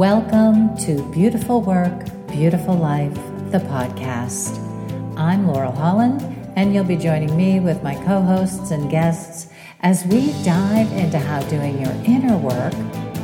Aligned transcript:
Welcome 0.00 0.78
to 0.78 1.02
Beautiful 1.12 1.60
Work, 1.60 2.06
Beautiful 2.28 2.74
Life, 2.74 3.12
the 3.50 3.58
podcast. 3.58 4.56
I'm 5.18 5.46
Laurel 5.46 5.72
Holland, 5.72 6.22
and 6.56 6.72
you'll 6.72 6.84
be 6.84 6.96
joining 6.96 7.36
me 7.36 7.60
with 7.60 7.82
my 7.82 7.96
co 7.96 8.22
hosts 8.22 8.70
and 8.70 8.90
guests 8.90 9.48
as 9.80 10.06
we 10.06 10.32
dive 10.42 10.90
into 10.92 11.18
how 11.18 11.42
doing 11.50 11.78
your 11.82 11.92
inner 12.06 12.38
work, 12.38 12.72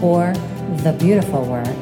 or 0.02 0.34
the 0.82 0.94
beautiful 0.98 1.46
work, 1.46 1.74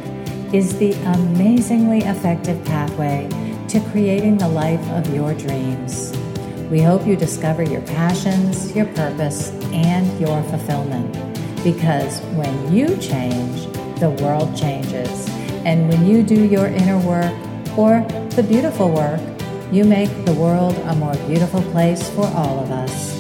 is 0.55 0.79
the 0.79 0.93
amazingly 1.17 2.05
effective 2.05 2.65
pathway 2.65 3.29
to 3.67 3.81
creating 3.91 4.39
the 4.39 4.47
life 4.47 4.89
of 4.91 5.13
your 5.13 5.35
dreams. 5.35 6.17
We 6.71 6.81
hope 6.81 7.05
you 7.05 7.17
discover 7.17 7.65
your 7.65 7.83
passions, 7.83 8.73
your 8.77 8.87
purpose, 8.87 9.51
and 9.73 10.07
your 10.21 10.41
fulfillment. 10.45 11.13
Because 11.65 12.21
when 12.37 12.73
you 12.73 12.97
change, 12.99 13.74
the 14.05 14.11
world 14.23 14.55
changes. 14.55 15.27
And 15.65 15.89
when 15.89 16.05
you 16.05 16.23
do 16.23 16.45
your 16.45 16.67
inner 16.67 16.99
work 16.99 17.33
or 17.75 18.03
the 18.37 18.43
beautiful 18.43 18.91
work, 18.91 19.19
you 19.73 19.83
make 19.83 20.11
the 20.27 20.35
world 20.35 20.77
a 20.85 20.95
more 20.95 21.15
beautiful 21.27 21.63
place 21.73 22.11
for 22.11 22.27
all 22.27 22.61
of 22.61 22.71
us. 22.71 23.15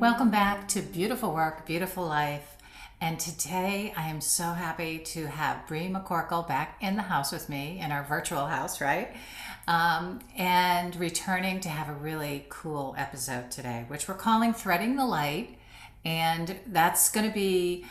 Welcome 0.00 0.30
back 0.30 0.66
to 0.68 0.80
Beautiful 0.80 1.34
Work, 1.34 1.66
Beautiful 1.66 2.06
Life. 2.06 2.56
And 3.00 3.20
today 3.20 3.92
I 3.94 4.08
am 4.08 4.22
so 4.22 4.44
happy 4.44 4.98
to 4.98 5.26
have 5.26 5.66
Bree 5.66 5.88
McCorkle 5.88 6.48
back 6.48 6.78
in 6.80 6.96
the 6.96 7.02
house 7.02 7.30
with 7.30 7.48
me 7.48 7.78
in 7.78 7.92
our 7.92 8.02
virtual 8.02 8.46
house, 8.46 8.80
right? 8.80 9.14
Um, 9.68 10.20
and 10.36 10.96
returning 10.96 11.60
to 11.60 11.68
have 11.68 11.90
a 11.90 11.98
really 11.98 12.46
cool 12.48 12.94
episode 12.96 13.50
today, 13.50 13.84
which 13.88 14.08
we're 14.08 14.14
calling 14.14 14.54
Threading 14.54 14.96
the 14.96 15.04
Light. 15.04 15.58
And 16.06 16.58
that's 16.68 17.10
going 17.10 17.26
to 17.26 17.34
be 17.34 17.84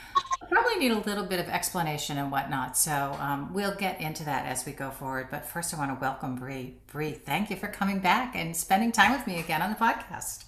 probably 0.50 0.78
need 0.78 0.92
a 0.92 1.00
little 1.00 1.26
bit 1.26 1.40
of 1.40 1.50
explanation 1.50 2.18
and 2.18 2.32
whatnot. 2.32 2.78
So 2.78 3.16
um, 3.20 3.54
we'll 3.54 3.76
get 3.76 4.02
into 4.02 4.24
that 4.26 4.46
as 4.46 4.66
we 4.66 4.72
go 4.72 4.90
forward. 4.90 5.28
But 5.30 5.46
first, 5.46 5.74
I 5.74 5.78
want 5.78 5.92
to 5.92 6.02
welcome 6.02 6.36
Bree. 6.36 6.78
Bree, 6.88 7.12
thank 7.12 7.50
you 7.50 7.58
for 7.58 7.68
coming 7.68 8.00
back 8.00 8.36
and 8.36 8.56
spending 8.56 8.92
time 8.92 9.12
with 9.12 9.28
me 9.28 9.40
again 9.40 9.62
on 9.62 9.70
the 9.70 9.76
podcast. 9.76 10.46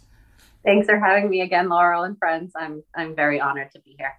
Thanks 0.63 0.87
for 0.87 0.97
having 0.97 1.29
me 1.29 1.41
again, 1.41 1.69
Laurel 1.69 2.03
and 2.03 2.17
friends. 2.17 2.53
I'm 2.55 2.83
I'm 2.95 3.15
very 3.15 3.39
honored 3.39 3.71
to 3.71 3.79
be 3.79 3.95
here. 3.97 4.13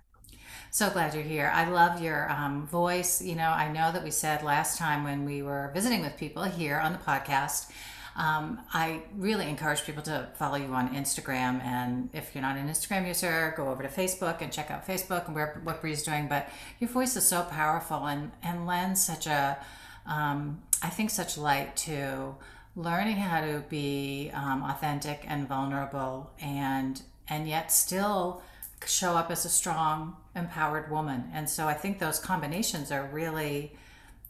So 0.71 0.91
glad 0.91 1.15
you're 1.15 1.23
here. 1.23 1.51
I 1.55 1.69
love 1.71 2.03
your 2.03 2.31
um, 2.31 2.67
voice. 2.67 3.23
You 3.23 3.37
know, 3.37 3.49
I 3.49 3.73
know 3.73 3.91
that 3.91 4.05
we 4.05 4.11
said 4.11 4.43
last 4.43 4.79
time 4.79 5.03
when 5.03 5.25
we 5.25 5.43
were 5.43 5.71
visiting 5.73 6.03
with 6.03 6.17
people 6.19 6.43
here 6.43 6.79
on 6.79 6.93
the 6.93 6.99
podcast, 6.99 7.71
um, 8.17 8.61
I 8.75 9.03
really 9.17 9.49
encourage 9.49 9.85
people 9.85 10.03
to 10.03 10.29
follow 10.35 10.57
you 10.57 10.67
on 10.75 10.95
Instagram. 10.95 11.63
And 11.63 12.11
if 12.13 12.35
you're 12.35 12.43
not 12.43 12.57
an 12.57 12.69
Instagram 12.69 13.07
user, 13.07 13.55
go 13.57 13.69
over 13.69 13.83
to 13.83 13.89
Facebook 13.89 14.43
and 14.43 14.53
check 14.53 14.71
out 14.71 14.87
Facebook 14.87 15.27
and 15.27 15.35
where, 15.35 15.61
what 15.65 15.81
Bree's 15.81 16.03
doing. 16.03 16.29
But 16.29 16.49
your 16.81 16.91
voice 16.91 17.17
is 17.17 17.27
so 17.27 17.45
powerful 17.45 18.07
and, 18.07 18.31
and 18.43 18.67
lends 18.67 19.01
such 19.01 19.27
a, 19.27 19.57
um, 20.05 20.61
I 20.83 20.91
think, 20.91 21.11
such 21.11 21.39
light 21.39 21.77
to 21.77 22.35
learning 22.77 23.17
how 23.17 23.41
to 23.41 23.65
be 23.71 24.31
um, 24.35 24.63
authentic 24.65 25.25
and 25.27 25.49
vulnerable 25.49 26.31
and 26.41 27.03
and 27.31 27.47
yet 27.47 27.71
still 27.71 28.43
show 28.87 29.17
up 29.17 29.31
as 29.31 29.45
a 29.45 29.49
strong, 29.49 30.17
empowered 30.39 30.91
woman. 30.91 31.31
And 31.35 31.49
so 31.49 31.67
I 31.67 31.75
think 31.75 31.99
those 31.99 32.19
combinations 32.19 32.91
are 32.91 33.05
really, 33.13 33.77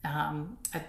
um, 0.05 0.59
a, 0.75 0.81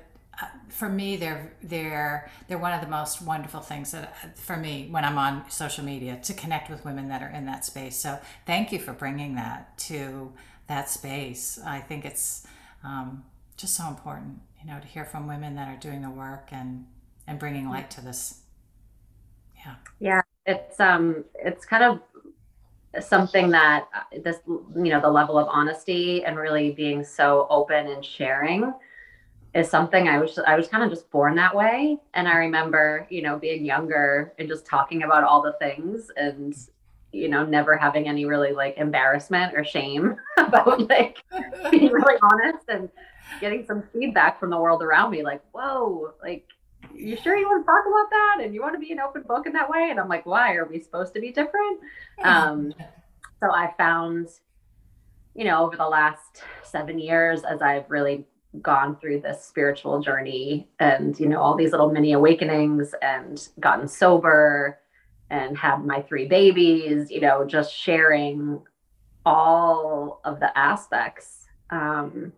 a, 0.42 0.48
for 0.70 0.90
me, 0.90 1.18
they're 1.18 1.54
they're 1.62 2.32
they're 2.48 2.58
one 2.58 2.74
of 2.74 2.82
the 2.82 2.88
most 2.88 3.22
wonderful 3.22 3.60
things 3.60 3.92
that 3.92 4.38
for 4.40 4.58
me 4.58 4.88
when 4.90 5.04
I'm 5.06 5.18
on 5.18 5.50
social 5.50 5.84
media 5.84 6.20
to 6.24 6.34
connect 6.34 6.70
with 6.70 6.86
women 6.86 7.10
that 7.10 7.22
are 7.22 7.30
in 7.30 7.46
that 7.46 7.66
space. 7.66 7.96
So 7.98 8.20
thank 8.46 8.72
you 8.72 8.80
for 8.80 8.94
bringing 8.94 9.36
that 9.36 9.78
to 9.90 10.32
that 10.68 10.90
space. 10.90 11.60
I 11.66 11.80
think 11.80 12.06
it's 12.06 12.48
um, 12.84 13.24
just 13.58 13.76
so 13.76 13.88
important, 13.88 14.40
you 14.62 14.72
know, 14.72 14.80
to 14.80 14.88
hear 14.88 15.06
from 15.06 15.28
women 15.28 15.56
that 15.56 15.68
are 15.68 15.80
doing 15.80 16.02
the 16.02 16.10
work 16.10 16.50
and 16.52 16.86
and 17.28 17.38
bringing 17.38 17.70
light 17.70 17.92
to 17.92 18.02
this. 18.02 18.42
Yeah. 19.58 19.76
Yeah, 20.00 20.22
it's 20.46 20.80
um, 20.80 21.26
it's 21.36 21.66
kind 21.66 21.84
of 21.84 22.00
something 23.00 23.50
that 23.52 23.88
uh, 23.96 24.20
this 24.24 24.38
you 24.48 24.90
know 24.90 25.00
the 25.00 25.10
level 25.10 25.38
of 25.38 25.48
honesty 25.50 26.24
and 26.24 26.38
really 26.38 26.72
being 26.72 27.04
so 27.04 27.48
open 27.50 27.88
and 27.88 28.04
sharing 28.04 28.74
is 29.54 29.70
something 29.70 30.08
I 30.08 30.20
was 30.20 30.40
I 30.40 30.56
was 30.56 30.68
kind 30.68 30.84
of 30.84 30.90
just 30.90 31.10
born 31.12 31.36
that 31.36 31.56
way. 31.56 31.98
And 32.14 32.28
I 32.28 32.38
remember 32.38 33.08
you 33.10 33.22
know 33.22 33.38
being 33.38 33.66
younger 33.66 34.34
and 34.40 34.48
just 34.48 34.66
talking 34.66 35.04
about 35.04 35.24
all 35.24 35.42
the 35.42 35.54
things 35.54 36.12
and 36.18 36.56
you 37.12 37.28
know 37.28 37.46
never 37.46 37.78
having 37.78 38.08
any 38.08 38.26
really 38.26 38.54
like 38.54 38.78
embarrassment 38.78 39.54
or 39.56 39.64
shame 39.64 40.16
about 40.38 40.88
like 40.90 41.24
being 41.72 41.92
really 41.92 42.20
honest 42.24 42.66
and 42.70 42.90
getting 43.40 43.66
some 43.66 43.84
feedback 43.94 44.40
from 44.40 44.50
the 44.50 44.58
world 44.58 44.82
around 44.82 45.12
me 45.12 45.24
like 45.24 45.42
whoa 45.52 46.12
like 46.22 46.46
you 46.94 47.16
sure 47.18 47.36
you 47.36 47.48
want 47.48 47.64
to 47.64 47.66
talk 47.66 47.86
about 47.88 48.10
that? 48.10 48.46
And 48.46 48.54
you 48.54 48.62
want 48.62 48.74
to 48.74 48.80
be 48.80 48.92
an 48.92 49.00
open 49.00 49.24
book 49.24 49.46
in 49.46 49.54
that 49.54 49.70
way? 49.70 49.88
And 49.90 50.00
i'm 50.00 50.10
like 50.10 50.26
why 50.26 50.56
are 50.56 50.66
we 50.66 50.80
supposed 50.80 51.14
to 51.14 51.22
be 51.22 51.32
different? 51.32 51.80
Um, 52.24 52.74
so 53.40 53.52
i 53.52 53.74
found 53.78 54.28
you 55.36 55.46
know 55.46 55.66
over 55.66 55.76
the 55.76 55.88
last 55.88 56.44
seven 56.64 57.00
years 57.00 57.44
as 57.44 57.62
i've 57.62 57.90
really 57.90 58.26
gone 58.62 58.96
through 58.98 59.22
this 59.22 59.44
spiritual 59.44 60.02
journey 60.02 60.68
and 60.80 61.20
you 61.20 61.28
know 61.28 61.40
all 61.40 61.56
these 61.56 61.72
little 61.72 61.92
mini 61.92 62.14
awakenings 62.14 62.94
and 63.02 63.50
gotten 63.60 63.88
sober 63.88 64.80
and 65.30 65.58
had 65.58 65.86
my 65.86 66.02
three 66.02 66.28
babies 66.28 67.12
you 67.12 67.22
know 67.22 67.46
just 67.46 67.74
sharing 67.74 68.60
all 69.26 70.20
of 70.24 70.40
the 70.40 70.58
aspects 70.58 71.46
um, 71.70 72.34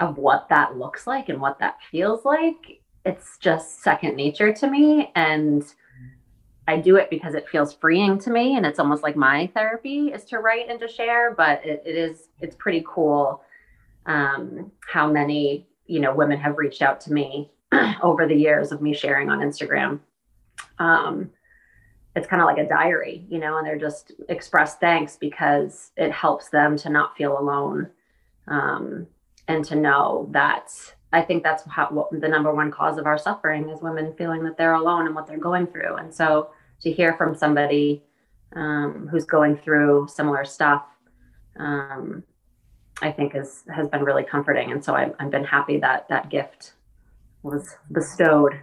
of 0.00 0.18
what 0.18 0.46
that 0.50 0.76
looks 0.76 1.06
like 1.06 1.30
and 1.30 1.40
what 1.40 1.58
that 1.58 1.78
feels 1.90 2.24
like 2.24 2.77
it's 3.08 3.38
just 3.38 3.82
second 3.82 4.16
nature 4.16 4.52
to 4.52 4.68
me 4.68 5.10
and 5.14 5.74
I 6.68 6.76
do 6.76 6.96
it 6.96 7.08
because 7.08 7.34
it 7.34 7.48
feels 7.48 7.72
freeing 7.72 8.18
to 8.18 8.30
me 8.30 8.56
and 8.56 8.66
it's 8.66 8.78
almost 8.78 9.02
like 9.02 9.16
my 9.16 9.50
therapy 9.54 10.08
is 10.08 10.26
to 10.26 10.40
write 10.40 10.68
and 10.68 10.78
to 10.80 10.86
share 10.86 11.34
but 11.34 11.64
it, 11.64 11.82
it 11.86 11.96
is 11.96 12.28
it's 12.40 12.54
pretty 12.54 12.84
cool 12.86 13.42
um, 14.04 14.70
how 14.86 15.10
many 15.10 15.66
you 15.86 16.00
know 16.00 16.14
women 16.14 16.38
have 16.38 16.58
reached 16.58 16.82
out 16.82 17.00
to 17.02 17.12
me 17.12 17.50
over 18.02 18.26
the 18.26 18.34
years 18.34 18.72
of 18.72 18.82
me 18.82 18.92
sharing 18.94 19.30
on 19.30 19.40
Instagram. 19.40 20.00
Um, 20.78 21.30
it's 22.14 22.26
kind 22.26 22.42
of 22.42 22.46
like 22.46 22.58
a 22.58 22.68
diary 22.68 23.24
you 23.30 23.38
know 23.38 23.56
and 23.56 23.66
they're 23.66 23.78
just 23.78 24.12
express 24.28 24.76
thanks 24.76 25.16
because 25.16 25.92
it 25.96 26.12
helps 26.12 26.50
them 26.50 26.76
to 26.76 26.90
not 26.90 27.16
feel 27.16 27.38
alone 27.38 27.88
um, 28.48 29.06
and 29.46 29.64
to 29.64 29.76
know 29.76 30.28
that 30.32 30.70
I 31.12 31.22
think 31.22 31.42
that's 31.42 31.64
how 31.64 31.88
what, 31.88 32.20
the 32.20 32.28
number 32.28 32.54
one 32.54 32.70
cause 32.70 32.98
of 32.98 33.06
our 33.06 33.18
suffering 33.18 33.68
is 33.70 33.80
women 33.80 34.12
feeling 34.16 34.44
that 34.44 34.56
they're 34.56 34.74
alone 34.74 35.06
and 35.06 35.14
what 35.14 35.26
they're 35.26 35.38
going 35.38 35.66
through. 35.66 35.96
And 35.96 36.14
so 36.14 36.50
to 36.82 36.92
hear 36.92 37.14
from 37.14 37.34
somebody 37.34 38.04
um, 38.54 39.08
who's 39.10 39.24
going 39.24 39.56
through 39.56 40.08
similar 40.08 40.44
stuff, 40.44 40.84
um, 41.58 42.22
I 43.00 43.12
think 43.12 43.34
is 43.34 43.64
has 43.74 43.88
been 43.88 44.02
really 44.02 44.24
comforting. 44.24 44.72
And 44.72 44.84
so 44.84 44.94
I've, 44.94 45.14
I've 45.18 45.30
been 45.30 45.44
happy 45.44 45.78
that 45.78 46.08
that 46.08 46.30
gift 46.30 46.72
was 47.42 47.76
bestowed 47.92 48.60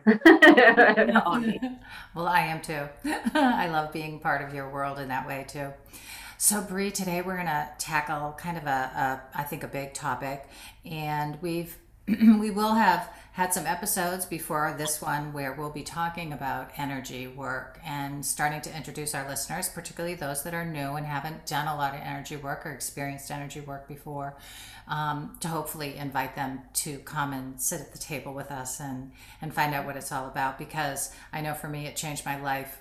on 1.25 1.41
me. 1.47 1.59
Well, 2.15 2.27
I 2.27 2.41
am 2.41 2.61
too. 2.61 2.87
I 3.33 3.67
love 3.67 3.91
being 3.91 4.19
part 4.19 4.47
of 4.47 4.53
your 4.53 4.69
world 4.69 4.99
in 4.99 5.07
that 5.09 5.27
way 5.27 5.45
too. 5.47 5.73
So, 6.37 6.61
Bree, 6.61 6.91
today 6.91 7.21
we're 7.21 7.35
going 7.35 7.47
to 7.47 7.69
tackle 7.77 8.35
kind 8.37 8.57
of 8.57 8.65
a, 8.65 8.67
a, 8.67 9.21
I 9.33 9.43
think, 9.43 9.63
a 9.63 9.67
big 9.67 9.93
topic, 9.93 10.47
and 10.83 11.41
we've 11.41 11.77
we 12.39 12.51
will 12.51 12.73
have 12.73 13.09
had 13.31 13.51
some 13.51 13.65
episodes 13.65 14.25
before 14.25 14.75
this 14.77 15.01
one 15.01 15.33
where 15.33 15.53
we'll 15.53 15.71
be 15.71 15.81
talking 15.81 16.31
about 16.31 16.69
energy 16.77 17.25
work 17.25 17.79
and 17.83 18.23
starting 18.23 18.61
to 18.61 18.75
introduce 18.77 19.15
our 19.15 19.27
listeners, 19.27 19.67
particularly 19.69 20.13
those 20.13 20.43
that 20.43 20.53
are 20.53 20.63
new 20.63 20.93
and 20.93 21.05
haven't 21.05 21.47
done 21.47 21.67
a 21.67 21.75
lot 21.75 21.95
of 21.95 22.01
energy 22.01 22.35
work 22.35 22.63
or 22.63 22.71
experienced 22.71 23.31
energy 23.31 23.59
work 23.59 23.87
before, 23.87 24.37
um, 24.87 25.35
to 25.39 25.47
hopefully 25.47 25.95
invite 25.97 26.35
them 26.35 26.61
to 26.73 26.99
come 26.99 27.33
and 27.33 27.59
sit 27.59 27.81
at 27.81 27.91
the 27.91 27.97
table 27.97 28.33
with 28.33 28.51
us 28.51 28.79
and, 28.79 29.11
and 29.41 29.51
find 29.51 29.73
out 29.73 29.87
what 29.87 29.97
it's 29.97 30.11
all 30.11 30.27
about. 30.27 30.59
Because 30.59 31.11
I 31.33 31.41
know 31.41 31.55
for 31.55 31.67
me, 31.67 31.87
it 31.87 31.95
changed 31.95 32.23
my 32.23 32.39
life 32.39 32.77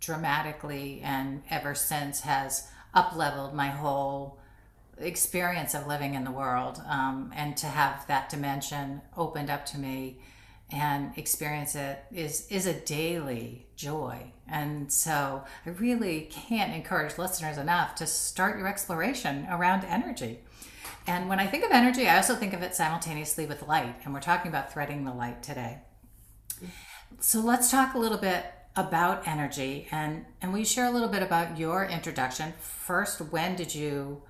dramatically 0.00 1.00
and 1.04 1.42
ever 1.48 1.74
since 1.74 2.20
has 2.20 2.66
up 2.92 3.14
leveled 3.14 3.54
my 3.54 3.68
whole 3.68 4.40
experience 4.98 5.74
of 5.74 5.86
living 5.86 6.14
in 6.14 6.24
the 6.24 6.30
world 6.30 6.80
um, 6.88 7.32
and 7.34 7.56
to 7.56 7.66
have 7.66 8.06
that 8.06 8.28
dimension 8.28 9.00
opened 9.16 9.50
up 9.50 9.66
to 9.66 9.78
me 9.78 10.18
and 10.70 11.16
experience 11.18 11.74
it 11.74 12.04
is 12.12 12.46
is 12.48 12.66
a 12.66 12.72
daily 12.72 13.66
joy 13.76 14.32
and 14.48 14.90
so 14.90 15.44
i 15.66 15.70
really 15.70 16.22
can't 16.30 16.72
encourage 16.72 17.18
listeners 17.18 17.58
enough 17.58 17.94
to 17.94 18.06
start 18.06 18.56
your 18.58 18.66
exploration 18.66 19.46
around 19.50 19.84
energy 19.84 20.38
And 21.06 21.28
when 21.28 21.38
I 21.38 21.46
think 21.46 21.64
of 21.64 21.70
energy, 21.70 22.08
I 22.08 22.16
also 22.16 22.34
think 22.34 22.54
of 22.54 22.62
it 22.62 22.74
simultaneously 22.74 23.46
with 23.46 23.66
light. 23.68 23.96
And 24.04 24.14
we're 24.14 24.20
talking 24.20 24.48
about 24.48 24.72
threading 24.72 25.04
the 25.04 25.12
light 25.12 25.42
today. 25.42 25.80
So 27.20 27.40
let's 27.40 27.70
talk 27.70 27.94
a 27.94 27.98
little 27.98 28.18
bit 28.18 28.44
about 28.76 29.26
energy 29.28 29.86
and 29.92 30.24
and 30.42 30.52
we 30.52 30.64
share 30.64 30.86
a 30.86 30.90
little 30.90 31.08
bit 31.08 31.22
about 31.22 31.58
your 31.58 31.84
introduction. 31.84 32.54
First, 32.58 33.20
when 33.20 33.54
did 33.54 33.74
you 33.74 34.22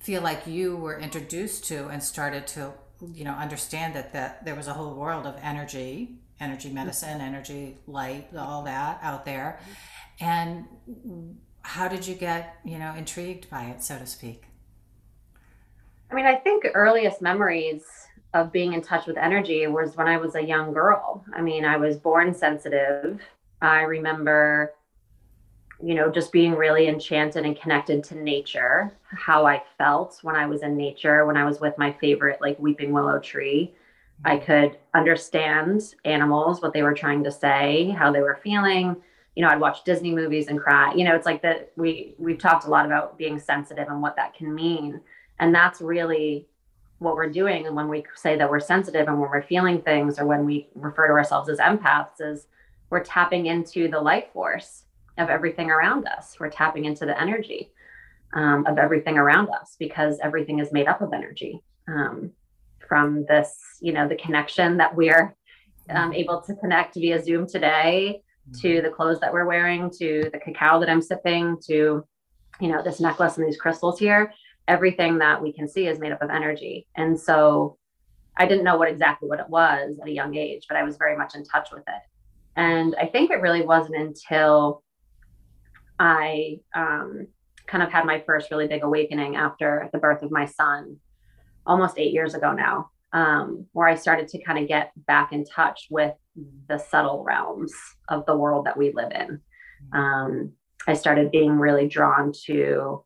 feel 0.00 0.22
like 0.22 0.46
you 0.46 0.76
were 0.76 0.98
introduced 0.98 1.64
to 1.66 1.88
and 1.88 2.02
started 2.02 2.46
to 2.46 2.72
you 3.12 3.24
know 3.24 3.32
understand 3.32 3.94
that 3.94 4.12
that 4.12 4.44
there 4.44 4.54
was 4.54 4.66
a 4.66 4.72
whole 4.72 4.94
world 4.94 5.26
of 5.26 5.36
energy 5.42 6.18
energy 6.40 6.68
mm-hmm. 6.68 6.76
medicine 6.76 7.20
energy 7.20 7.76
light 7.86 8.28
all 8.36 8.62
that 8.64 8.98
out 9.02 9.24
there. 9.24 9.60
And 10.20 10.66
how 11.62 11.88
did 11.88 12.06
you 12.06 12.14
get 12.14 12.56
you 12.64 12.78
know 12.78 12.94
intrigued 12.94 13.50
by 13.50 13.64
it 13.64 13.82
so 13.82 13.98
to 13.98 14.06
speak? 14.06 14.44
I 16.10 16.14
mean 16.14 16.26
i 16.26 16.36
think 16.36 16.66
earliest 16.74 17.20
memories 17.20 17.82
of 18.34 18.52
being 18.52 18.74
in 18.74 18.82
touch 18.82 19.06
with 19.06 19.16
energy 19.16 19.66
was 19.66 19.96
when 19.96 20.06
i 20.06 20.16
was 20.16 20.34
a 20.34 20.42
young 20.42 20.72
girl. 20.72 21.24
I 21.34 21.42
mean 21.42 21.64
i 21.64 21.76
was 21.76 21.96
born 21.96 22.34
sensitive. 22.34 23.20
I 23.60 23.80
remember 23.82 24.74
you 25.82 25.94
know, 25.94 26.10
just 26.10 26.32
being 26.32 26.54
really 26.54 26.88
enchanted 26.88 27.44
and 27.44 27.60
connected 27.60 28.02
to 28.04 28.16
nature, 28.16 28.92
how 29.04 29.46
I 29.46 29.62
felt 29.76 30.18
when 30.22 30.34
I 30.34 30.46
was 30.46 30.62
in 30.62 30.76
nature, 30.76 31.24
when 31.24 31.36
I 31.36 31.44
was 31.44 31.60
with 31.60 31.78
my 31.78 31.92
favorite, 31.92 32.40
like 32.40 32.58
weeping 32.58 32.92
willow 32.92 33.18
tree. 33.20 33.74
I 34.24 34.36
mm-hmm. 34.36 34.44
could 34.44 34.78
understand 34.94 35.94
animals, 36.04 36.60
what 36.60 36.72
they 36.72 36.82
were 36.82 36.94
trying 36.94 37.22
to 37.24 37.30
say, 37.30 37.90
how 37.90 38.10
they 38.10 38.20
were 38.20 38.40
feeling. 38.42 38.96
You 39.36 39.44
know, 39.44 39.50
I'd 39.50 39.60
watch 39.60 39.84
Disney 39.84 40.12
movies 40.12 40.48
and 40.48 40.58
cry. 40.58 40.92
You 40.94 41.04
know, 41.04 41.14
it's 41.14 41.26
like 41.26 41.42
that 41.42 41.70
we 41.76 42.16
we've 42.18 42.38
talked 42.38 42.66
a 42.66 42.70
lot 42.70 42.84
about 42.84 43.16
being 43.16 43.38
sensitive 43.38 43.86
and 43.88 44.02
what 44.02 44.16
that 44.16 44.34
can 44.34 44.52
mean. 44.52 45.00
And 45.38 45.54
that's 45.54 45.80
really 45.80 46.48
what 46.98 47.14
we're 47.14 47.30
doing. 47.30 47.68
And 47.68 47.76
when 47.76 47.88
we 47.88 48.04
say 48.16 48.36
that 48.36 48.50
we're 48.50 48.58
sensitive 48.58 49.06
and 49.06 49.20
when 49.20 49.30
we're 49.30 49.42
feeling 49.42 49.80
things 49.80 50.18
or 50.18 50.26
when 50.26 50.44
we 50.44 50.68
refer 50.74 51.06
to 51.06 51.12
ourselves 51.12 51.48
as 51.48 51.58
empaths, 51.58 52.20
is 52.20 52.48
we're 52.90 53.04
tapping 53.04 53.46
into 53.46 53.86
the 53.86 54.00
life 54.00 54.24
force 54.32 54.82
of 55.18 55.28
everything 55.28 55.70
around 55.70 56.06
us. 56.06 56.36
We're 56.38 56.50
tapping 56.50 56.84
into 56.84 57.06
the 57.06 57.20
energy 57.20 57.72
um, 58.34 58.66
of 58.66 58.78
everything 58.78 59.18
around 59.18 59.48
us 59.50 59.76
because 59.78 60.18
everything 60.22 60.58
is 60.60 60.72
made 60.72 60.86
up 60.86 61.00
of 61.00 61.12
energy. 61.12 61.62
Um, 61.88 62.32
from 62.88 63.24
this, 63.26 63.58
you 63.80 63.92
know, 63.92 64.08
the 64.08 64.16
connection 64.16 64.78
that 64.78 64.94
we're 64.94 65.34
um, 65.90 66.12
able 66.12 66.40
to 66.42 66.54
connect 66.54 66.94
via 66.94 67.22
Zoom 67.22 67.46
today, 67.46 68.22
to 68.60 68.68
mm-hmm. 68.68 68.84
the 68.84 68.90
clothes 68.90 69.20
that 69.20 69.32
we're 69.32 69.46
wearing, 69.46 69.90
to 69.98 70.30
the 70.32 70.38
cacao 70.38 70.80
that 70.80 70.88
I'm 70.88 71.02
sipping, 71.02 71.58
to, 71.66 72.04
you 72.60 72.68
know, 72.68 72.82
this 72.82 73.00
necklace 73.00 73.36
and 73.36 73.46
these 73.46 73.58
crystals 73.58 73.98
here. 73.98 74.32
Everything 74.66 75.18
that 75.18 75.42
we 75.42 75.52
can 75.52 75.68
see 75.68 75.86
is 75.86 75.98
made 75.98 76.12
up 76.12 76.22
of 76.22 76.30
energy. 76.30 76.86
And 76.96 77.18
so 77.18 77.78
I 78.36 78.46
didn't 78.46 78.64
know 78.64 78.76
what 78.76 78.88
exactly 78.88 79.28
what 79.28 79.40
it 79.40 79.48
was 79.48 79.98
at 80.00 80.08
a 80.08 80.12
young 80.12 80.34
age, 80.36 80.66
but 80.68 80.76
I 80.76 80.82
was 80.82 80.96
very 80.96 81.16
much 81.16 81.34
in 81.34 81.44
touch 81.44 81.70
with 81.72 81.84
it. 81.86 82.02
And 82.56 82.94
I 83.00 83.06
think 83.06 83.30
it 83.30 83.40
really 83.40 83.62
wasn't 83.62 83.96
until 83.96 84.82
I 85.98 86.60
um, 86.74 87.26
kind 87.66 87.82
of 87.82 87.90
had 87.90 88.04
my 88.04 88.22
first 88.26 88.50
really 88.50 88.66
big 88.66 88.82
awakening 88.82 89.36
after 89.36 89.88
the 89.92 89.98
birth 89.98 90.22
of 90.22 90.30
my 90.30 90.46
son 90.46 90.96
almost 91.66 91.98
eight 91.98 92.12
years 92.12 92.34
ago 92.34 92.52
now, 92.52 92.90
um, 93.12 93.66
where 93.72 93.88
I 93.88 93.94
started 93.94 94.28
to 94.28 94.42
kind 94.42 94.58
of 94.58 94.68
get 94.68 94.92
back 95.06 95.32
in 95.32 95.44
touch 95.44 95.86
with 95.90 96.14
the 96.68 96.78
subtle 96.78 97.24
realms 97.24 97.72
of 98.08 98.24
the 98.26 98.36
world 98.36 98.66
that 98.66 98.76
we 98.76 98.92
live 98.92 99.12
in. 99.12 99.40
Um, 99.92 100.52
I 100.86 100.94
started 100.94 101.30
being 101.30 101.58
really 101.58 101.88
drawn 101.88 102.32
to 102.46 103.04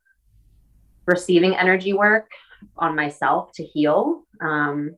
receiving 1.06 1.56
energy 1.56 1.92
work 1.92 2.30
on 2.76 2.94
myself 2.94 3.50
to 3.54 3.64
heal. 3.64 4.22
Um, 4.40 4.94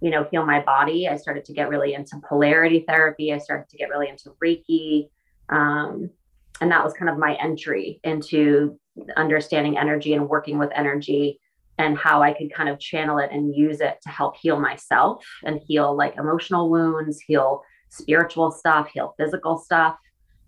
you 0.00 0.10
know, 0.10 0.26
heal 0.30 0.46
my 0.46 0.60
body. 0.60 1.08
I 1.08 1.16
started 1.16 1.44
to 1.46 1.52
get 1.52 1.68
really 1.68 1.94
into 1.94 2.20
polarity 2.28 2.84
therapy. 2.86 3.32
I 3.32 3.38
started 3.38 3.68
to 3.70 3.76
get 3.76 3.88
really 3.88 4.08
into 4.08 4.30
Reiki. 4.42 5.08
Um, 5.48 6.10
and 6.60 6.70
that 6.70 6.84
was 6.84 6.92
kind 6.94 7.08
of 7.10 7.18
my 7.18 7.34
entry 7.34 8.00
into 8.04 8.78
understanding 9.16 9.78
energy 9.78 10.14
and 10.14 10.28
working 10.28 10.58
with 10.58 10.70
energy 10.74 11.40
and 11.78 11.96
how 11.96 12.22
I 12.22 12.32
could 12.32 12.52
kind 12.52 12.68
of 12.68 12.80
channel 12.80 13.18
it 13.18 13.30
and 13.32 13.54
use 13.54 13.80
it 13.80 13.98
to 14.02 14.08
help 14.08 14.36
heal 14.36 14.58
myself 14.58 15.24
and 15.44 15.60
heal 15.64 15.96
like 15.96 16.16
emotional 16.16 16.70
wounds, 16.70 17.20
heal 17.20 17.62
spiritual 17.88 18.50
stuff, 18.50 18.88
heal 18.92 19.14
physical 19.16 19.56
stuff. 19.56 19.96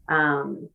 Um, 0.09 0.69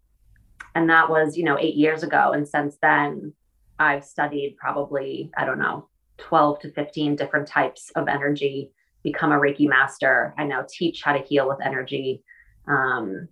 and 0.74 0.90
that 0.90 1.10
was, 1.10 1.38
you 1.38 1.44
know, 1.44 1.58
eight 1.60 1.76
years 1.76 2.04
ago. 2.04 2.32
And 2.34 2.48
since 2.48 2.78
then, 2.82 3.34
I've 3.80 4.06
studied 4.06 4.56
probably, 4.58 5.30
I 5.38 5.46
don't 5.46 5.60
know, 5.60 5.90
12 6.18 6.62
to 6.62 6.72
15 6.72 7.18
different 7.18 7.48
types 7.48 7.92
of 7.96 8.08
energy, 8.08 8.72
become 9.04 9.34
a 9.34 9.40
Reiki 9.40 9.68
master. 9.68 10.34
I 10.38 10.46
now 10.46 10.66
teach 10.68 11.02
how 11.04 11.14
to 11.14 11.24
heal 11.24 11.48
with 11.50 11.60
energy. 11.64 12.24
Um, 12.68 13.28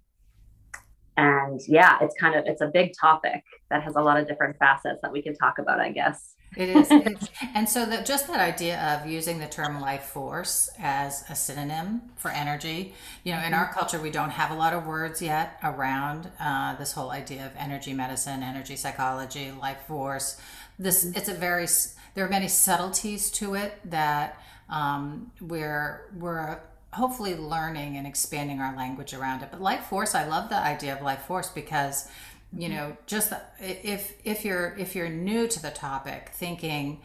and 1.17 1.61
yeah 1.67 1.97
it's 2.01 2.15
kind 2.19 2.35
of 2.35 2.45
it's 2.45 2.61
a 2.61 2.67
big 2.67 2.93
topic 2.99 3.43
that 3.69 3.83
has 3.83 3.95
a 3.95 4.01
lot 4.01 4.19
of 4.19 4.27
different 4.27 4.57
facets 4.57 4.99
that 5.01 5.11
we 5.11 5.21
can 5.21 5.35
talk 5.35 5.59
about 5.59 5.79
i 5.79 5.91
guess 5.91 6.35
it 6.55 6.69
is, 6.69 6.91
and 7.55 7.67
so 7.67 7.85
that 7.85 8.05
just 8.05 8.27
that 8.27 8.39
idea 8.39 8.79
of 8.79 9.09
using 9.09 9.39
the 9.39 9.47
term 9.47 9.81
life 9.81 10.03
force 10.03 10.69
as 10.79 11.23
a 11.29 11.35
synonym 11.35 12.01
for 12.15 12.29
energy 12.31 12.93
you 13.23 13.33
know 13.33 13.41
in 13.43 13.53
our 13.53 13.65
mm-hmm. 13.65 13.79
culture 13.79 13.99
we 13.99 14.09
don't 14.09 14.31
have 14.31 14.51
a 14.51 14.55
lot 14.55 14.73
of 14.73 14.85
words 14.85 15.21
yet 15.21 15.57
around 15.63 16.29
uh, 16.39 16.75
this 16.75 16.93
whole 16.93 17.11
idea 17.11 17.45
of 17.45 17.51
energy 17.57 17.93
medicine 17.93 18.43
energy 18.43 18.75
psychology 18.75 19.51
life 19.51 19.81
force 19.87 20.39
this 20.77 21.05
mm-hmm. 21.05 21.17
it's 21.17 21.29
a 21.29 21.33
very 21.33 21.67
there 22.15 22.25
are 22.25 22.29
many 22.29 22.47
subtleties 22.47 23.31
to 23.31 23.55
it 23.55 23.79
that 23.85 24.39
um, 24.69 25.31
we're 25.41 26.09
we're 26.17 26.59
hopefully 26.93 27.35
learning 27.35 27.97
and 27.97 28.07
expanding 28.07 28.59
our 28.59 28.75
language 28.75 29.13
around 29.13 29.41
it. 29.41 29.49
But 29.51 29.61
life 29.61 29.85
force, 29.85 30.15
I 30.15 30.27
love 30.27 30.49
the 30.49 30.57
idea 30.57 30.95
of 30.95 31.01
life 31.01 31.23
force 31.23 31.49
because 31.49 32.07
you 32.55 32.69
mm-hmm. 32.69 32.77
know 32.77 32.97
just 33.07 33.33
if 33.59 34.13
if 34.23 34.45
you're 34.45 34.75
if 34.77 34.95
you're 34.95 35.09
new 35.09 35.47
to 35.47 35.61
the 35.61 35.71
topic 35.71 36.31
thinking 36.33 37.01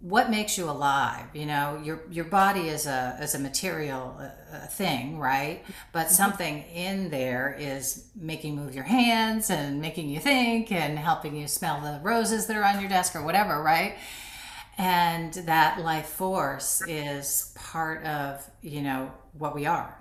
what 0.00 0.28
makes 0.28 0.58
you 0.58 0.68
alive 0.68 1.24
you 1.32 1.46
know 1.46 1.80
your 1.82 2.02
your 2.10 2.26
body 2.26 2.68
is 2.68 2.86
a 2.86 3.16
is 3.20 3.34
a 3.34 3.38
material 3.38 4.16
uh, 4.20 4.58
thing 4.66 5.18
right 5.18 5.64
but 5.92 6.06
mm-hmm. 6.06 6.14
something 6.14 6.62
in 6.74 7.10
there 7.10 7.56
is 7.58 8.06
making 8.14 8.54
move 8.54 8.74
your 8.74 8.84
hands 8.84 9.50
and 9.50 9.80
making 9.80 10.08
you 10.08 10.20
think 10.20 10.70
and 10.70 10.98
helping 10.98 11.34
you 11.34 11.48
smell 11.48 11.80
the 11.80 11.98
roses 12.02 12.46
that 12.46 12.56
are 12.56 12.64
on 12.64 12.80
your 12.80 12.88
desk 12.88 13.16
or 13.16 13.22
whatever 13.22 13.62
right 13.62 13.96
and 14.78 15.32
that 15.34 15.80
life 15.80 16.06
force 16.06 16.82
is 16.88 17.52
part 17.54 18.04
of 18.04 18.48
you 18.62 18.82
know 18.82 19.12
what 19.32 19.54
we 19.54 19.66
are 19.66 19.96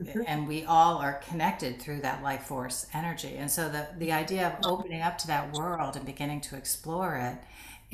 mm-hmm. 0.00 0.20
and 0.26 0.46
we 0.46 0.64
all 0.64 0.98
are 0.98 1.14
connected 1.28 1.80
through 1.80 2.00
that 2.00 2.22
life 2.22 2.42
force 2.42 2.86
energy 2.92 3.36
and 3.36 3.50
so 3.50 3.68
the 3.68 3.86
the 3.98 4.12
idea 4.12 4.48
of 4.48 4.66
opening 4.66 5.00
up 5.00 5.16
to 5.16 5.26
that 5.26 5.52
world 5.54 5.96
and 5.96 6.04
beginning 6.04 6.40
to 6.40 6.56
explore 6.56 7.16
it 7.16 7.38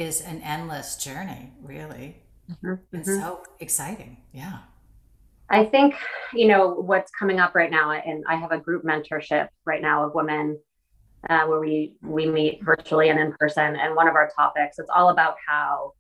is 0.03 0.21
an 0.21 0.41
endless 0.43 0.97
journey 0.97 1.53
really 1.63 2.17
mm-hmm. 2.51 2.75
it's 2.97 3.09
mm-hmm. 3.09 3.21
so 3.21 3.43
exciting 3.61 4.17
yeah 4.33 4.59
i 5.49 5.65
think 5.65 5.95
you 6.33 6.49
know 6.49 6.69
what's 6.69 7.11
coming 7.13 7.39
up 7.39 7.55
right 7.55 7.71
now 7.71 7.93
and 7.93 8.25
i 8.29 8.35
have 8.35 8.51
a 8.51 8.59
group 8.59 8.85
mentorship 8.85 9.49
right 9.65 9.83
now 9.83 10.05
of 10.05 10.15
women 10.15 10.59
uh, 11.29 11.45
where 11.47 11.61
we 11.61 11.95
we 12.03 12.27
meet 12.27 12.65
virtually 12.65 13.11
and 13.11 13.21
in 13.21 13.33
person 13.39 13.77
and 13.77 13.95
one 13.95 14.09
of 14.09 14.15
our 14.15 14.31
topics 14.35 14.79
it's 14.79 14.91
all 14.95 15.11
about 15.11 15.37
how 15.47 15.93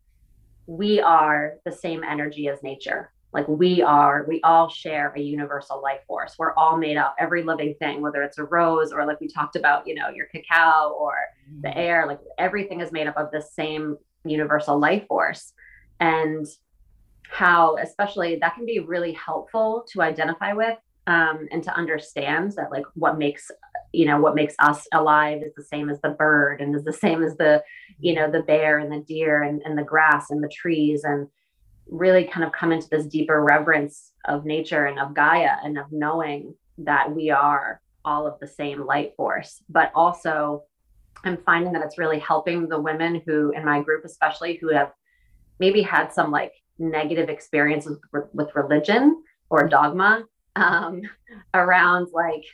we 0.71 1.01
are 1.01 1.55
the 1.65 1.73
same 1.73 2.05
energy 2.05 2.47
as 2.47 2.63
nature. 2.63 3.13
Like 3.33 3.49
we 3.49 3.83
are, 3.83 4.25
we 4.29 4.41
all 4.43 4.69
share 4.69 5.13
a 5.17 5.21
universal 5.21 5.83
life 5.83 6.01
force. 6.07 6.37
We're 6.39 6.55
all 6.55 6.77
made 6.77 6.97
up, 6.97 7.17
every 7.19 7.43
living 7.43 7.75
thing, 7.81 8.01
whether 8.01 8.23
it's 8.23 8.39
a 8.39 8.45
rose 8.45 8.93
or 8.93 9.05
like 9.05 9.21
we 9.21 9.27
talked 9.27 9.57
about, 9.57 9.89
you 9.89 9.97
know, 9.97 10.11
your 10.11 10.27
cacao 10.27 10.91
or 10.91 11.15
the 11.63 11.69
mm-hmm. 11.71 11.79
air, 11.79 12.07
like 12.07 12.21
everything 12.39 12.81
is 12.81 12.93
made 12.93 13.09
up 13.09 13.17
of 13.17 13.33
the 13.33 13.43
same 13.43 13.97
universal 14.25 14.79
life 14.79 15.05
force. 15.09 15.53
And 15.99 16.47
how, 17.29 17.77
especially, 17.79 18.37
that 18.37 18.55
can 18.55 18.65
be 18.65 18.79
really 18.79 19.13
helpful 19.13 19.85
to 19.91 20.03
identify 20.03 20.53
with 20.53 20.79
um, 21.09 21.49
and 21.51 21.65
to 21.65 21.75
understand 21.75 22.53
that, 22.57 22.71
like, 22.71 22.85
what 22.95 23.19
makes 23.19 23.51
you 23.93 24.07
know 24.07 24.21
what 24.21 24.35
makes 24.35 24.55
us 24.61 24.87
alive 24.93 25.43
is 25.43 25.53
the 25.57 25.65
same 25.65 25.91
as 25.91 26.01
the 26.01 26.11
bird 26.11 26.61
and 26.61 26.75
is 26.75 26.85
the 26.85 26.93
same 26.93 27.23
as 27.23 27.37
the 27.37 27.63
you 27.99 28.15
know 28.15 28.31
the 28.31 28.43
bear 28.43 28.79
and 28.79 28.93
the 28.93 29.05
deer 29.07 29.43
and, 29.43 29.63
and 29.65 29.77
the 29.77 29.83
grass 29.83 30.31
and 30.31 30.43
the 30.43 30.49
trees 30.49 31.05
and 31.05 31.29
really 31.87 32.25
kind 32.25 32.45
of 32.45 32.53
come 32.53 32.71
into 32.73 32.89
this 32.89 33.07
deeper 33.07 33.43
reverence 33.43 34.13
of 34.27 34.45
nature 34.45 34.87
and 34.87 34.99
of 34.99 35.15
gaia 35.15 35.57
and 35.65 35.77
of 35.77 35.87
knowing 35.91 36.55
that 36.79 37.13
we 37.13 37.31
are 37.31 37.81
all 38.05 38.27
of 38.27 38.39
the 38.41 38.47
same 38.47 38.87
light 38.87 39.13
force. 39.17 39.63
But 39.69 39.91
also 39.95 40.65
i'm 41.25 41.39
finding 41.45 41.73
that 41.73 41.83
it's 41.83 41.99
really 41.99 42.19
helping 42.19 42.69
the 42.69 42.81
women 42.81 43.21
who 43.27 43.51
in 43.51 43.65
my 43.65 43.83
group 43.83 44.05
especially 44.05 44.57
who 44.61 44.73
have 44.73 44.93
maybe 45.59 45.83
had 45.83 46.13
some 46.13 46.31
like 46.31 46.53
negative 46.79 47.29
experiences 47.29 47.99
with, 48.13 48.25
with 48.33 48.55
religion 48.55 49.23
or 49.51 49.69
dogma 49.69 50.25
um, 50.57 51.03
around 51.55 52.09
like 52.13 52.45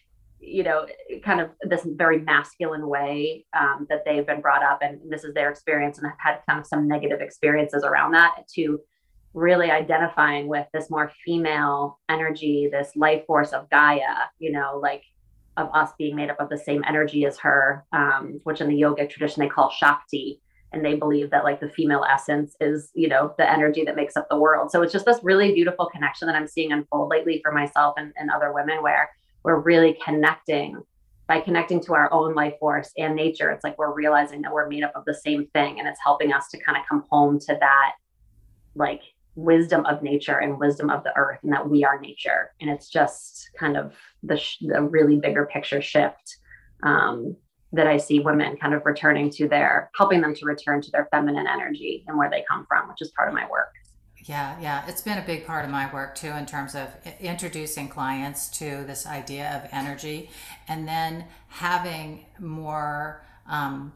you 0.40 0.62
know, 0.62 0.86
kind 1.24 1.40
of 1.40 1.50
this 1.62 1.82
very 1.84 2.20
masculine 2.20 2.88
way 2.88 3.44
um, 3.58 3.86
that 3.88 4.04
they've 4.04 4.26
been 4.26 4.40
brought 4.40 4.62
up, 4.62 4.80
and 4.82 5.00
this 5.08 5.24
is 5.24 5.34
their 5.34 5.50
experience, 5.50 5.98
and 5.98 6.06
have 6.06 6.18
had 6.18 6.40
kind 6.48 6.60
of 6.60 6.66
some 6.66 6.86
negative 6.86 7.20
experiences 7.20 7.84
around 7.84 8.12
that. 8.12 8.46
To 8.54 8.80
really 9.34 9.70
identifying 9.70 10.48
with 10.48 10.66
this 10.72 10.90
more 10.90 11.12
female 11.24 11.98
energy, 12.08 12.68
this 12.72 12.92
life 12.96 13.24
force 13.26 13.52
of 13.52 13.68
Gaia, 13.70 14.28
you 14.38 14.50
know, 14.50 14.78
like 14.82 15.02
of 15.56 15.68
us 15.74 15.90
being 15.98 16.16
made 16.16 16.30
up 16.30 16.40
of 16.40 16.48
the 16.48 16.58
same 16.58 16.82
energy 16.86 17.24
as 17.26 17.38
her, 17.38 17.84
um, 17.92 18.40
which 18.44 18.60
in 18.60 18.68
the 18.68 18.80
yogic 18.80 19.10
tradition 19.10 19.40
they 19.40 19.48
call 19.48 19.70
Shakti. 19.70 20.40
And 20.72 20.84
they 20.84 20.94
believe 20.94 21.30
that 21.30 21.44
like 21.44 21.60
the 21.60 21.68
female 21.68 22.04
essence 22.04 22.56
is, 22.60 22.90
you 22.94 23.08
know, 23.08 23.34
the 23.38 23.50
energy 23.50 23.84
that 23.84 23.96
makes 23.96 24.16
up 24.16 24.26
the 24.28 24.38
world. 24.38 24.70
So 24.70 24.82
it's 24.82 24.92
just 24.92 25.06
this 25.06 25.20
really 25.22 25.52
beautiful 25.54 25.86
connection 25.86 26.26
that 26.26 26.34
I'm 26.34 26.48
seeing 26.48 26.72
unfold 26.72 27.08
lately 27.08 27.40
for 27.42 27.52
myself 27.52 27.94
and, 27.96 28.12
and 28.16 28.30
other 28.30 28.52
women 28.52 28.82
where 28.82 29.10
we're 29.46 29.60
really 29.60 29.96
connecting 30.04 30.76
by 31.28 31.40
connecting 31.40 31.80
to 31.80 31.94
our 31.94 32.12
own 32.12 32.34
life 32.34 32.54
force 32.58 32.90
and 32.98 33.14
nature. 33.14 33.50
It's 33.50 33.62
like 33.62 33.78
we're 33.78 33.94
realizing 33.94 34.42
that 34.42 34.52
we're 34.52 34.68
made 34.68 34.82
up 34.82 34.92
of 34.96 35.04
the 35.06 35.14
same 35.14 35.46
thing 35.54 35.78
and 35.78 35.86
it's 35.86 36.00
helping 36.02 36.32
us 36.32 36.48
to 36.48 36.58
kind 36.58 36.76
of 36.76 36.82
come 36.88 37.04
home 37.10 37.38
to 37.40 37.56
that 37.60 37.92
like 38.74 39.02
wisdom 39.36 39.86
of 39.86 40.02
nature 40.02 40.38
and 40.38 40.58
wisdom 40.58 40.90
of 40.90 41.04
the 41.04 41.16
earth 41.16 41.38
and 41.44 41.52
that 41.52 41.68
we 41.68 41.84
are 41.84 42.00
nature 42.00 42.52
and 42.60 42.70
it's 42.70 42.88
just 42.88 43.50
kind 43.58 43.76
of 43.76 43.94
the, 44.22 44.36
sh- 44.36 44.58
the 44.62 44.82
really 44.82 45.16
bigger 45.16 45.46
picture 45.46 45.82
shift 45.82 46.38
um, 46.82 47.36
that 47.72 47.86
i 47.86 47.98
see 47.98 48.20
women 48.20 48.56
kind 48.56 48.72
of 48.72 48.86
returning 48.86 49.28
to 49.28 49.46
their 49.46 49.90
helping 49.94 50.22
them 50.22 50.34
to 50.34 50.46
return 50.46 50.80
to 50.80 50.90
their 50.90 51.06
feminine 51.10 51.46
energy 51.46 52.02
and 52.08 52.16
where 52.16 52.30
they 52.30 52.44
come 52.48 52.64
from 52.66 52.88
which 52.88 53.02
is 53.02 53.12
part 53.14 53.28
of 53.28 53.34
my 53.34 53.46
work 53.50 53.74
yeah 54.26 54.56
yeah 54.60 54.84
it's 54.88 55.00
been 55.00 55.18
a 55.18 55.26
big 55.26 55.46
part 55.46 55.64
of 55.64 55.70
my 55.70 55.92
work 55.92 56.14
too 56.14 56.30
in 56.30 56.44
terms 56.46 56.74
of 56.74 56.88
introducing 57.20 57.88
clients 57.88 58.48
to 58.48 58.84
this 58.84 59.06
idea 59.06 59.60
of 59.62 59.68
energy 59.72 60.30
and 60.68 60.86
then 60.86 61.24
having 61.48 62.26
more 62.38 63.24
um, 63.48 63.92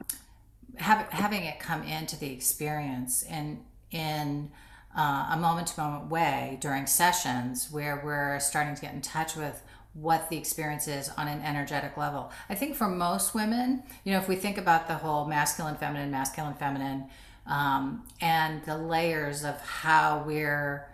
have, 0.76 1.08
having 1.10 1.44
it 1.44 1.58
come 1.58 1.82
into 1.82 2.18
the 2.18 2.32
experience 2.32 3.22
in 3.24 3.60
in 3.90 4.50
uh, 4.96 5.30
a 5.32 5.36
moment 5.36 5.68
to 5.68 5.80
moment 5.80 6.10
way 6.10 6.58
during 6.60 6.86
sessions 6.86 7.68
where 7.70 8.00
we're 8.04 8.40
starting 8.40 8.74
to 8.74 8.80
get 8.80 8.94
in 8.94 9.00
touch 9.00 9.36
with 9.36 9.62
what 9.92 10.30
the 10.30 10.36
experience 10.36 10.86
is 10.86 11.10
on 11.16 11.26
an 11.26 11.40
energetic 11.42 11.96
level. 11.96 12.30
I 12.48 12.54
think 12.54 12.76
for 12.76 12.88
most 12.88 13.34
women, 13.34 13.82
you 14.04 14.12
know, 14.12 14.18
if 14.18 14.28
we 14.28 14.36
think 14.36 14.56
about 14.56 14.86
the 14.86 14.94
whole 14.94 15.26
masculine, 15.26 15.76
feminine, 15.76 16.10
masculine, 16.10 16.54
feminine, 16.54 17.06
um, 17.46 18.04
and 18.20 18.64
the 18.64 18.76
layers 18.76 19.44
of 19.44 19.60
how 19.60 20.22
we're 20.26 20.86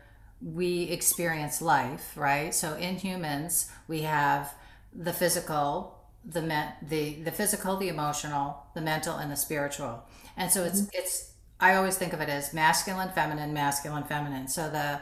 we 0.42 0.82
experience 0.84 1.62
life, 1.62 2.12
right? 2.16 2.54
So 2.54 2.74
in 2.74 2.96
humans, 2.96 3.70
we 3.88 4.02
have 4.02 4.54
the 4.94 5.12
physical, 5.12 5.98
the 6.24 6.42
me- 6.42 6.74
the 6.82 7.14
the 7.22 7.30
physical, 7.30 7.76
the 7.76 7.88
emotional, 7.88 8.66
the 8.74 8.80
mental, 8.80 9.16
and 9.16 9.30
the 9.30 9.36
spiritual. 9.36 10.04
And 10.36 10.50
so 10.50 10.64
it's 10.64 10.82
mm-hmm. 10.82 10.90
it's 10.92 11.32
I 11.58 11.74
always 11.74 11.96
think 11.96 12.12
of 12.12 12.20
it 12.20 12.28
as 12.28 12.52
masculine, 12.52 13.10
feminine, 13.10 13.52
masculine, 13.52 14.04
feminine. 14.04 14.48
So 14.48 14.68
the 14.68 15.00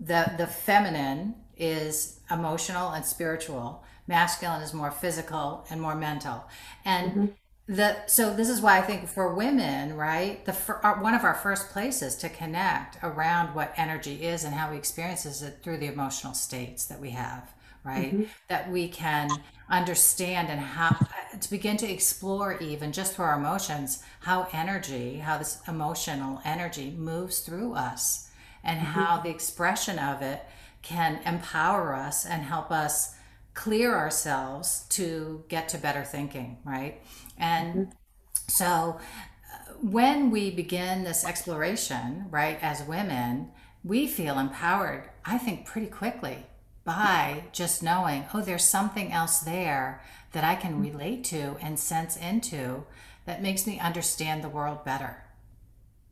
the 0.00 0.32
the 0.36 0.46
feminine 0.46 1.34
is 1.56 2.20
emotional 2.30 2.90
and 2.90 3.04
spiritual. 3.04 3.82
Masculine 4.06 4.62
is 4.62 4.72
more 4.74 4.90
physical 4.90 5.66
and 5.70 5.80
more 5.80 5.94
mental. 5.94 6.44
And 6.84 7.10
mm-hmm. 7.10 7.26
The 7.68 8.06
so 8.06 8.32
this 8.32 8.48
is 8.48 8.60
why 8.60 8.78
I 8.78 8.82
think 8.82 9.08
for 9.08 9.34
women, 9.34 9.96
right, 9.96 10.44
the 10.44 10.56
our, 10.82 11.02
one 11.02 11.14
of 11.14 11.24
our 11.24 11.34
first 11.34 11.70
places 11.70 12.14
to 12.16 12.28
connect 12.28 12.98
around 13.02 13.54
what 13.54 13.72
energy 13.76 14.24
is 14.24 14.44
and 14.44 14.54
how 14.54 14.70
we 14.70 14.76
experience 14.76 15.26
it 15.42 15.58
through 15.62 15.78
the 15.78 15.86
emotional 15.86 16.34
states 16.34 16.86
that 16.86 17.00
we 17.00 17.10
have 17.10 17.52
right? 17.86 18.12
Mm-hmm. 18.12 18.24
That 18.48 18.70
we 18.70 18.88
can 18.88 19.30
understand 19.70 20.48
and 20.48 20.60
how 20.60 20.96
to 21.40 21.50
begin 21.50 21.76
to 21.78 21.90
explore, 21.90 22.58
even 22.58 22.92
just 22.92 23.14
through 23.14 23.26
our 23.26 23.38
emotions, 23.38 24.02
how 24.20 24.48
energy, 24.52 25.18
how 25.18 25.38
this 25.38 25.60
emotional 25.68 26.40
energy 26.44 26.90
moves 26.90 27.38
through 27.40 27.74
us 27.74 28.28
and 28.64 28.80
mm-hmm. 28.80 28.88
how 28.88 29.20
the 29.20 29.30
expression 29.30 29.98
of 29.98 30.20
it 30.20 30.42
can 30.82 31.20
empower 31.24 31.94
us 31.94 32.26
and 32.26 32.42
help 32.42 32.70
us 32.70 33.14
clear 33.56 33.96
ourselves 33.96 34.84
to 34.90 35.42
get 35.48 35.68
to 35.70 35.78
better 35.78 36.04
thinking, 36.04 36.58
right? 36.62 37.02
And 37.38 37.74
mm-hmm. 37.74 37.90
so 38.46 39.00
uh, 39.00 39.72
when 39.80 40.30
we 40.30 40.50
begin 40.50 41.02
this 41.02 41.24
exploration, 41.24 42.26
right, 42.30 42.58
as 42.62 42.82
women, 42.82 43.50
we 43.82 44.06
feel 44.06 44.38
empowered, 44.38 45.08
I 45.24 45.38
think, 45.38 45.64
pretty 45.64 45.86
quickly 45.88 46.46
by 46.84 47.44
just 47.50 47.82
knowing, 47.82 48.26
oh, 48.32 48.42
there's 48.42 48.62
something 48.62 49.10
else 49.10 49.40
there 49.40 50.02
that 50.32 50.44
I 50.44 50.54
can 50.54 50.80
relate 50.80 51.24
to 51.24 51.56
and 51.60 51.78
sense 51.78 52.16
into 52.16 52.84
that 53.24 53.42
makes 53.42 53.66
me 53.66 53.80
understand 53.80 54.44
the 54.44 54.50
world 54.50 54.84
better. 54.84 55.24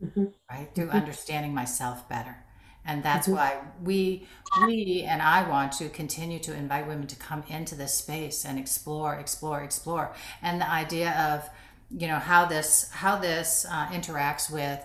Mm-hmm. 0.03 0.25
Right? 0.51 0.75
Through 0.75 0.87
mm-hmm. 0.87 0.97
understanding 0.97 1.55
myself 1.55 2.09
better. 2.09 2.44
And 2.87 3.03
that's 3.03 3.27
mm-hmm. 3.27 3.37
why 3.37 3.59
we 3.83 4.27
we 4.67 5.03
and 5.09 5.23
I 5.23 5.49
want 5.49 5.73
to 5.73 5.89
continue 5.89 6.39
to 6.41 6.55
invite 6.55 6.87
women 6.87 7.07
to 7.07 7.17
come 7.17 7.43
into 7.49 7.75
this 7.75 7.95
space 7.95 8.45
and 8.45 8.59
explore, 8.59 9.15
explore, 9.15 9.63
explore. 9.63 10.15
And 10.43 10.61
the 10.61 10.71
idea 10.71 11.13
of, 11.13 11.49
you 11.91 12.07
know, 12.09 12.19
how 12.19 12.45
this 12.45 12.91
how 12.93 13.17
this 13.19 13.67
uh, 13.71 13.87
interacts 13.89 14.51
with 14.51 14.85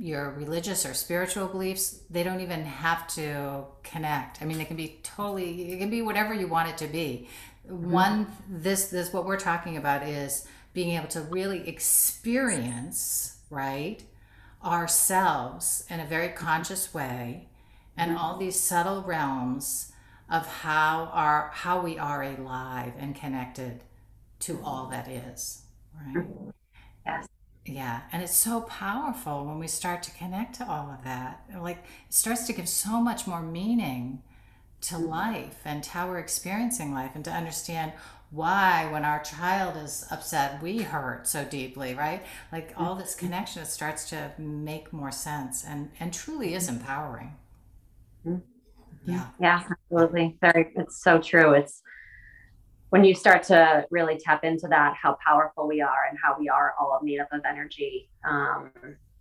your 0.00 0.30
religious 0.30 0.86
or 0.86 0.94
spiritual 0.94 1.46
beliefs, 1.46 2.00
they 2.08 2.22
don't 2.22 2.40
even 2.40 2.64
have 2.64 3.06
to 3.06 3.64
connect. 3.82 4.40
I 4.40 4.46
mean, 4.46 4.56
they 4.56 4.64
can 4.64 4.76
be 4.76 4.98
totally, 5.02 5.72
it 5.72 5.78
can 5.78 5.90
be 5.90 6.00
whatever 6.00 6.32
you 6.32 6.48
want 6.48 6.70
it 6.70 6.78
to 6.78 6.86
be. 6.86 7.28
Mm-hmm. 7.68 7.90
One, 7.90 8.26
this, 8.48 8.88
this, 8.88 9.12
what 9.12 9.26
we're 9.26 9.38
talking 9.38 9.76
about 9.76 10.02
is 10.02 10.46
being 10.72 10.96
able 10.96 11.08
to 11.08 11.20
really 11.20 11.68
experience, 11.68 13.36
right, 13.50 14.02
ourselves 14.64 15.84
in 15.88 16.00
a 16.00 16.06
very 16.06 16.28
conscious 16.28 16.92
way 16.92 17.48
and 17.96 18.10
mm-hmm. 18.12 18.20
all 18.20 18.36
these 18.36 18.58
subtle 18.58 19.02
realms 19.02 19.92
of 20.30 20.46
how 20.46 21.10
our 21.12 21.50
how 21.52 21.80
we 21.80 21.98
are 21.98 22.22
alive 22.22 22.92
and 22.98 23.14
connected 23.14 23.82
to 24.38 24.60
all 24.62 24.86
that 24.86 25.08
is 25.08 25.62
right 26.06 26.26
yes 27.06 27.26
yeah, 27.66 28.02
and 28.10 28.22
it's 28.22 28.36
so 28.36 28.62
powerful 28.62 29.44
when 29.44 29.58
we 29.58 29.68
start 29.68 30.02
to 30.04 30.10
connect 30.12 30.56
to 30.56 30.68
all 30.68 30.90
of 30.90 31.04
that. 31.04 31.44
Like 31.58 31.78
it 31.78 32.14
starts 32.14 32.46
to 32.46 32.52
give 32.52 32.68
so 32.68 33.00
much 33.00 33.26
more 33.26 33.42
meaning 33.42 34.22
to 34.82 34.94
mm-hmm. 34.94 35.06
life 35.06 35.60
and 35.64 35.84
how 35.84 36.08
we're 36.08 36.18
experiencing 36.18 36.92
life 36.92 37.12
and 37.14 37.24
to 37.26 37.30
understand 37.30 37.92
why 38.30 38.88
when 38.92 39.04
our 39.04 39.20
child 39.22 39.76
is 39.76 40.06
upset 40.10 40.62
we 40.62 40.78
hurt 40.78 41.26
so 41.26 41.44
deeply 41.44 41.94
right? 41.94 42.22
Like 42.52 42.72
all 42.76 42.94
this 42.94 43.14
connection 43.14 43.64
starts 43.64 44.08
to 44.10 44.32
make 44.38 44.92
more 44.92 45.12
sense 45.12 45.64
and 45.64 45.90
and 45.98 46.12
truly 46.12 46.54
is 46.54 46.68
empowering. 46.68 47.36
Mm-hmm. 48.26 49.10
yeah. 49.10 49.26
Yeah 49.40 49.62
absolutely. 49.70 50.36
Very 50.40 50.72
it's 50.76 51.02
so 51.02 51.18
true. 51.18 51.54
It's 51.54 51.82
when 52.90 53.04
you 53.04 53.14
start 53.14 53.44
to 53.44 53.86
really 53.90 54.18
tap 54.18 54.44
into 54.44 54.66
that, 54.68 54.94
how 55.00 55.16
powerful 55.24 55.66
we 55.66 55.80
are 55.80 56.06
and 56.08 56.18
how 56.22 56.36
we 56.38 56.48
are 56.48 56.74
all 56.78 56.98
made 57.02 57.20
up 57.20 57.28
of 57.32 57.40
energy, 57.48 58.10
um, 58.28 58.72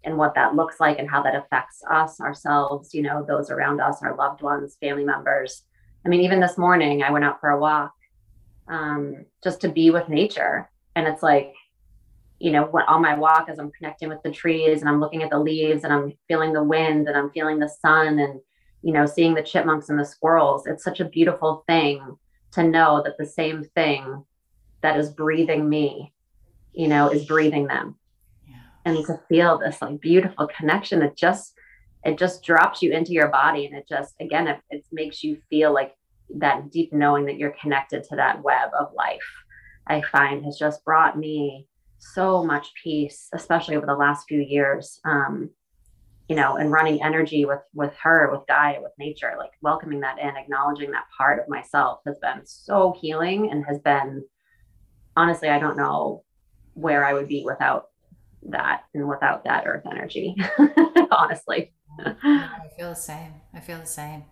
and 0.03 0.17
what 0.17 0.33
that 0.35 0.55
looks 0.55 0.79
like 0.79 0.97
and 0.97 1.09
how 1.09 1.21
that 1.21 1.35
affects 1.35 1.83
us, 1.91 2.19
ourselves, 2.19 2.93
you 2.93 3.01
know, 3.01 3.23
those 3.27 3.51
around 3.51 3.79
us, 3.79 4.01
our 4.01 4.15
loved 4.15 4.41
ones, 4.41 4.77
family 4.81 5.03
members. 5.03 5.63
I 6.05 6.09
mean, 6.09 6.21
even 6.21 6.39
this 6.39 6.57
morning, 6.57 7.03
I 7.03 7.11
went 7.11 7.25
out 7.25 7.39
for 7.39 7.49
a 7.49 7.59
walk 7.59 7.93
um, 8.69 9.25
just 9.43 9.61
to 9.61 9.69
be 9.69 9.89
with 9.89 10.07
nature. 10.07 10.69
And 10.95 11.07
it's 11.07 11.23
like, 11.23 11.53
you 12.39 12.51
know, 12.51 12.63
what 12.65 12.87
on 12.87 13.01
my 13.01 13.17
walk, 13.17 13.47
as 13.49 13.59
I'm 13.59 13.71
connecting 13.71 14.07
with 14.07 14.21
the 14.23 14.31
trees 14.31 14.79
and 14.79 14.89
I'm 14.89 14.99
looking 14.99 15.23
at 15.23 15.29
the 15.29 15.39
leaves 15.39 15.83
and 15.83 15.91
I'm 15.91 16.13
feeling 16.27 16.53
the 16.53 16.63
wind 16.63 17.07
and 17.07 17.17
I'm 17.17 17.31
feeling 17.31 17.59
the 17.59 17.67
sun 17.67 18.19
and, 18.19 18.39
you 18.81 18.93
know, 18.93 19.05
seeing 19.05 19.33
the 19.33 19.43
chipmunks 19.43 19.89
and 19.89 19.99
the 19.99 20.05
squirrels, 20.05 20.65
it's 20.65 20.83
such 20.83 21.01
a 21.01 21.05
beautiful 21.05 21.63
thing 21.67 22.15
to 22.51 22.63
know 22.63 23.01
that 23.03 23.17
the 23.17 23.25
same 23.25 23.63
thing 23.75 24.23
that 24.81 24.97
is 24.97 25.09
breathing 25.09 25.67
me, 25.67 26.13
you 26.73 26.87
know, 26.87 27.09
is 27.09 27.25
breathing 27.25 27.67
them. 27.67 27.95
Yeah. 28.47 28.55
And 28.85 29.05
to 29.05 29.19
feel 29.27 29.57
this 29.57 29.81
like 29.81 29.99
beautiful 29.99 30.47
connection 30.47 30.99
that 30.99 31.17
just 31.17 31.53
it 32.05 32.17
just 32.17 32.43
drops 32.43 32.81
you 32.81 32.93
into 32.93 33.11
your 33.11 33.27
body 33.27 33.65
and 33.65 33.75
it 33.75 33.85
just 33.87 34.15
again 34.21 34.47
it, 34.47 34.61
it 34.69 34.85
makes 34.91 35.21
you 35.21 35.37
feel 35.49 35.73
like 35.73 35.93
that 36.37 36.71
deep 36.71 36.93
knowing 36.93 37.25
that 37.25 37.37
you're 37.37 37.55
connected 37.61 38.03
to 38.03 38.15
that 38.15 38.43
web 38.43 38.69
of 38.79 38.93
life 38.95 39.19
i 39.87 40.01
find 40.11 40.45
has 40.45 40.57
just 40.57 40.83
brought 40.85 41.17
me 41.17 41.67
so 41.97 42.43
much 42.43 42.67
peace 42.81 43.27
especially 43.33 43.75
over 43.75 43.85
the 43.85 43.95
last 43.95 44.25
few 44.27 44.39
years 44.39 44.99
um, 45.05 45.49
you 46.29 46.35
know, 46.35 46.57
and 46.57 46.71
running 46.71 47.01
energy 47.01 47.43
with 47.43 47.61
with 47.73 47.93
her, 48.03 48.29
with 48.31 48.45
Gaia, 48.47 48.79
with 48.81 48.91
nature, 48.99 49.33
like 49.37 49.49
welcoming 49.63 49.99
that 50.01 50.19
in, 50.19 50.37
acknowledging 50.37 50.91
that 50.91 51.05
part 51.17 51.39
of 51.39 51.49
myself 51.49 52.01
has 52.05 52.19
been 52.19 52.41
so 52.45 52.95
healing 53.01 53.49
and 53.51 53.65
has 53.65 53.79
been 53.79 54.23
honestly, 55.17 55.49
I 55.49 55.57
don't 55.57 55.75
know 55.75 56.23
where 56.75 57.03
I 57.03 57.13
would 57.13 57.27
be 57.27 57.43
without 57.43 57.87
that 58.43 58.83
and 58.93 59.09
without 59.09 59.43
that 59.45 59.65
earth 59.65 59.85
energy. 59.89 60.35
honestly. 61.11 61.73
I 62.23 62.67
feel 62.77 62.89
the 62.89 62.95
same. 62.95 63.33
I 63.53 63.59
feel 63.59 63.79
the 63.79 63.85
same. 63.85 64.23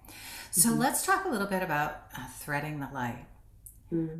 So 0.52 0.70
mm-hmm. 0.70 0.80
let's 0.80 1.06
talk 1.06 1.26
a 1.26 1.30
little 1.30 1.48
bit 1.48 1.64
about 1.64 2.04
uh, 2.18 2.26
threading 2.40 2.80
the 2.80 2.90
light. 2.94 3.26
Mm-hmm. 3.94 4.20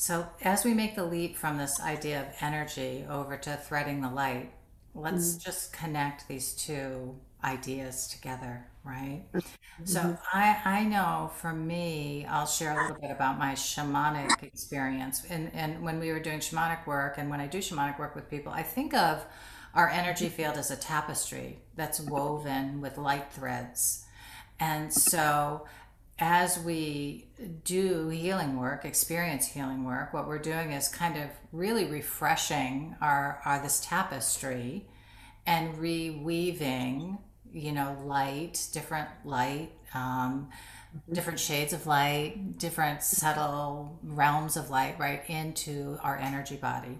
So, 0.00 0.28
as 0.42 0.64
we 0.64 0.74
make 0.74 0.94
the 0.94 1.04
leap 1.04 1.36
from 1.36 1.58
this 1.58 1.80
idea 1.80 2.20
of 2.20 2.28
energy 2.40 3.04
over 3.10 3.36
to 3.38 3.56
threading 3.56 4.00
the 4.00 4.08
light, 4.08 4.52
let's 4.94 5.30
mm-hmm. 5.30 5.40
just 5.40 5.72
connect 5.72 6.28
these 6.28 6.54
two 6.54 7.16
ideas 7.42 8.06
together, 8.06 8.64
right? 8.84 9.24
Mm-hmm. 9.34 9.84
So, 9.84 10.16
I, 10.32 10.60
I 10.64 10.84
know 10.84 11.32
for 11.34 11.52
me, 11.52 12.24
I'll 12.30 12.46
share 12.46 12.78
a 12.78 12.82
little 12.82 13.00
bit 13.00 13.10
about 13.10 13.40
my 13.40 13.54
shamanic 13.54 14.40
experience. 14.44 15.26
And, 15.28 15.50
and 15.52 15.82
when 15.82 15.98
we 15.98 16.12
were 16.12 16.20
doing 16.20 16.38
shamanic 16.38 16.86
work, 16.86 17.16
and 17.18 17.28
when 17.28 17.40
I 17.40 17.48
do 17.48 17.58
shamanic 17.58 17.98
work 17.98 18.14
with 18.14 18.30
people, 18.30 18.52
I 18.52 18.62
think 18.62 18.94
of 18.94 19.26
our 19.74 19.88
energy 19.88 20.28
field 20.28 20.56
as 20.56 20.70
a 20.70 20.76
tapestry 20.76 21.58
that's 21.78 22.00
woven 22.00 22.82
with 22.82 22.98
light 22.98 23.32
threads. 23.32 24.04
And 24.60 24.92
so, 24.92 25.66
as 26.18 26.58
we 26.58 27.28
do 27.64 28.08
healing 28.08 28.58
work, 28.58 28.84
experience 28.84 29.46
healing 29.46 29.84
work, 29.84 30.12
what 30.12 30.26
we're 30.26 30.38
doing 30.38 30.72
is 30.72 30.88
kind 30.88 31.16
of 31.16 31.30
really 31.52 31.84
refreshing 31.84 32.96
our, 33.00 33.40
our 33.44 33.62
this 33.62 33.80
tapestry 33.80 34.86
and 35.46 35.74
reweaving, 35.76 37.18
you 37.52 37.72
know, 37.72 37.96
light, 38.04 38.66
different 38.72 39.08
light, 39.24 39.70
um, 39.94 40.50
different 41.12 41.38
shades 41.38 41.72
of 41.72 41.86
light, 41.86 42.58
different 42.58 43.02
subtle 43.02 43.98
realms 44.02 44.56
of 44.56 44.70
light, 44.70 44.98
right, 44.98 45.22
into 45.28 45.98
our 46.02 46.16
energy 46.16 46.56
body. 46.56 46.98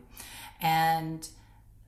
And 0.61 1.29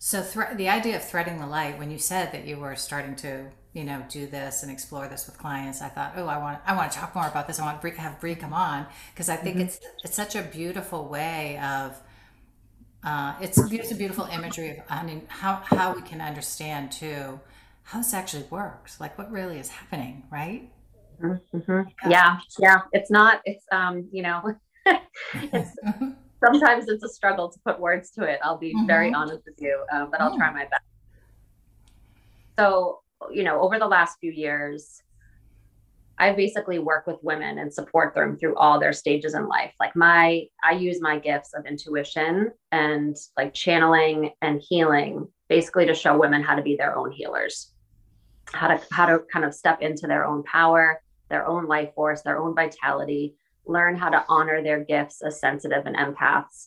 so 0.03 0.23
thre- 0.23 0.55
the 0.57 0.71
idea 0.71 0.97
of 0.97 1.05
threading 1.05 1.39
the 1.39 1.47
light, 1.47 1.79
when 1.79 1.91
you 1.91 1.99
said 1.99 2.33
that 2.33 2.47
you 2.47 2.57
were 2.57 2.75
starting 2.75 3.15
to 3.17 3.51
you 3.75 3.85
know 3.85 4.03
do 4.09 4.27
this 4.27 4.63
and 4.63 4.73
explore 4.73 5.07
this 5.07 5.27
with 5.27 5.39
clients 5.39 5.81
i 5.81 5.89
thought 5.89 6.15
oh 6.17 6.27
i 6.27 6.37
want 6.37 6.59
i 6.67 6.75
want 6.75 6.91
to 6.91 6.99
talk 6.99 7.15
more 7.15 7.29
about 7.29 7.47
this 7.47 7.61
i 7.61 7.65
want 7.65 7.81
to 7.81 7.89
have 7.91 8.19
Bree 8.19 8.35
come 8.35 8.53
on 8.53 8.85
because 9.15 9.29
i 9.29 9.37
think 9.37 9.59
mm-hmm. 9.59 9.67
it's 9.67 9.79
it's 10.03 10.17
such 10.17 10.35
a 10.35 10.43
beautiful 10.43 11.07
way 11.07 11.57
of 11.63 11.97
uh, 13.05 13.35
it's, 13.41 13.57
it's 13.59 13.93
a 13.93 13.95
beautiful 13.95 14.25
imagery 14.27 14.71
of 14.71 14.77
I 14.91 15.03
mean, 15.05 15.23
how, 15.29 15.63
how 15.65 15.95
we 15.95 16.03
can 16.03 16.21
understand 16.21 16.91
too 16.91 17.39
how 17.85 17.99
this 17.99 18.13
actually 18.13 18.43
works 18.51 19.01
like 19.01 19.17
what 19.17 19.31
really 19.31 19.61
is 19.61 19.69
happening 19.69 20.25
right 20.33 20.69
mm-hmm. 21.23 22.11
yeah. 22.11 22.11
yeah 22.11 22.39
yeah 22.59 22.81
it's 22.93 23.11
not 23.11 23.41
it's 23.45 23.65
um 23.71 24.09
you 24.11 24.23
know 24.23 24.53
it's 25.35 25.77
sometimes 26.43 26.89
it's 26.89 27.05
a 27.05 27.09
struggle 27.09 27.49
to 27.49 27.59
put 27.65 27.79
words 27.79 28.11
to 28.11 28.25
it 28.25 28.39
i'll 28.43 28.59
be 28.59 28.75
mm-hmm. 28.75 28.87
very 28.87 29.13
honest 29.13 29.43
with 29.45 29.61
you 29.61 29.85
um, 29.93 30.11
but 30.11 30.21
i'll 30.21 30.37
try 30.37 30.51
my 30.53 30.65
best 30.65 30.83
so 32.59 33.01
you 33.31 33.45
know, 33.45 33.61
over 33.61 33.79
the 33.79 33.87
last 33.87 34.19
few 34.21 34.33
years, 34.33 35.03
I 36.19 36.33
basically 36.33 36.79
work 36.79 37.07
with 37.07 37.17
women 37.23 37.59
and 37.59 37.73
support 37.73 38.15
them 38.15 38.37
through 38.37 38.57
all 38.57 38.79
their 38.79 38.93
stages 38.93 39.35
in 39.35 39.49
life. 39.49 39.73
Like 39.81 39.97
my, 39.97 40.47
I 40.63 40.73
use 40.73 41.01
my 41.01 41.19
gifts 41.19 41.55
of 41.55 41.65
intuition 41.67 42.51
and 42.73 43.17
like 43.37 43.55
channeling 43.55 44.33
and 44.43 44.61
healing 44.61 45.27
basically 45.49 45.87
to 45.87 45.95
show 45.95 46.19
women 46.19 46.43
how 46.43 46.55
to 46.55 46.63
be 46.63 46.77
their 46.77 46.97
own 46.97 47.11
healers, 47.11 47.73
how 48.53 48.69
to, 48.69 48.81
how 48.93 49.07
to 49.07 49.21
kind 49.33 49.45
of 49.45 49.55
step 49.55 49.81
into 49.81 50.07
their 50.07 50.27
own 50.27 50.43
power, 50.43 51.01
their 51.31 51.47
own 51.47 51.67
life 51.67 51.95
force, 51.95 52.21
their 52.23 52.39
own 52.39 52.55
vitality, 52.55 53.35
learn 53.71 53.97
how 53.97 54.09
to 54.09 54.25
honor 54.29 54.63
their 54.63 54.85
gifts 54.85 55.23
as 55.23 55.41
sensitive 55.41 55.87
and 55.87 55.97
empaths, 55.97 56.67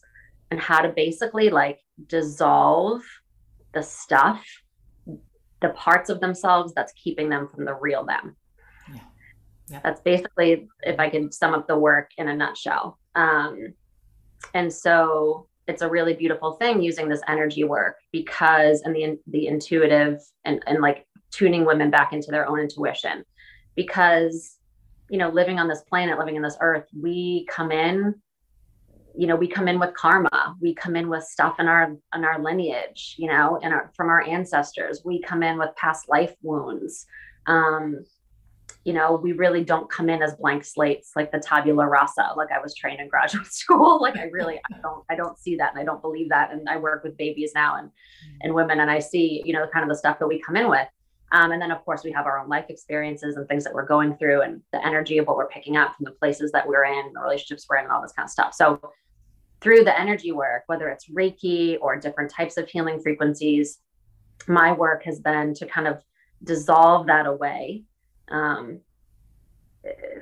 and 0.52 0.60
how 0.60 0.82
to 0.82 0.90
basically 0.90 1.50
like 1.50 1.80
dissolve 2.08 3.02
the 3.74 3.82
stuff 3.84 4.44
the 5.64 5.70
parts 5.70 6.10
of 6.10 6.20
themselves 6.20 6.74
that's 6.76 6.92
keeping 6.92 7.30
them 7.30 7.48
from 7.48 7.66
the 7.66 7.74
real 7.74 8.06
them. 8.06 8.36
Yeah. 8.94 9.00
yeah. 9.70 9.80
That's 9.82 10.02
basically, 10.02 10.68
if 10.82 11.00
I 11.00 11.10
can 11.10 11.32
sum 11.32 11.54
up 11.54 11.68
the 11.68 11.78
work 11.78 12.12
in 12.18 12.28
a 12.28 12.36
nutshell. 12.36 13.00
Um, 13.16 13.74
and 14.54 14.72
so 14.72 15.48
it's 15.68 15.82
a 15.82 15.90
really 15.90 16.14
beautiful 16.14 16.52
thing 16.56 16.84
using 16.84 17.08
this 17.08 17.22
energy 17.30 17.64
work 17.64 17.96
because, 18.12 18.82
and 18.82 18.94
the, 18.94 19.18
the 19.28 19.48
intuitive 19.48 20.20
and, 20.44 20.62
and 20.68 20.82
like 20.82 21.08
tuning 21.32 21.66
women 21.66 21.90
back 21.90 22.12
into 22.12 22.30
their 22.30 22.48
own 22.48 22.60
intuition 22.60 23.24
because, 23.74 24.58
you 25.14 25.20
know, 25.20 25.30
living 25.30 25.60
on 25.60 25.68
this 25.68 25.82
planet, 25.82 26.18
living 26.18 26.36
in 26.36 26.42
this 26.42 26.58
earth, 26.60 26.88
we 27.00 27.46
come 27.48 27.72
in 27.72 28.16
you 29.16 29.28
know 29.28 29.36
we 29.36 29.48
come 29.48 29.68
in 29.68 29.80
with 29.80 29.94
karma. 29.94 30.56
We 30.60 30.74
come 30.74 30.96
in 30.96 31.08
with 31.08 31.24
stuff 31.24 31.60
in 31.60 31.68
our 31.68 31.96
in 32.16 32.26
our 32.26 32.42
lineage 32.42 33.14
you 33.20 33.28
know 33.28 33.60
and 33.62 33.72
from 33.96 34.10
our 34.10 34.28
ancestors. 34.28 35.04
We 35.06 35.22
come 35.22 35.44
in 35.44 35.60
with 35.60 35.70
past 35.76 36.10
life 36.10 36.34
wounds. 36.42 37.06
Um 37.46 38.04
you 38.86 38.94
know 38.94 39.14
we 39.14 39.34
really 39.34 39.64
don't 39.64 39.88
come 39.88 40.10
in 40.10 40.24
as 40.24 40.34
blank 40.36 40.66
slates 40.66 41.12
like 41.16 41.32
the 41.32 41.40
tabula 41.40 41.88
rasa 41.88 42.34
like 42.36 42.52
i 42.52 42.60
was 42.60 42.74
trained 42.74 43.00
in 43.00 43.08
graduate 43.08 43.46
school. 43.62 44.02
Like 44.02 44.18
i 44.18 44.24
really 44.24 44.58
i 44.58 44.78
don't 44.82 45.06
i 45.12 45.16
don't 45.16 45.38
see 45.38 45.56
that 45.58 45.72
and 45.74 45.80
i 45.80 45.86
don't 45.86 46.02
believe 46.02 46.30
that 46.30 46.52
and 46.52 46.68
i 46.68 46.78
work 46.78 47.04
with 47.04 47.16
babies 47.18 47.52
now 47.54 47.78
and 47.78 47.92
and 48.42 48.52
women 48.52 48.80
and 48.80 48.90
i 48.90 48.98
see 48.98 49.44
you 49.46 49.54
know 49.54 49.68
kind 49.72 49.84
of 49.84 49.90
the 49.90 49.96
stuff 49.96 50.18
that 50.18 50.28
we 50.28 50.42
come 50.42 50.56
in 50.56 50.70
with 50.70 50.88
um, 51.34 51.52
and 51.52 51.60
then, 51.60 51.72
of 51.72 51.84
course, 51.84 52.04
we 52.04 52.12
have 52.12 52.28
our 52.28 52.38
own 52.38 52.48
life 52.48 52.66
experiences 52.70 53.36
and 53.36 53.48
things 53.48 53.64
that 53.64 53.74
we're 53.74 53.88
going 53.88 54.16
through, 54.18 54.42
and 54.42 54.62
the 54.72 54.86
energy 54.86 55.18
of 55.18 55.26
what 55.26 55.36
we're 55.36 55.48
picking 55.48 55.76
up 55.76 55.96
from 55.96 56.06
the 56.06 56.12
places 56.12 56.52
that 56.52 56.68
we're 56.68 56.86
in, 56.86 57.12
the 57.12 57.20
relationships 57.20 57.66
we're 57.68 57.78
in, 57.78 57.86
and 57.86 57.92
all 57.92 58.04
this 58.04 58.12
kind 58.12 58.26
of 58.26 58.30
stuff. 58.30 58.54
So, 58.54 58.80
through 59.60 59.84
the 59.84 60.00
energy 60.00 60.32
work, 60.32 60.64
whether 60.68 60.90
it's 60.90 61.10
Reiki 61.10 61.78
or 61.82 61.98
different 61.98 62.32
types 62.32 62.58
of 62.58 62.70
healing 62.70 63.02
frequencies, 63.02 63.80
my 64.48 64.74
work 64.74 65.04
has 65.06 65.20
been 65.20 65.56
to 65.56 65.66
kind 65.66 65.88
of 65.88 66.04
dissolve 66.44 67.08
that 67.08 67.26
away 67.26 67.84
um, 68.30 68.82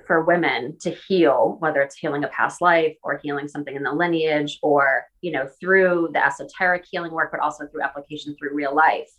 for 0.08 0.24
women 0.24 0.78
to 0.80 0.92
heal, 0.92 1.58
whether 1.60 1.82
it's 1.82 1.96
healing 1.96 2.24
a 2.24 2.30
past 2.30 2.62
life 2.62 2.96
or 3.04 3.20
healing 3.22 3.50
something 3.50 3.76
in 3.76 3.84
the 3.84 3.92
lineage, 3.92 4.60
or 4.64 5.04
you 5.20 5.34
know 5.34 5.50
through 5.60 6.12
the 6.14 6.26
esoteric 6.26 6.86
healing 6.90 7.12
work, 7.12 7.32
but 7.32 7.42
also 7.42 7.68
through 7.68 7.82
application 7.82 8.34
through 8.38 8.56
real 8.56 8.74
life. 8.74 9.10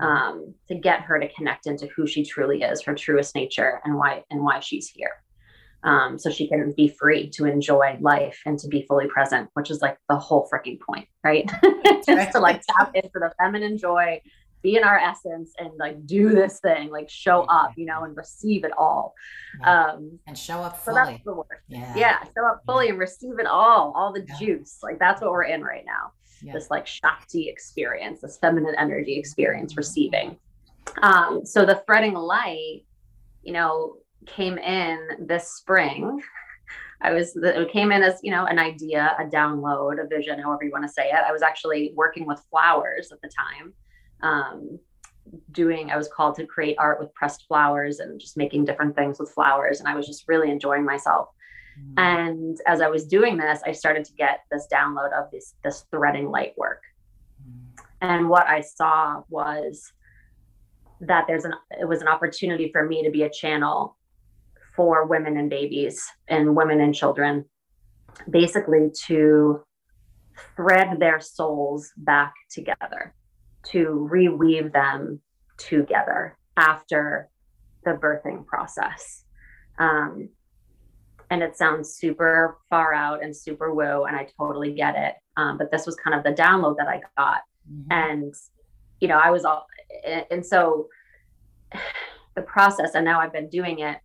Um, 0.00 0.54
to 0.68 0.74
get 0.74 1.00
her 1.02 1.18
to 1.18 1.28
connect 1.34 1.66
into 1.66 1.86
who 1.94 2.06
she 2.06 2.24
truly 2.24 2.62
is, 2.62 2.82
her 2.82 2.94
truest 2.94 3.34
nature, 3.34 3.80
and 3.84 3.96
why 3.96 4.24
and 4.30 4.42
why 4.42 4.60
she's 4.60 4.88
here 4.88 5.22
um, 5.84 6.18
so 6.18 6.30
she 6.30 6.46
can 6.46 6.72
be 6.76 6.88
free 6.88 7.28
to 7.30 7.44
enjoy 7.44 7.96
life 8.00 8.40
and 8.46 8.58
to 8.60 8.68
be 8.68 8.82
fully 8.82 9.08
present, 9.08 9.50
which 9.54 9.70
is 9.70 9.80
like 9.82 9.98
the 10.08 10.16
whole 10.16 10.48
freaking 10.52 10.78
point, 10.80 11.08
right? 11.24 11.50
Just 12.06 12.32
to 12.32 12.40
like 12.40 12.62
tap 12.68 12.92
into 12.94 13.10
the 13.14 13.32
feminine 13.38 13.78
joy, 13.78 14.20
be 14.62 14.76
in 14.76 14.84
our 14.84 14.98
essence, 14.98 15.52
and 15.58 15.70
like 15.78 16.06
do 16.06 16.30
this 16.30 16.60
thing, 16.60 16.90
like 16.90 17.10
show 17.10 17.42
up, 17.42 17.72
you 17.76 17.84
know, 17.84 18.04
and 18.04 18.16
receive 18.16 18.64
it 18.64 18.72
all. 18.78 19.14
Yeah. 19.60 19.86
Um, 19.86 20.18
and 20.26 20.38
show 20.38 20.58
up 20.60 20.78
fully. 20.78 20.96
So 20.96 21.10
that's 21.10 21.24
the 21.24 21.34
work. 21.34 21.62
Yeah. 21.68 21.92
yeah, 21.96 22.22
show 22.24 22.46
up 22.46 22.62
fully 22.64 22.86
yeah. 22.86 22.90
and 22.92 22.98
receive 23.00 23.38
it 23.38 23.46
all, 23.46 23.92
all 23.96 24.12
the 24.12 24.26
juice. 24.38 24.78
Like 24.82 24.98
that's 24.98 25.20
what 25.20 25.32
we're 25.32 25.44
in 25.44 25.62
right 25.62 25.84
now. 25.84 26.12
This 26.52 26.70
like 26.70 26.86
Shakti 26.86 27.48
experience, 27.48 28.20
this 28.20 28.38
feminine 28.38 28.74
energy 28.76 29.18
experience, 29.18 29.76
receiving. 29.76 30.36
Um, 31.02 31.44
so 31.44 31.64
the 31.64 31.82
threading 31.86 32.14
light, 32.14 32.82
you 33.42 33.52
know, 33.52 33.96
came 34.26 34.58
in 34.58 35.26
this 35.26 35.52
spring. 35.52 36.20
I 37.00 37.12
was 37.12 37.34
it 37.36 37.72
came 37.72 37.90
in 37.90 38.02
as 38.02 38.20
you 38.22 38.30
know 38.30 38.46
an 38.46 38.58
idea, 38.58 39.16
a 39.18 39.24
download, 39.24 40.02
a 40.02 40.06
vision, 40.06 40.38
however 40.38 40.64
you 40.64 40.70
want 40.70 40.84
to 40.84 40.92
say 40.92 41.08
it. 41.08 41.20
I 41.26 41.32
was 41.32 41.42
actually 41.42 41.92
working 41.96 42.26
with 42.26 42.40
flowers 42.48 43.10
at 43.10 43.20
the 43.20 43.28
time, 43.28 43.72
um, 44.22 44.78
doing. 45.50 45.90
I 45.90 45.96
was 45.96 46.08
called 46.08 46.36
to 46.36 46.46
create 46.46 46.76
art 46.78 47.00
with 47.00 47.12
pressed 47.14 47.46
flowers 47.48 47.98
and 47.98 48.20
just 48.20 48.36
making 48.36 48.64
different 48.64 48.94
things 48.94 49.18
with 49.18 49.30
flowers, 49.30 49.80
and 49.80 49.88
I 49.88 49.96
was 49.96 50.06
just 50.06 50.28
really 50.28 50.50
enjoying 50.50 50.84
myself. 50.84 51.30
Mm. 51.78 51.94
And 51.96 52.58
as 52.66 52.80
I 52.80 52.88
was 52.88 53.06
doing 53.06 53.36
this, 53.36 53.60
I 53.64 53.72
started 53.72 54.04
to 54.04 54.12
get 54.14 54.40
this 54.50 54.66
download 54.72 55.12
of 55.12 55.30
this 55.30 55.54
this 55.64 55.84
threading 55.90 56.30
light 56.30 56.54
work, 56.56 56.82
mm. 57.40 57.82
and 58.00 58.28
what 58.28 58.46
I 58.46 58.60
saw 58.60 59.22
was 59.28 59.92
that 61.00 61.24
there's 61.26 61.44
an 61.44 61.54
it 61.80 61.88
was 61.88 62.00
an 62.00 62.08
opportunity 62.08 62.70
for 62.72 62.86
me 62.86 63.02
to 63.04 63.10
be 63.10 63.22
a 63.22 63.30
channel 63.30 63.96
for 64.74 65.06
women 65.06 65.36
and 65.36 65.50
babies 65.50 66.06
and 66.28 66.56
women 66.56 66.80
and 66.80 66.94
children, 66.94 67.44
basically 68.30 68.90
to 69.06 69.62
thread 70.56 70.98
their 70.98 71.20
souls 71.20 71.90
back 71.96 72.32
together, 72.50 73.14
to 73.66 74.08
reweave 74.10 74.72
them 74.72 75.20
together 75.58 76.36
after 76.56 77.28
the 77.84 77.92
birthing 77.92 78.46
process. 78.46 79.24
Um, 79.78 80.28
and 81.32 81.42
it 81.42 81.56
sounds 81.56 81.94
super 81.94 82.58
far 82.68 82.92
out 82.92 83.24
and 83.24 83.34
super 83.34 83.72
woo, 83.72 84.04
and 84.04 84.14
I 84.14 84.28
totally 84.38 84.74
get 84.74 84.96
it. 84.96 85.14
Um, 85.38 85.56
but 85.56 85.70
this 85.70 85.86
was 85.86 85.96
kind 85.96 86.14
of 86.14 86.22
the 86.24 86.42
download 86.42 86.76
that 86.76 86.88
I 86.88 87.00
got. 87.16 87.40
Mm-hmm. 87.70 87.90
And, 87.90 88.34
you 89.00 89.08
know, 89.08 89.18
I 89.18 89.30
was 89.30 89.46
all, 89.46 89.66
and 90.30 90.44
so 90.44 90.88
the 92.36 92.42
process, 92.42 92.90
and 92.94 93.04
now 93.06 93.18
I've 93.18 93.32
been 93.32 93.48
doing 93.48 93.78
it 93.78 93.96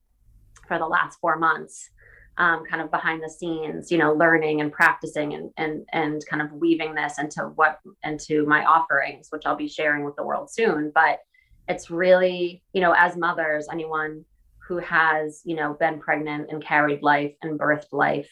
for 0.69 0.79
the 0.79 0.85
last 0.85 1.19
four 1.19 1.37
months 1.37 1.89
um, 2.37 2.63
kind 2.65 2.81
of 2.81 2.91
behind 2.91 3.23
the 3.23 3.29
scenes 3.29 3.89
you 3.89 3.97
know 3.97 4.13
learning 4.13 4.61
and 4.61 4.71
practicing 4.71 5.33
and 5.33 5.49
and 5.57 5.85
and 5.93 6.23
kind 6.29 6.41
of 6.41 6.51
weaving 6.51 6.93
this 6.93 7.17
into 7.17 7.41
what 7.55 7.79
into 8.03 8.45
my 8.45 8.63
offerings 8.65 9.29
which 9.31 9.43
i'll 9.45 9.55
be 9.55 9.67
sharing 9.67 10.03
with 10.03 10.15
the 10.17 10.23
world 10.23 10.51
soon 10.51 10.91
but 10.93 11.19
it's 11.67 11.89
really 11.89 12.61
you 12.73 12.81
know 12.81 12.93
as 12.95 13.17
mothers 13.17 13.67
anyone 13.71 14.23
who 14.67 14.77
has 14.77 15.41
you 15.45 15.56
know 15.56 15.73
been 15.80 15.99
pregnant 15.99 16.47
and 16.51 16.63
carried 16.63 17.01
life 17.01 17.34
and 17.41 17.60
birthed 17.60 17.91
life 17.91 18.30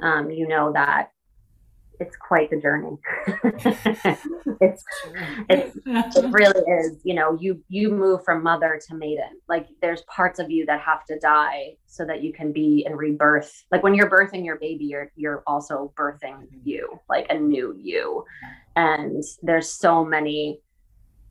um, 0.00 0.30
you 0.30 0.48
know 0.48 0.72
that 0.72 1.10
it's 2.00 2.16
quite 2.16 2.50
the 2.50 2.60
journey. 2.60 2.96
it's, 4.60 4.84
it's 5.48 5.76
it 5.86 6.32
really 6.32 6.60
is. 6.60 7.00
You 7.04 7.14
know, 7.14 7.38
you 7.40 7.62
you 7.68 7.90
move 7.90 8.24
from 8.24 8.42
mother 8.42 8.80
to 8.88 8.94
maiden. 8.94 9.40
Like 9.48 9.68
there's 9.80 10.02
parts 10.02 10.38
of 10.38 10.50
you 10.50 10.66
that 10.66 10.80
have 10.80 11.04
to 11.06 11.18
die 11.18 11.76
so 11.86 12.04
that 12.06 12.22
you 12.22 12.32
can 12.32 12.52
be 12.52 12.84
in 12.86 12.96
rebirth. 12.96 13.64
Like 13.70 13.82
when 13.82 13.94
you're 13.94 14.10
birthing 14.10 14.44
your 14.44 14.56
baby, 14.56 14.84
you're 14.84 15.12
you're 15.16 15.42
also 15.46 15.92
birthing 15.96 16.42
mm-hmm. 16.42 16.58
you, 16.64 17.00
like 17.08 17.26
a 17.30 17.38
new 17.38 17.74
you. 17.78 18.24
And 18.76 19.22
there's 19.42 19.72
so 19.72 20.04
many 20.04 20.60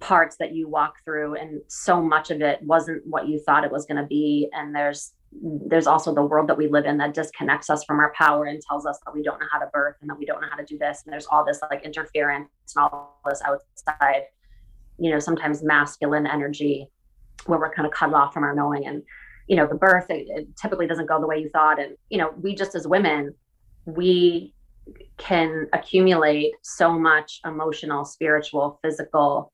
parts 0.03 0.35
that 0.35 0.53
you 0.53 0.67
walk 0.67 0.95
through 1.05 1.35
and 1.35 1.61
so 1.69 2.01
much 2.01 2.29
of 2.29 2.41
it 2.41 2.61
wasn't 2.61 3.01
what 3.05 3.25
you 3.29 3.39
thought 3.39 3.63
it 3.63 3.71
was 3.71 3.85
going 3.85 4.01
to 4.01 4.05
be. 4.05 4.49
And 4.51 4.75
there's 4.75 5.13
there's 5.65 5.87
also 5.87 6.13
the 6.13 6.23
world 6.23 6.47
that 6.47 6.57
we 6.57 6.67
live 6.67 6.85
in 6.85 6.97
that 6.97 7.13
disconnects 7.13 7.69
us 7.69 7.83
from 7.85 7.99
our 7.99 8.13
power 8.15 8.45
and 8.45 8.61
tells 8.69 8.85
us 8.85 8.99
that 9.03 9.15
we 9.15 9.23
don't 9.23 9.39
know 9.39 9.47
how 9.51 9.57
to 9.57 9.65
birth 9.73 9.95
and 10.01 10.09
that 10.09 10.19
we 10.19 10.25
don't 10.25 10.41
know 10.41 10.47
how 10.51 10.57
to 10.57 10.65
do 10.65 10.77
this. 10.77 11.03
And 11.05 11.13
there's 11.13 11.25
all 11.31 11.45
this 11.45 11.59
like 11.71 11.83
interference 11.85 12.49
and 12.75 12.83
all 12.83 13.21
this 13.25 13.41
outside 13.45 14.23
you 14.99 15.09
know 15.09 15.19
sometimes 15.19 15.63
masculine 15.63 16.27
energy 16.27 16.87
where 17.45 17.57
we're 17.57 17.73
kind 17.73 17.87
of 17.87 17.93
cut 17.93 18.13
off 18.13 18.33
from 18.33 18.43
our 18.43 18.53
knowing. 18.53 18.85
And 18.85 19.03
you 19.47 19.55
know 19.55 19.67
the 19.67 19.75
birth 19.75 20.07
it, 20.09 20.27
it 20.27 20.57
typically 20.57 20.85
doesn't 20.85 21.07
go 21.07 21.21
the 21.21 21.27
way 21.27 21.39
you 21.39 21.47
thought. 21.47 21.79
And 21.79 21.95
you 22.09 22.17
know 22.17 22.33
we 22.41 22.55
just 22.55 22.75
as 22.75 22.85
women 22.85 23.33
we 23.85 24.53
can 25.17 25.67
accumulate 25.71 26.51
so 26.61 26.99
much 26.99 27.39
emotional 27.45 28.03
spiritual 28.03 28.79
physical 28.83 29.52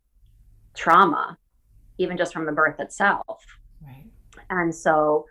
trauma 0.75 1.37
even 1.97 2.17
just 2.17 2.33
from 2.33 2.45
the 2.45 2.51
birth 2.51 2.79
itself 2.79 3.43
right 3.85 4.05
and 4.49 4.73
so 4.73 5.25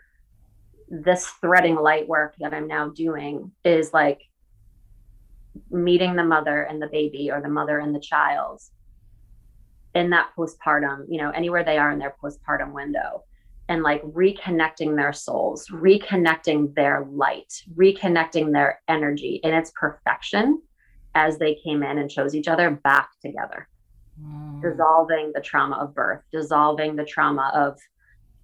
this 0.90 1.26
threading 1.40 1.76
light 1.76 2.08
work 2.08 2.34
that 2.40 2.54
I'm 2.54 2.66
now 2.66 2.88
doing 2.88 3.50
is 3.64 3.92
like 3.92 4.22
meeting 5.70 6.16
the 6.16 6.24
mother 6.24 6.62
and 6.62 6.80
the 6.80 6.86
baby 6.86 7.30
or 7.30 7.40
the 7.40 7.48
mother 7.48 7.78
and 7.78 7.94
the 7.94 8.00
child 8.00 8.62
in 9.94 10.10
that 10.10 10.30
postpartum, 10.36 11.04
you 11.08 11.20
know, 11.20 11.30
anywhere 11.30 11.64
they 11.64 11.78
are 11.78 11.90
in 11.90 11.98
their 11.98 12.14
postpartum 12.22 12.72
window 12.72 13.24
and 13.68 13.82
like 13.82 14.02
reconnecting 14.02 14.96
their 14.96 15.12
souls, 15.12 15.66
reconnecting 15.68 16.74
their 16.74 17.06
light, 17.10 17.52
reconnecting 17.74 18.52
their 18.52 18.80
energy 18.88 19.40
in 19.42 19.52
its 19.52 19.72
perfection 19.78 20.62
as 21.14 21.38
they 21.38 21.54
came 21.62 21.82
in 21.82 21.98
and 21.98 22.10
chose 22.10 22.34
each 22.34 22.48
other 22.48 22.70
back 22.70 23.10
together. 23.20 23.68
Mm. 24.22 24.62
Dissolving 24.62 25.32
the 25.34 25.40
trauma 25.40 25.76
of 25.76 25.94
birth, 25.94 26.22
dissolving 26.32 26.96
the 26.96 27.04
trauma 27.04 27.52
of 27.54 27.78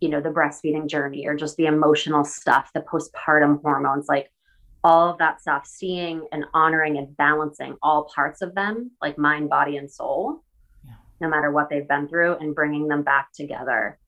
you 0.05 0.11
know 0.11 0.21
the 0.21 0.29
breastfeeding 0.29 0.87
journey 0.87 1.27
or 1.27 1.35
just 1.35 1.57
the 1.57 1.65
emotional 1.65 2.25
stuff 2.25 2.71
the 2.75 2.81
postpartum 2.81 3.63
hormones 3.63 4.07
like 4.07 4.31
all 4.83 5.09
of 5.09 5.17
that 5.17 5.41
stuff 5.41 5.67
seeing 5.67 6.27
and 6.31 6.45
honoring 6.53 6.99
and 6.99 7.17
balancing 7.17 7.75
all 7.83 8.11
parts 8.15 8.43
of 8.43 8.55
them 8.55 8.91
like 9.01 9.17
mind 9.17 9.49
body 9.49 9.79
and 9.79 9.91
soul 9.91 10.43
yeah. 10.85 10.93
no 11.23 11.29
matter 11.29 11.51
what 11.51 11.71
they've 11.71 11.89
been 11.89 12.07
through 12.07 12.37
and 12.37 12.55
bringing 12.55 12.87
them 12.87 13.03
back 13.03 13.33
together 13.33 13.99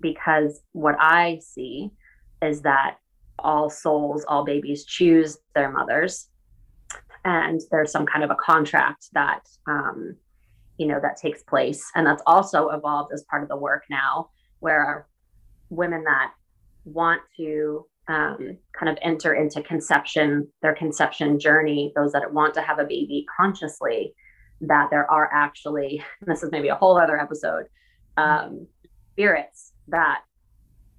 because 0.00 0.62
what 0.72 0.96
i 0.98 1.38
see 1.40 1.90
is 2.42 2.62
that 2.62 2.96
all 3.38 3.70
souls 3.70 4.24
all 4.26 4.44
babies 4.44 4.84
choose 4.84 5.38
their 5.54 5.70
mothers 5.70 6.28
and 7.24 7.60
there's 7.70 7.92
some 7.92 8.06
kind 8.06 8.24
of 8.24 8.30
a 8.30 8.36
contract 8.36 9.06
that 9.12 9.42
um, 9.68 10.16
you 10.80 10.86
know 10.86 10.98
that 11.02 11.18
takes 11.18 11.42
place 11.42 11.84
and 11.94 12.06
that's 12.06 12.22
also 12.26 12.70
evolved 12.70 13.12
as 13.12 13.22
part 13.28 13.42
of 13.42 13.50
the 13.50 13.56
work 13.56 13.84
now 13.90 14.30
where 14.60 15.06
women 15.68 16.02
that 16.04 16.32
want 16.84 17.20
to 17.36 17.84
um, 18.08 18.56
kind 18.72 18.88
of 18.88 18.98
enter 19.02 19.34
into 19.34 19.62
conception, 19.62 20.48
their 20.62 20.74
conception 20.74 21.38
journey, 21.38 21.92
those 21.94 22.12
that 22.12 22.32
want 22.32 22.54
to 22.54 22.62
have 22.62 22.78
a 22.78 22.84
baby 22.84 23.26
consciously, 23.36 24.14
that 24.62 24.88
there 24.90 25.08
are 25.10 25.30
actually, 25.32 26.02
this 26.22 26.42
is 26.42 26.50
maybe 26.50 26.68
a 26.68 26.74
whole 26.74 26.98
other 26.98 27.20
episode, 27.20 27.66
um, 28.16 28.66
spirits 29.12 29.72
that 29.88 30.22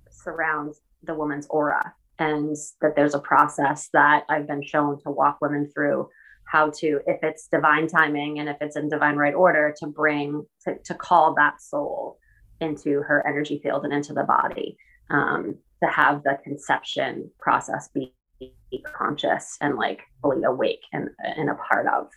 surrounds 0.09 0.79
the 1.03 1.15
woman's 1.15 1.47
aura. 1.47 1.93
And 2.19 2.55
that 2.81 2.95
there's 2.95 3.15
a 3.15 3.19
process 3.19 3.89
that 3.93 4.25
I've 4.29 4.47
been 4.47 4.63
shown 4.63 5.01
to 5.01 5.09
walk 5.09 5.39
women 5.41 5.71
through 5.73 6.07
how 6.51 6.69
to, 6.69 6.99
if 7.07 7.23
it's 7.23 7.47
divine 7.47 7.87
timing 7.87 8.39
and 8.39 8.49
if 8.49 8.57
it's 8.59 8.75
in 8.75 8.89
divine 8.89 9.15
right 9.15 9.33
order, 9.33 9.73
to 9.79 9.87
bring, 9.87 10.45
to, 10.65 10.77
to 10.83 10.93
call 10.93 11.33
that 11.33 11.61
soul 11.61 12.17
into 12.59 13.01
her 13.03 13.25
energy 13.25 13.61
field 13.63 13.85
and 13.85 13.93
into 13.93 14.13
the 14.13 14.23
body 14.23 14.75
um, 15.09 15.55
to 15.81 15.89
have 15.89 16.23
the 16.23 16.37
conception 16.43 17.31
process 17.39 17.87
be, 17.93 18.13
be, 18.39 18.53
conscious 18.83 19.57
and 19.61 19.77
like 19.77 20.01
fully 20.21 20.43
awake 20.43 20.81
and, 20.91 21.09
and 21.19 21.49
a 21.49 21.55
part 21.55 21.87
of. 21.87 22.07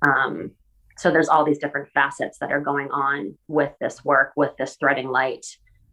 Um, 0.00 0.52
so 0.96 1.10
there's 1.10 1.28
all 1.28 1.44
these 1.44 1.58
different 1.58 1.88
facets 1.92 2.38
that 2.38 2.50
are 2.50 2.60
going 2.60 2.90
on 2.90 3.36
with 3.48 3.72
this 3.78 4.02
work, 4.04 4.32
with 4.36 4.52
this 4.58 4.76
threading 4.76 5.08
light 5.08 5.44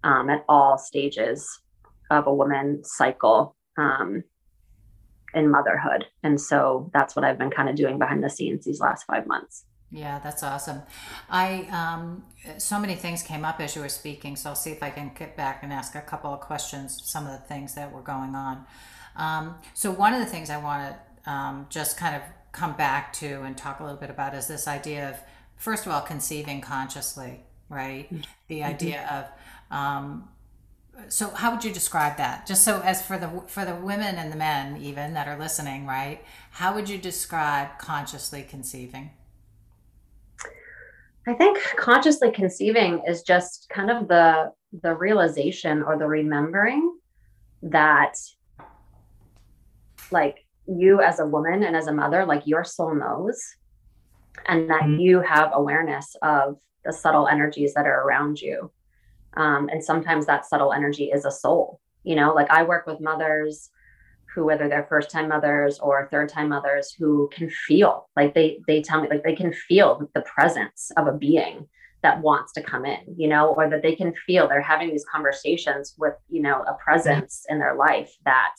um, 0.03 0.29
at 0.29 0.45
all 0.47 0.77
stages 0.77 1.61
of 2.11 2.27
a 2.27 2.33
woman's 2.33 2.91
cycle 2.93 3.57
um, 3.77 4.23
in 5.33 5.49
motherhood. 5.49 6.05
And 6.23 6.39
so 6.39 6.89
that's 6.93 7.15
what 7.15 7.25
I've 7.25 7.37
been 7.37 7.51
kind 7.51 7.69
of 7.69 7.75
doing 7.75 7.99
behind 7.99 8.23
the 8.23 8.29
scenes 8.29 8.65
these 8.65 8.79
last 8.79 9.05
five 9.05 9.27
months. 9.27 9.65
Yeah, 9.91 10.19
that's 10.19 10.43
awesome. 10.43 10.83
I 11.29 11.67
um, 11.71 12.23
so 12.59 12.79
many 12.79 12.95
things 12.95 13.23
came 13.23 13.43
up 13.43 13.59
as 13.59 13.75
you 13.75 13.81
were 13.81 13.89
speaking, 13.89 14.35
so 14.35 14.49
I'll 14.49 14.55
see 14.55 14.69
if 14.71 14.83
I 14.83 14.91
can 14.91 15.11
get 15.17 15.35
back 15.35 15.63
and 15.63 15.73
ask 15.73 15.95
a 15.95 16.01
couple 16.01 16.31
of 16.31 16.41
questions. 16.41 17.01
Some 17.05 17.25
of 17.25 17.31
the 17.31 17.47
things 17.47 17.73
that 17.73 17.91
were 17.91 18.01
going 18.01 18.35
on. 18.35 18.65
Um, 19.15 19.55
so 19.73 19.91
one 19.91 20.13
of 20.13 20.19
the 20.19 20.27
things 20.27 20.49
I 20.51 20.57
want 20.57 20.95
to 21.25 21.31
um, 21.31 21.65
just 21.69 21.97
kind 21.97 22.15
of 22.15 22.21
come 22.51 22.73
back 22.73 23.13
to 23.13 23.41
and 23.41 23.57
talk 23.57 23.79
a 23.79 23.83
little 23.83 23.97
bit 23.97 24.09
about 24.09 24.35
is 24.35 24.47
this 24.47 24.67
idea 24.67 25.09
of 25.09 25.15
first 25.55 25.85
of 25.85 25.91
all 25.91 26.01
conceiving 26.01 26.61
consciously, 26.61 27.43
right? 27.67 28.05
Mm-hmm. 28.13 28.21
The 28.47 28.63
idea 28.63 29.27
of 29.71 29.75
um, 29.75 30.29
so 31.07 31.29
how 31.29 31.51
would 31.51 31.63
you 31.63 31.73
describe 31.73 32.17
that? 32.17 32.45
Just 32.45 32.63
so 32.63 32.81
as 32.81 33.01
for 33.01 33.17
the 33.17 33.43
for 33.47 33.65
the 33.65 33.75
women 33.75 34.15
and 34.15 34.31
the 34.31 34.37
men 34.37 34.81
even 34.81 35.13
that 35.13 35.27
are 35.27 35.37
listening 35.37 35.85
right? 35.85 36.21
How 36.51 36.73
would 36.75 36.89
you 36.89 36.97
describe 36.97 37.77
consciously 37.79 38.43
conceiving? 38.43 39.11
I 41.27 41.33
think 41.33 41.59
consciously 41.77 42.31
conceiving 42.31 43.03
is 43.07 43.21
just 43.21 43.69
kind 43.69 43.91
of 43.91 44.07
the 44.07 44.51
the 44.81 44.95
realization 44.95 45.83
or 45.83 45.97
the 45.97 46.07
remembering 46.07 46.97
that 47.63 48.13
like 50.11 50.45
you 50.67 51.01
as 51.01 51.19
a 51.19 51.25
woman 51.25 51.63
and 51.63 51.75
as 51.75 51.87
a 51.87 51.93
mother 51.93 52.25
like 52.25 52.45
your 52.45 52.63
soul 52.63 52.93
knows 52.93 53.41
and 54.47 54.69
that 54.69 54.83
mm-hmm. 54.83 54.99
you 54.99 55.21
have 55.21 55.51
awareness 55.53 56.15
of 56.21 56.57
the 56.85 56.93
subtle 56.93 57.27
energies 57.27 57.73
that 57.73 57.85
are 57.85 58.03
around 58.03 58.39
you 58.39 58.71
um, 59.35 59.69
and 59.69 59.83
sometimes 59.83 60.25
that 60.25 60.45
subtle 60.45 60.73
energy 60.73 61.05
is 61.05 61.25
a 61.25 61.31
soul 61.31 61.79
you 62.03 62.15
know 62.15 62.33
like 62.33 62.49
i 62.49 62.63
work 62.63 62.85
with 62.87 62.99
mothers 62.99 63.69
who 64.33 64.45
whether 64.45 64.69
they're 64.69 64.87
first 64.87 65.09
time 65.09 65.27
mothers 65.27 65.79
or 65.79 66.07
third 66.11 66.29
time 66.29 66.49
mothers 66.49 66.93
who 66.97 67.29
can 67.33 67.49
feel 67.49 68.09
like 68.15 68.33
they 68.33 68.59
they 68.67 68.81
tell 68.81 69.01
me 69.01 69.07
like 69.09 69.23
they 69.23 69.35
can 69.35 69.53
feel 69.53 70.09
the 70.13 70.21
presence 70.21 70.91
of 70.97 71.07
a 71.07 71.13
being 71.13 71.67
that 72.01 72.21
wants 72.21 72.53
to 72.53 72.61
come 72.61 72.85
in 72.85 72.99
you 73.17 73.27
know 73.27 73.53
or 73.55 73.69
that 73.69 73.81
they 73.81 73.95
can 73.95 74.13
feel 74.25 74.47
they're 74.47 74.61
having 74.61 74.89
these 74.89 75.05
conversations 75.11 75.95
with 75.97 76.13
you 76.29 76.41
know 76.41 76.63
a 76.63 76.73
presence 76.83 77.45
in 77.49 77.59
their 77.59 77.75
life 77.75 78.15
that 78.23 78.53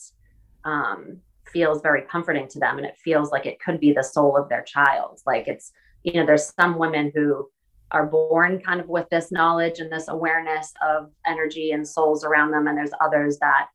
um, 0.63 1.19
feels 1.51 1.81
very 1.81 2.03
comforting 2.03 2.47
to 2.49 2.59
them. 2.59 2.77
And 2.77 2.85
it 2.85 2.97
feels 3.03 3.31
like 3.31 3.45
it 3.45 3.59
could 3.59 3.79
be 3.79 3.93
the 3.93 4.03
soul 4.03 4.37
of 4.37 4.49
their 4.49 4.63
child. 4.63 5.19
Like 5.25 5.47
it's 5.47 5.71
you 6.03 6.13
know 6.13 6.25
there's 6.25 6.53
some 6.59 6.77
women 6.77 7.11
who 7.13 7.49
are 7.91 8.05
born 8.05 8.59
kind 8.59 8.79
of 8.79 8.87
with 8.87 9.07
this 9.09 9.31
knowledge 9.31 9.79
and 9.79 9.91
this 9.91 10.07
awareness 10.07 10.73
of 10.85 11.11
energy 11.25 11.71
and 11.71 11.87
souls 11.87 12.23
around 12.23 12.51
them. 12.51 12.67
And 12.67 12.77
there's 12.77 12.91
others 13.01 13.37
that 13.39 13.67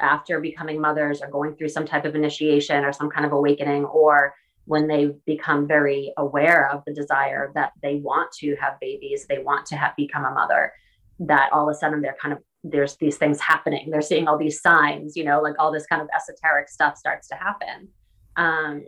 after 0.00 0.40
becoming 0.40 0.80
mothers 0.80 1.22
or 1.22 1.28
going 1.28 1.54
through 1.54 1.68
some 1.68 1.86
type 1.86 2.04
of 2.04 2.14
initiation 2.14 2.84
or 2.84 2.92
some 2.92 3.10
kind 3.10 3.24
of 3.24 3.32
awakening 3.32 3.84
or 3.84 4.34
when 4.66 4.86
they 4.86 5.10
become 5.26 5.66
very 5.66 6.12
aware 6.16 6.70
of 6.70 6.82
the 6.86 6.92
desire 6.92 7.50
that 7.54 7.72
they 7.82 7.96
want 7.96 8.30
to 8.30 8.54
have 8.56 8.78
babies 8.78 9.24
they 9.26 9.38
want 9.38 9.64
to 9.64 9.76
have 9.76 9.96
become 9.96 10.24
a 10.26 10.30
mother 10.30 10.70
that 11.18 11.50
all 11.52 11.68
of 11.68 11.74
a 11.74 11.78
sudden 11.78 12.00
they're 12.00 12.16
kind 12.20 12.32
of 12.32 12.40
there's 12.62 12.96
these 12.96 13.16
things 13.16 13.40
happening. 13.40 13.88
They're 13.90 14.02
seeing 14.02 14.28
all 14.28 14.38
these 14.38 14.60
signs 14.60 15.16
you 15.16 15.24
know 15.24 15.40
like 15.40 15.54
all 15.58 15.72
this 15.72 15.86
kind 15.86 16.02
of 16.02 16.08
esoteric 16.14 16.68
stuff 16.68 16.96
starts 16.96 17.28
to 17.28 17.34
happen. 17.34 17.88
Um, 18.36 18.84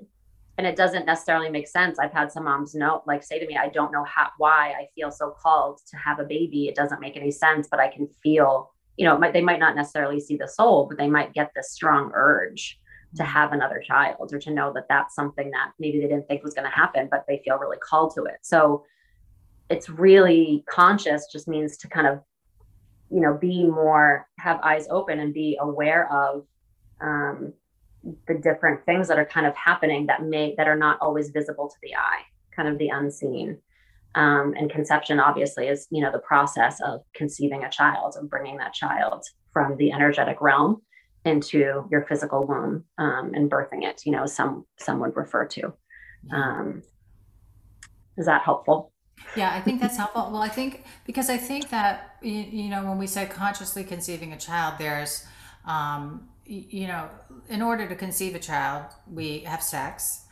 and 0.59 0.67
it 0.67 0.77
doesn't 0.77 1.07
necessarily 1.07 1.51
make 1.51 1.67
sense 1.67 1.99
i've 1.99 2.12
had 2.12 2.31
some 2.31 2.45
moms 2.45 2.75
know 2.75 3.03
like 3.07 3.23
say 3.23 3.38
to 3.38 3.47
me 3.47 3.57
i 3.57 3.69
don't 3.69 3.93
know 3.93 4.05
how 4.05 4.29
why 4.38 4.75
i 4.79 4.87
feel 4.95 5.11
so 5.11 5.31
called 5.31 5.81
to 5.88 5.97
have 5.97 6.19
a 6.19 6.25
baby 6.25 6.69
it 6.69 6.75
doesn't 6.75 7.01
make 7.01 7.17
any 7.17 7.31
sense 7.31 7.69
but 7.71 7.81
i 7.81 7.88
can 7.88 8.09
feel 8.23 8.73
you 8.97 9.07
know, 9.07 9.19
might, 9.19 9.33
they 9.33 9.41
might 9.41 9.59
not 9.59 9.77
necessarily 9.77 10.21
see 10.21 10.37
the 10.37 10.49
soul, 10.49 10.87
but 10.88 10.99
they 10.99 11.09
might 11.09 11.33
get 11.33 11.51
this 11.55 11.73
strong 11.73 12.11
urge 12.15 12.79
to 13.17 13.23
mm-hmm. 13.23 13.33
have 13.33 13.53
another 13.53 13.83
child 13.85 14.33
or 14.33 14.38
to 14.38 14.51
know 14.51 14.73
that 14.73 14.87
that's 14.88 15.15
something 15.15 15.51
that 15.51 15.73
maybe 15.79 16.01
they 16.01 16.09
didn't 16.09 16.27
think 16.29 16.43
was 16.43 16.55
going 16.55 16.69
to 16.69 16.75
happen, 16.75 17.09
but 17.11 17.25
they 17.27 17.41
feel 17.45 17.59
really 17.59 17.79
called 17.79 18.15
to 18.15 18.25
it. 18.25 18.37
So 18.43 18.85
it's 19.71 19.88
really 19.88 20.65
conscious, 20.69 21.27
just 21.33 21.49
means 21.49 21.77
to 21.79 21.88
kind 21.88 22.07
of, 22.07 22.21
you 23.11 23.21
know, 23.21 23.35
be 23.35 23.65
more, 23.65 24.27
have 24.38 24.61
eyes 24.62 24.87
open 24.91 25.21
and 25.21 25.33
be 25.33 25.57
aware 25.61 26.12
of, 26.12 26.47
um, 27.01 27.53
the 28.27 28.35
different 28.35 28.85
things 28.85 29.09
that 29.09 29.19
are 29.19 29.25
kind 29.25 29.47
of 29.47 29.55
happening 29.57 30.07
that 30.07 30.23
may 30.23 30.55
that 30.57 30.69
are 30.69 30.77
not 30.77 30.99
always 31.01 31.31
visible 31.31 31.69
to 31.69 31.77
the 31.83 31.95
eye 31.95 32.23
kind 32.55 32.69
of 32.69 32.79
the 32.79 32.88
unseen. 32.88 33.59
Um, 34.15 34.55
and 34.59 34.71
conception 34.71 35.19
obviously 35.19 35.69
is 35.69 35.87
you 35.91 36.03
know 36.03 36.12
the 36.12 36.19
process 36.19 36.81
of 36.83 37.01
conceiving 37.15 37.65
a 37.65 37.71
child 37.71 38.15
and 38.19 38.29
bringing 38.29 38.59
that 38.59 38.75
child 38.75 39.25
from 39.53 39.77
the 39.79 39.93
energetic 39.93 40.41
realm 40.41 40.83
into 41.25 41.87
your 41.91 42.05
physical 42.09 42.47
womb 42.47 42.85
um, 42.99 43.33
and 43.35 43.51
birthing 43.51 43.85
it 43.85 44.03
you 44.05 44.12
know 44.12 44.27
some 44.27 44.67
some 44.79 45.01
would 45.01 45.17
refer 45.17 45.47
to. 45.47 45.73
Um, 46.31 46.83
is 48.19 48.27
that 48.27 48.43
helpful? 48.43 48.93
Yeah 49.37 49.55
i 49.55 49.61
think 49.61 49.81
that's 49.81 49.97
helpful. 49.97 50.31
Well 50.31 50.43
i 50.43 50.49
think 50.49 50.85
because 51.07 51.31
i 51.31 51.38
think 51.38 51.71
that 51.71 52.17
you 52.21 52.69
know 52.69 52.85
when 52.85 52.99
we 52.99 53.07
say 53.07 53.25
consciously 53.25 53.85
conceiving 53.85 54.33
a 54.33 54.38
child 54.38 54.75
there's 54.79 55.25
um, 55.67 56.29
you 56.45 56.87
know 56.87 57.09
in 57.49 57.63
order 57.63 57.89
to 57.89 57.95
conceive 57.95 58.35
a 58.35 58.39
child 58.39 58.87
we 59.11 59.41
have 59.41 59.63
sex 59.63 60.23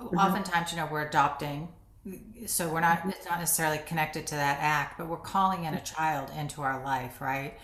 mm-hmm. 0.00 0.16
oftentimes 0.16 0.72
you 0.72 0.76
know 0.76 0.88
we're 0.90 1.06
adopting 1.06 1.68
so 2.46 2.68
we're 2.68 2.80
not 2.80 3.02
it's 3.06 3.26
not 3.26 3.38
necessarily 3.38 3.78
connected 3.86 4.26
to 4.26 4.34
that 4.34 4.58
act 4.60 4.98
but 4.98 5.08
we're 5.08 5.16
calling 5.16 5.64
in 5.64 5.74
a 5.74 5.80
child 5.80 6.30
into 6.38 6.60
our 6.60 6.82
life 6.84 7.20
right 7.20 7.54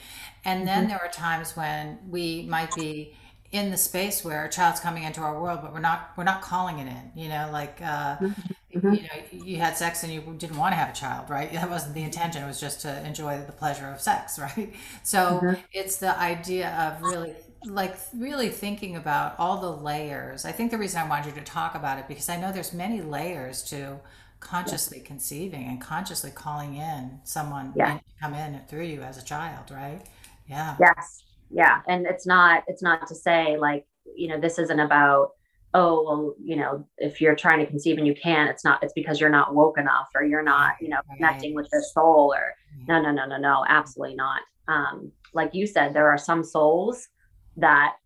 and 0.44 0.66
then 0.66 0.80
mm-hmm. 0.82 0.90
there 0.90 0.98
are 0.98 1.10
times 1.10 1.56
when 1.56 1.98
we 2.08 2.42
might 2.48 2.74
be 2.74 3.14
in 3.52 3.70
the 3.70 3.76
space 3.76 4.24
where 4.24 4.44
a 4.44 4.48
child's 4.48 4.80
coming 4.80 5.02
into 5.02 5.20
our 5.20 5.40
world 5.40 5.60
but 5.62 5.72
we're 5.72 5.80
not 5.80 6.12
we're 6.16 6.24
not 6.24 6.40
calling 6.40 6.78
it 6.78 6.86
in 6.86 7.22
you 7.22 7.28
know 7.28 7.50
like 7.52 7.80
uh 7.82 8.16
mm-hmm. 8.16 8.94
you 8.94 9.02
know 9.02 9.44
you 9.44 9.56
had 9.58 9.76
sex 9.76 10.04
and 10.04 10.12
you 10.12 10.20
didn't 10.38 10.56
want 10.56 10.72
to 10.72 10.76
have 10.76 10.88
a 10.88 10.94
child 10.94 11.28
right 11.28 11.52
that 11.54 11.68
wasn't 11.68 11.92
the 11.94 12.02
intention 12.02 12.42
it 12.42 12.46
was 12.46 12.60
just 12.60 12.80
to 12.80 13.06
enjoy 13.06 13.38
the 13.46 13.52
pleasure 13.52 13.86
of 13.86 14.00
sex 14.00 14.38
right 14.56 14.72
so 15.02 15.40
mm-hmm. 15.42 15.60
it's 15.72 15.96
the 15.96 16.18
idea 16.18 16.70
of 16.70 17.02
really 17.02 17.34
like 17.66 17.96
really 18.14 18.48
thinking 18.48 18.96
about 18.96 19.34
all 19.38 19.60
the 19.60 19.70
layers 19.70 20.44
i 20.44 20.52
think 20.52 20.70
the 20.70 20.78
reason 20.78 21.00
i 21.00 21.08
wanted 21.08 21.26
you 21.26 21.32
to 21.32 21.44
talk 21.44 21.74
about 21.74 21.98
it 21.98 22.08
because 22.08 22.28
i 22.28 22.40
know 22.40 22.50
there's 22.50 22.72
many 22.72 23.02
layers 23.02 23.62
to 23.62 24.00
consciously 24.40 24.98
yeah. 24.98 25.04
conceiving 25.04 25.66
and 25.66 25.80
consciously 25.80 26.30
calling 26.30 26.74
in 26.74 27.20
someone 27.24 27.72
yeah. 27.76 27.98
to 27.98 28.00
come 28.20 28.34
in 28.34 28.60
through 28.68 28.84
you 28.84 29.02
as 29.02 29.18
a 29.18 29.24
child, 29.24 29.70
right? 29.70 30.00
Yeah. 30.48 30.76
Yes. 30.80 31.22
Yeah. 31.50 31.82
And 31.86 32.06
it's 32.06 32.26
not, 32.26 32.64
it's 32.66 32.82
not 32.82 33.06
to 33.08 33.14
say 33.14 33.56
like, 33.58 33.86
you 34.16 34.28
know, 34.28 34.40
this 34.40 34.58
isn't 34.58 34.80
about, 34.80 35.32
oh, 35.74 36.02
well, 36.02 36.34
you 36.42 36.56
know, 36.56 36.84
if 36.98 37.20
you're 37.20 37.36
trying 37.36 37.60
to 37.60 37.66
conceive 37.66 37.98
and 37.98 38.06
you 38.06 38.14
can't, 38.14 38.50
it's 38.50 38.64
not, 38.64 38.82
it's 38.82 38.94
because 38.94 39.20
you're 39.20 39.30
not 39.30 39.54
woke 39.54 39.78
enough 39.78 40.08
or 40.14 40.24
you're 40.24 40.42
not, 40.42 40.74
you 40.80 40.88
know, 40.88 40.96
right. 41.08 41.16
connecting 41.16 41.54
with 41.54 41.68
your 41.72 41.82
soul 41.82 42.32
or 42.34 42.54
no, 42.88 43.00
no, 43.00 43.12
no, 43.12 43.26
no, 43.26 43.36
no, 43.36 43.64
absolutely 43.68 44.16
not. 44.16 44.40
Um, 44.66 45.12
like 45.32 45.54
you 45.54 45.66
said, 45.66 45.94
there 45.94 46.08
are 46.08 46.18
some 46.18 46.42
souls 46.42 47.08
that 47.56 47.96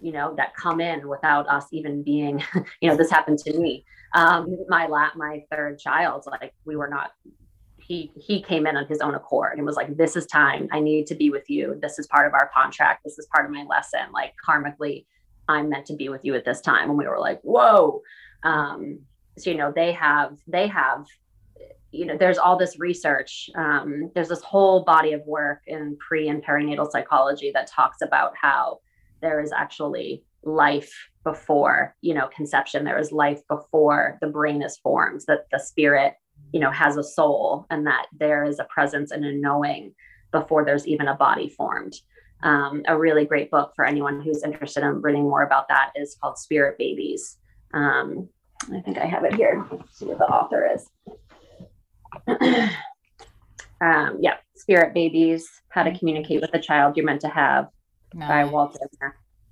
you 0.00 0.12
know 0.12 0.34
that 0.36 0.54
come 0.54 0.80
in 0.80 1.08
without 1.08 1.48
us 1.48 1.66
even 1.72 2.02
being 2.02 2.42
you 2.80 2.88
know 2.88 2.96
this 2.96 3.10
happened 3.10 3.38
to 3.38 3.58
me. 3.58 3.84
Um 4.14 4.56
my 4.68 4.86
lap 4.86 5.14
my 5.16 5.42
third 5.50 5.78
child 5.78 6.24
like 6.26 6.54
we 6.64 6.76
were 6.76 6.88
not 6.88 7.12
he 7.78 8.12
he 8.16 8.42
came 8.42 8.66
in 8.66 8.76
on 8.76 8.86
his 8.86 9.00
own 9.00 9.14
accord 9.14 9.56
and 9.56 9.66
was 9.66 9.76
like 9.76 9.96
this 9.96 10.16
is 10.16 10.26
time. 10.26 10.68
I 10.72 10.80
need 10.80 11.06
to 11.08 11.14
be 11.14 11.30
with 11.30 11.48
you. 11.48 11.78
This 11.80 11.98
is 11.98 12.06
part 12.06 12.26
of 12.26 12.34
our 12.34 12.50
contract. 12.54 13.02
This 13.04 13.18
is 13.18 13.26
part 13.34 13.46
of 13.46 13.50
my 13.52 13.64
lesson. 13.64 14.12
Like 14.12 14.34
karmically 14.46 15.06
i'm 15.46 15.68
meant 15.68 15.84
to 15.84 15.94
be 15.94 16.08
with 16.08 16.24
you 16.24 16.34
at 16.34 16.44
this 16.44 16.60
time. 16.60 16.90
And 16.90 16.98
we 16.98 17.06
were 17.06 17.20
like 17.20 17.40
whoa. 17.42 18.02
Um 18.42 19.00
so 19.38 19.50
you 19.50 19.56
know 19.56 19.72
they 19.74 19.92
have 19.92 20.36
they 20.46 20.68
have 20.68 21.06
you 21.94 22.04
know 22.04 22.16
there's 22.18 22.38
all 22.38 22.58
this 22.58 22.78
research 22.78 23.48
um, 23.56 24.10
there's 24.14 24.28
this 24.28 24.42
whole 24.42 24.84
body 24.84 25.12
of 25.12 25.22
work 25.26 25.60
in 25.66 25.96
pre 25.98 26.28
and 26.28 26.44
perinatal 26.44 26.90
psychology 26.90 27.50
that 27.54 27.66
talks 27.68 27.98
about 28.02 28.32
how 28.40 28.80
there 29.20 29.40
is 29.40 29.52
actually 29.52 30.22
life 30.42 30.92
before 31.24 31.94
you 32.02 32.14
know 32.14 32.28
conception. 32.28 32.84
There 32.84 32.98
is 32.98 33.12
life 33.12 33.40
before 33.48 34.18
the 34.20 34.26
brain 34.26 34.62
is 34.62 34.76
formed 34.78 35.22
that 35.26 35.46
the 35.50 35.58
spirit 35.58 36.14
you 36.52 36.60
know 36.60 36.70
has 36.70 36.96
a 36.96 37.02
soul 37.02 37.66
and 37.70 37.86
that 37.86 38.06
there 38.18 38.44
is 38.44 38.58
a 38.58 38.64
presence 38.64 39.10
and 39.10 39.24
a 39.24 39.32
knowing 39.32 39.94
before 40.32 40.64
there's 40.64 40.86
even 40.86 41.08
a 41.08 41.14
body 41.14 41.48
formed. 41.48 41.94
Um, 42.42 42.82
a 42.86 42.98
really 42.98 43.24
great 43.24 43.50
book 43.50 43.72
for 43.74 43.86
anyone 43.86 44.20
who's 44.20 44.42
interested 44.42 44.82
in 44.82 45.00
reading 45.00 45.22
more 45.22 45.44
about 45.44 45.68
that 45.68 45.92
is 45.96 46.16
called 46.20 46.38
spirit 46.38 46.76
babies. 46.78 47.38
Um, 47.72 48.28
i 48.72 48.80
think 48.80 48.98
i 48.98 49.04
have 49.04 49.24
it 49.24 49.34
here. 49.34 49.64
See 49.90 50.06
what 50.06 50.18
the 50.18 50.24
author 50.24 50.68
is 50.72 50.88
um, 53.80 54.16
yeah 54.20 54.36
spirit 54.54 54.94
babies 54.94 55.48
how 55.68 55.82
to 55.82 55.96
communicate 55.98 56.40
with 56.40 56.52
the 56.52 56.58
child 56.58 56.96
you're 56.96 57.06
meant 57.06 57.20
to 57.20 57.28
have 57.28 57.68
nice. 58.14 58.28
by 58.28 58.44
Walter 58.44 58.88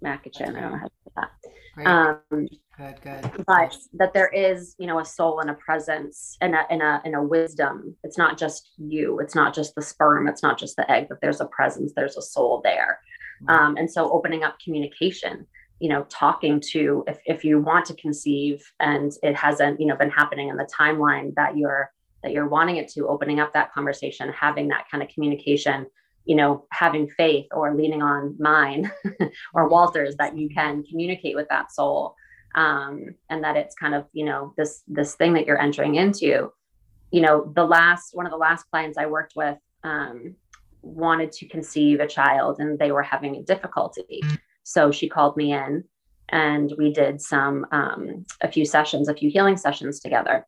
Makichen. 0.03 0.57
I 0.57 0.61
don't 0.61 0.73
know 0.73 0.79
how 0.79 0.87
to 0.87 0.93
say 1.05 1.13
that. 1.17 1.31
Great. 1.75 1.87
Um, 1.87 2.49
good, 2.77 3.01
good. 3.03 3.45
But 3.47 3.77
that 3.95 4.13
there 4.13 4.29
is, 4.29 4.75
you 4.79 4.87
know, 4.87 4.99
a 4.99 5.05
soul 5.05 5.41
and 5.41 5.51
a 5.51 5.55
presence 5.55 6.37
and 6.41 6.55
a, 6.55 6.67
and 6.71 6.83
a, 6.83 7.01
and 7.05 7.15
a 7.15 7.23
wisdom. 7.23 7.97
It's 8.03 8.19
not 8.19 8.37
just 8.37 8.73
you. 8.77 9.21
It's 9.21 9.35
not 9.35 9.55
just 9.55 9.75
the 9.75 9.83
sperm. 9.83 10.29
It's 10.29 10.43
not 10.43 10.59
just 10.59 10.77
the 10.77 10.91
egg, 10.91 11.07
but 11.09 11.19
there's 11.23 11.41
a 11.41 11.47
presence, 11.47 11.93
there's 11.95 12.17
a 12.17 12.23
soul 12.23 12.61
there. 12.63 13.01
Um, 13.49 13.77
and 13.77 13.91
so 13.91 14.13
opening 14.13 14.45
up 14.45 14.57
communication, 14.63 15.47
you 15.81 15.89
know, 15.89 16.07
talking 16.09 16.63
to, 16.71 17.03
if, 17.09 17.19
if 17.25 17.45
you 17.45 17.61
want 17.61 17.87
to 17.87 17.95
conceive 17.95 18.63
and 18.79 19.11
it 19.25 19.35
hasn't, 19.35 19.81
you 19.81 19.87
know, 19.87 19.97
been 19.97 20.11
happening 20.11 20.49
in 20.49 20.57
the 20.57 20.69
timeline 20.79 21.35
that 21.35 21.57
you're, 21.57 21.91
that 22.23 22.33
you're 22.33 22.49
wanting 22.49 22.77
it 22.77 22.89
to 22.89 23.09
opening 23.09 23.41
up 23.41 23.53
that 23.53 23.73
conversation, 23.73 24.33
having 24.33 24.69
that 24.69 24.87
kind 24.91 25.03
of 25.03 25.09
communication 25.09 25.87
you 26.25 26.37
know 26.37 26.65
having 26.71 27.09
faith 27.09 27.47
or 27.51 27.75
leaning 27.75 28.01
on 28.01 28.37
mine 28.39 28.89
or 29.55 29.69
walter's 29.69 30.15
that 30.15 30.39
you 30.39 30.49
can 30.49 30.85
communicate 30.85 31.35
with 31.35 31.49
that 31.49 31.73
soul 31.73 32.15
um, 32.55 33.15
and 33.31 33.43
that 33.45 33.57
it's 33.57 33.75
kind 33.75 33.95
of 33.95 34.07
you 34.13 34.25
know 34.25 34.55
this 34.57 34.83
this 34.87 35.15
thing 35.15 35.33
that 35.35 35.47
you're 35.47 35.61
entering 35.61 35.97
into. 35.97 36.53
You 37.11 37.21
know 37.21 37.53
the 37.55 37.65
last 37.65 38.15
one 38.15 38.27
of 38.27 38.33
the 38.33 38.39
last 38.39 38.65
clients 38.71 38.99
i 38.99 39.07
worked 39.07 39.35
with 39.37 39.59
um, 39.85 40.35
wanted 40.83 41.33
to 41.33 41.49
conceive 41.49 42.01
a 42.01 42.07
child 42.07 42.59
and 42.59 42.79
they 42.79 42.93
were 42.93 43.03
having 43.03 43.37
a 43.37 43.43
difficulty. 43.43 44.23
So 44.65 44.91
she 44.91 45.09
called 45.09 45.37
me 45.37 45.53
in 45.53 45.85
and 46.29 46.73
we 46.79 46.93
did 46.93 47.21
some 47.21 47.67
um, 47.73 48.27
a 48.41 48.51
few 48.51 48.65
sessions 48.65 49.09
a 49.09 49.15
few 49.15 49.31
healing 49.31 49.57
sessions 49.57 50.01
together 50.01 50.47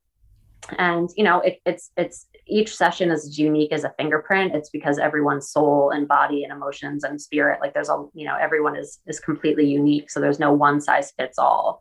and 0.79 1.11
you 1.17 1.25
know 1.25 1.41
it, 1.41 1.61
it's 1.67 1.91
it's 1.97 2.27
each 2.47 2.77
session 2.77 3.11
is 3.11 3.39
unique 3.39 3.73
as 3.73 3.85
a 3.85 3.95
fingerprint. 3.97 4.55
It's 4.55 4.69
because 4.69 4.99
everyone's 4.99 5.51
soul 5.51 5.91
and 5.91 6.07
body 6.07 6.45
and 6.45 6.53
emotions 6.53 7.03
and 7.05 7.21
spirit 7.21 7.61
like 7.61 7.73
there's 7.75 7.89
a 7.89 8.05
you 8.15 8.27
know 8.27 8.37
everyone 8.41 8.77
is 8.77 9.01
is 9.07 9.21
completely 9.21 9.67
unique. 9.67 10.11
So 10.11 10.21
there's 10.21 10.39
no 10.39 10.53
one 10.53 10.81
size 10.81 11.13
fits 11.19 11.39
all. 11.39 11.81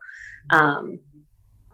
Um 0.49 0.99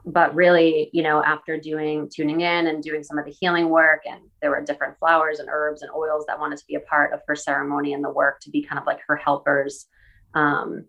but 0.05 0.33
really 0.33 0.89
you 0.93 1.03
know 1.03 1.23
after 1.23 1.59
doing 1.59 2.09
tuning 2.13 2.41
in 2.41 2.67
and 2.67 2.81
doing 2.81 3.03
some 3.03 3.17
of 3.17 3.25
the 3.25 3.31
healing 3.31 3.69
work 3.69 4.01
and 4.09 4.21
there 4.41 4.49
were 4.49 4.61
different 4.61 4.97
flowers 4.97 5.39
and 5.39 5.49
herbs 5.51 5.81
and 5.81 5.91
oils 5.91 6.25
that 6.27 6.39
wanted 6.39 6.57
to 6.57 6.65
be 6.67 6.75
a 6.75 6.79
part 6.79 7.13
of 7.13 7.19
her 7.27 7.35
ceremony 7.35 7.93
and 7.93 8.03
the 8.03 8.09
work 8.09 8.39
to 8.39 8.49
be 8.49 8.63
kind 8.63 8.79
of 8.79 8.87
like 8.87 8.99
her 9.07 9.17
helpers 9.17 9.87
um 10.35 10.85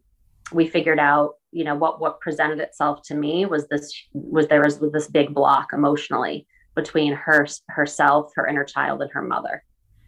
we 0.53 0.67
figured 0.67 0.99
out 0.99 1.35
you 1.53 1.65
know 1.65 1.75
what 1.75 2.01
what 2.01 2.21
presented 2.21 2.61
itself 2.61 3.01
to 3.05 3.15
me 3.15 3.47
was 3.47 3.67
this 3.69 3.93
was 4.13 4.47
there 4.49 4.63
was, 4.63 4.79
was 4.81 4.93
this 4.93 5.09
big 5.09 5.35
block 5.35 5.69
emotionally 5.73 6.47
between 6.75 7.13
her 7.13 7.47
herself 7.69 8.33
her 8.35 8.47
inner 8.47 8.65
child 8.65 9.03
and 9.03 9.11
her 9.13 9.23
mother. 9.23 9.63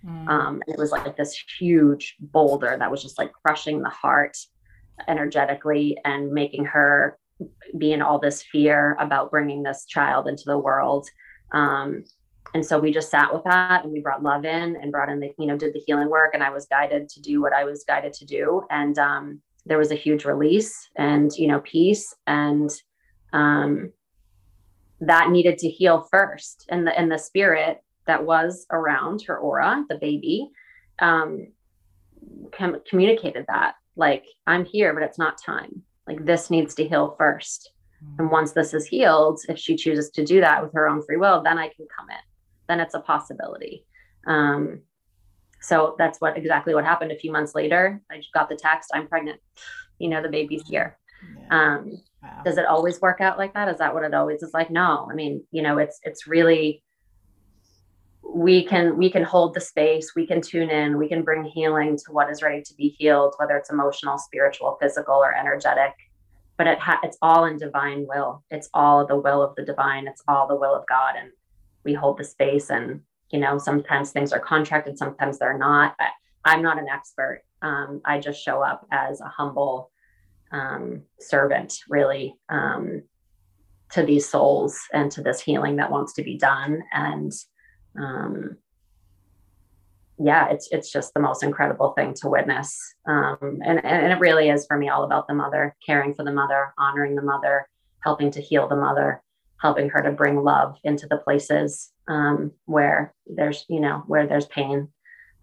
Mm. 0.04 0.28
um, 0.28 0.62
and 0.66 0.74
it 0.74 0.78
was 0.80 0.90
like 0.90 1.16
this 1.16 1.40
huge 1.60 2.16
boulder 2.18 2.76
that 2.76 2.90
was 2.90 3.02
just 3.02 3.18
like 3.18 3.32
crushing 3.32 3.82
the 3.82 3.88
heart 3.88 4.36
energetically 5.06 5.96
and 6.04 6.32
making 6.32 6.64
her 6.64 7.18
be 7.78 7.92
in 7.92 8.02
all 8.02 8.18
this 8.18 8.42
fear 8.42 8.96
about 8.98 9.30
bringing 9.30 9.62
this 9.62 9.84
child 9.86 10.26
into 10.26 10.42
the 10.46 10.58
world. 10.58 11.08
Um, 11.52 12.04
and 12.54 12.64
so 12.64 12.78
we 12.78 12.92
just 12.92 13.10
sat 13.10 13.32
with 13.32 13.44
that 13.44 13.84
and 13.84 13.92
we 13.92 14.00
brought 14.00 14.22
love 14.22 14.44
in 14.44 14.76
and 14.76 14.92
brought 14.92 15.08
in 15.08 15.20
the 15.20 15.32
you 15.38 15.46
know 15.46 15.56
did 15.56 15.72
the 15.72 15.82
healing 15.86 16.10
work 16.10 16.34
and 16.34 16.42
i 16.42 16.50
was 16.50 16.66
guided 16.66 17.08
to 17.08 17.20
do 17.20 17.40
what 17.40 17.52
i 17.52 17.64
was 17.64 17.84
guided 17.84 18.12
to 18.14 18.24
do. 18.24 18.62
And 18.70 18.98
um, 18.98 19.40
there 19.66 19.78
was 19.78 19.90
a 19.90 19.96
huge 19.96 20.24
release 20.24 20.88
and 20.96 21.30
you 21.36 21.46
know 21.46 21.60
peace 21.60 22.14
and 22.26 22.70
um, 23.32 23.92
that 25.00 25.30
needed 25.30 25.58
to 25.58 25.68
heal 25.68 26.06
first. 26.10 26.66
And 26.68 26.86
the 26.86 26.98
and 26.98 27.10
the 27.10 27.18
spirit 27.18 27.82
that 28.06 28.24
was 28.24 28.66
around 28.70 29.22
her 29.22 29.38
aura 29.38 29.84
the 29.88 29.96
baby 29.96 30.50
um, 30.98 31.48
com- 32.52 32.80
communicated 32.88 33.44
that 33.48 33.74
like 33.94 34.24
i'm 34.46 34.64
here 34.64 34.92
but 34.94 35.02
it's 35.02 35.18
not 35.18 35.38
time. 35.38 35.82
Like 36.06 36.24
this 36.24 36.50
needs 36.50 36.74
to 36.76 36.88
heal 36.88 37.14
first. 37.16 37.72
And 38.18 38.28
mm. 38.28 38.32
once 38.32 38.52
this 38.52 38.74
is 38.74 38.86
healed 38.86 39.40
if 39.48 39.58
she 39.58 39.76
chooses 39.76 40.10
to 40.10 40.24
do 40.24 40.40
that 40.40 40.62
with 40.62 40.72
her 40.72 40.88
own 40.88 41.02
free 41.02 41.16
will 41.16 41.42
then 41.42 41.58
i 41.58 41.68
can 41.68 41.86
come 41.96 42.10
in. 42.10 42.16
Then 42.68 42.80
it's 42.80 42.94
a 42.94 43.00
possibility. 43.00 43.86
Um, 44.26 44.82
so 45.62 45.94
that's 45.98 46.20
what 46.20 46.36
exactly 46.36 46.74
what 46.74 46.84
happened 46.84 47.12
a 47.12 47.18
few 47.18 47.32
months 47.32 47.54
later. 47.54 48.02
I 48.10 48.22
got 48.34 48.48
the 48.48 48.56
text, 48.56 48.90
I'm 48.94 49.08
pregnant. 49.08 49.40
You 49.98 50.08
know, 50.08 50.22
the 50.22 50.28
baby's 50.28 50.66
here. 50.68 50.98
Yeah. 51.38 51.46
Um, 51.76 51.92
wow. 52.22 52.42
Does 52.44 52.58
it 52.58 52.66
always 52.66 53.00
work 53.00 53.20
out 53.20 53.38
like 53.38 53.54
that? 53.54 53.68
Is 53.68 53.78
that 53.78 53.94
what 53.94 54.04
it 54.04 54.14
always 54.14 54.42
is 54.42 54.52
like? 54.52 54.70
No. 54.70 55.08
I 55.10 55.14
mean, 55.14 55.44
you 55.50 55.62
know, 55.62 55.78
it's 55.78 56.00
it's 56.02 56.26
really 56.26 56.82
we 58.34 58.64
can 58.64 58.96
we 58.96 59.10
can 59.10 59.22
hold 59.22 59.52
the 59.52 59.60
space 59.60 60.12
we 60.16 60.26
can 60.26 60.40
tune 60.40 60.70
in 60.70 60.96
we 60.96 61.08
can 61.08 61.22
bring 61.22 61.44
healing 61.44 61.96
to 61.96 62.12
what 62.12 62.30
is 62.30 62.40
ready 62.40 62.62
to 62.62 62.72
be 62.76 62.88
healed 62.88 63.34
whether 63.36 63.56
it's 63.56 63.68
emotional 63.68 64.16
spiritual 64.16 64.78
physical 64.80 65.16
or 65.16 65.34
energetic 65.34 65.92
but 66.58 66.66
it 66.66 66.78
ha- 66.78 67.00
it's 67.02 67.18
all 67.22 67.46
in 67.46 67.56
divine 67.58 68.06
will. 68.08 68.44
It's 68.50 68.68
all 68.74 69.06
the 69.06 69.16
will 69.16 69.42
of 69.42 69.54
the 69.56 69.64
divine. 69.64 70.06
It's 70.06 70.22
all 70.28 70.46
the 70.46 70.56
will 70.56 70.74
of 70.74 70.84
God, 70.88 71.14
and 71.18 71.30
we 71.84 71.92
hold 71.92 72.18
the 72.18 72.24
space. 72.24 72.70
And 72.70 73.00
you 73.32 73.40
know, 73.40 73.58
sometimes 73.58 74.10
things 74.10 74.32
are 74.32 74.40
contracted, 74.40 74.98
sometimes 74.98 75.38
they're 75.38 75.58
not. 75.58 75.94
I, 75.98 76.08
I'm 76.44 76.62
not 76.62 76.78
an 76.78 76.88
expert. 76.88 77.42
Um, 77.62 78.00
I 78.04 78.18
just 78.18 78.42
show 78.42 78.62
up 78.62 78.86
as 78.90 79.20
a 79.20 79.28
humble 79.28 79.90
um, 80.52 81.02
servant, 81.18 81.74
really, 81.88 82.34
um, 82.48 83.02
to 83.92 84.02
these 84.02 84.28
souls 84.28 84.78
and 84.92 85.10
to 85.12 85.22
this 85.22 85.40
healing 85.40 85.76
that 85.76 85.90
wants 85.90 86.14
to 86.14 86.22
be 86.22 86.36
done. 86.36 86.82
And 86.92 87.32
um, 87.98 88.56
yeah, 90.18 90.48
it's 90.50 90.68
it's 90.70 90.90
just 90.90 91.14
the 91.14 91.20
most 91.20 91.42
incredible 91.42 91.92
thing 91.92 92.14
to 92.20 92.28
witness. 92.28 92.78
Um, 93.08 93.60
and, 93.64 93.84
and 93.84 94.12
it 94.12 94.20
really 94.20 94.50
is 94.50 94.66
for 94.66 94.76
me 94.76 94.88
all 94.88 95.04
about 95.04 95.26
the 95.26 95.34
mother, 95.34 95.74
caring 95.84 96.14
for 96.14 96.24
the 96.24 96.32
mother, 96.32 96.72
honoring 96.78 97.14
the 97.14 97.22
mother, 97.22 97.66
helping 98.00 98.30
to 98.32 98.40
heal 98.40 98.68
the 98.68 98.76
mother, 98.76 99.22
helping 99.62 99.88
her 99.88 100.02
to 100.02 100.10
bring 100.10 100.42
love 100.42 100.76
into 100.82 101.06
the 101.06 101.16
places 101.16 101.92
um, 102.08 102.50
where 102.66 103.14
there's, 103.26 103.64
you 103.68 103.80
know, 103.80 104.02
where 104.08 104.26
there's 104.26 104.46
pain 104.46 104.88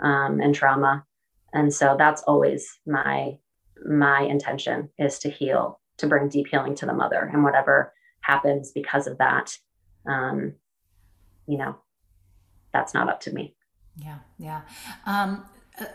um, 0.02 0.42
and 0.42 0.54
trauma. 0.54 1.06
And 1.54 1.74
so 1.74 1.96
that's 1.98 2.22
always 2.24 2.68
my 2.86 3.38
my 3.86 4.22
intention 4.24 4.90
is 5.00 5.20
to 5.20 5.30
heal, 5.30 5.80
to 5.98 6.06
bring 6.06 6.28
deep 6.28 6.48
healing 6.52 6.76
to 6.76 6.86
the 6.86 6.94
mother, 6.94 7.30
and 7.32 7.46
whatever 7.46 7.94
happens 8.20 8.74
because 8.74 9.08
of 9.08 9.18
that, 9.20 9.58
um, 10.06 10.54
you 11.48 11.58
know, 11.58 11.78
that's 12.74 12.94
not 12.94 13.10
up 13.10 13.22
to 13.22 13.32
me. 13.32 13.56
Yeah, 13.96 14.20
yeah. 14.38 14.62
Um, 15.06 15.46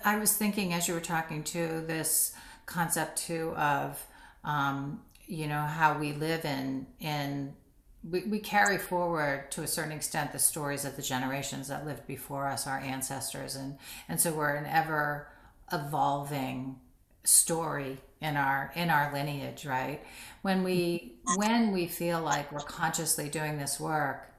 I 0.03 0.19
was 0.19 0.35
thinking 0.35 0.73
as 0.73 0.89
you 0.89 0.95
were 0.95 1.01
talking 1.01 1.45
to 1.45 1.85
this 1.87 2.33
concept 2.65 3.19
too 3.19 3.55
of, 3.55 4.05
um, 4.45 5.03
you 5.27 5.47
know, 5.47 5.61
how 5.61 5.99
we 5.99 6.15
live 6.15 6.47
in 6.47 6.87
in 7.01 7.55
we, 8.09 8.23
we 8.25 8.39
carry 8.39 8.79
forward 8.79 9.51
to 9.53 9.63
a 9.63 9.67
certain 9.67 9.93
extent 9.93 10.33
the 10.33 10.39
stories 10.39 10.85
of 10.85 10.97
the 10.97 11.03
generations 11.03 11.69
that 11.69 11.87
lived 11.87 12.07
before 12.07 12.47
us, 12.47 12.67
our 12.67 12.79
ancestors, 12.79 13.57
and 13.57 13.79
and 14.09 14.21
so 14.21 14.33
we're 14.33 14.55
an 14.55 14.67
ever 14.67 15.29
evolving 15.73 16.77
story 17.25 17.99
in 18.21 18.37
our 18.37 18.73
in 18.75 18.91
our 18.91 19.13
lineage, 19.13 19.65
right? 19.65 20.05
When 20.43 20.63
we 20.63 21.15
when 21.37 21.73
we 21.73 21.87
feel 21.87 22.21
like 22.21 22.53
we're 22.53 22.61
consciously 22.61 23.29
doing 23.29 23.59
this 23.59 23.81
work, 23.81 24.31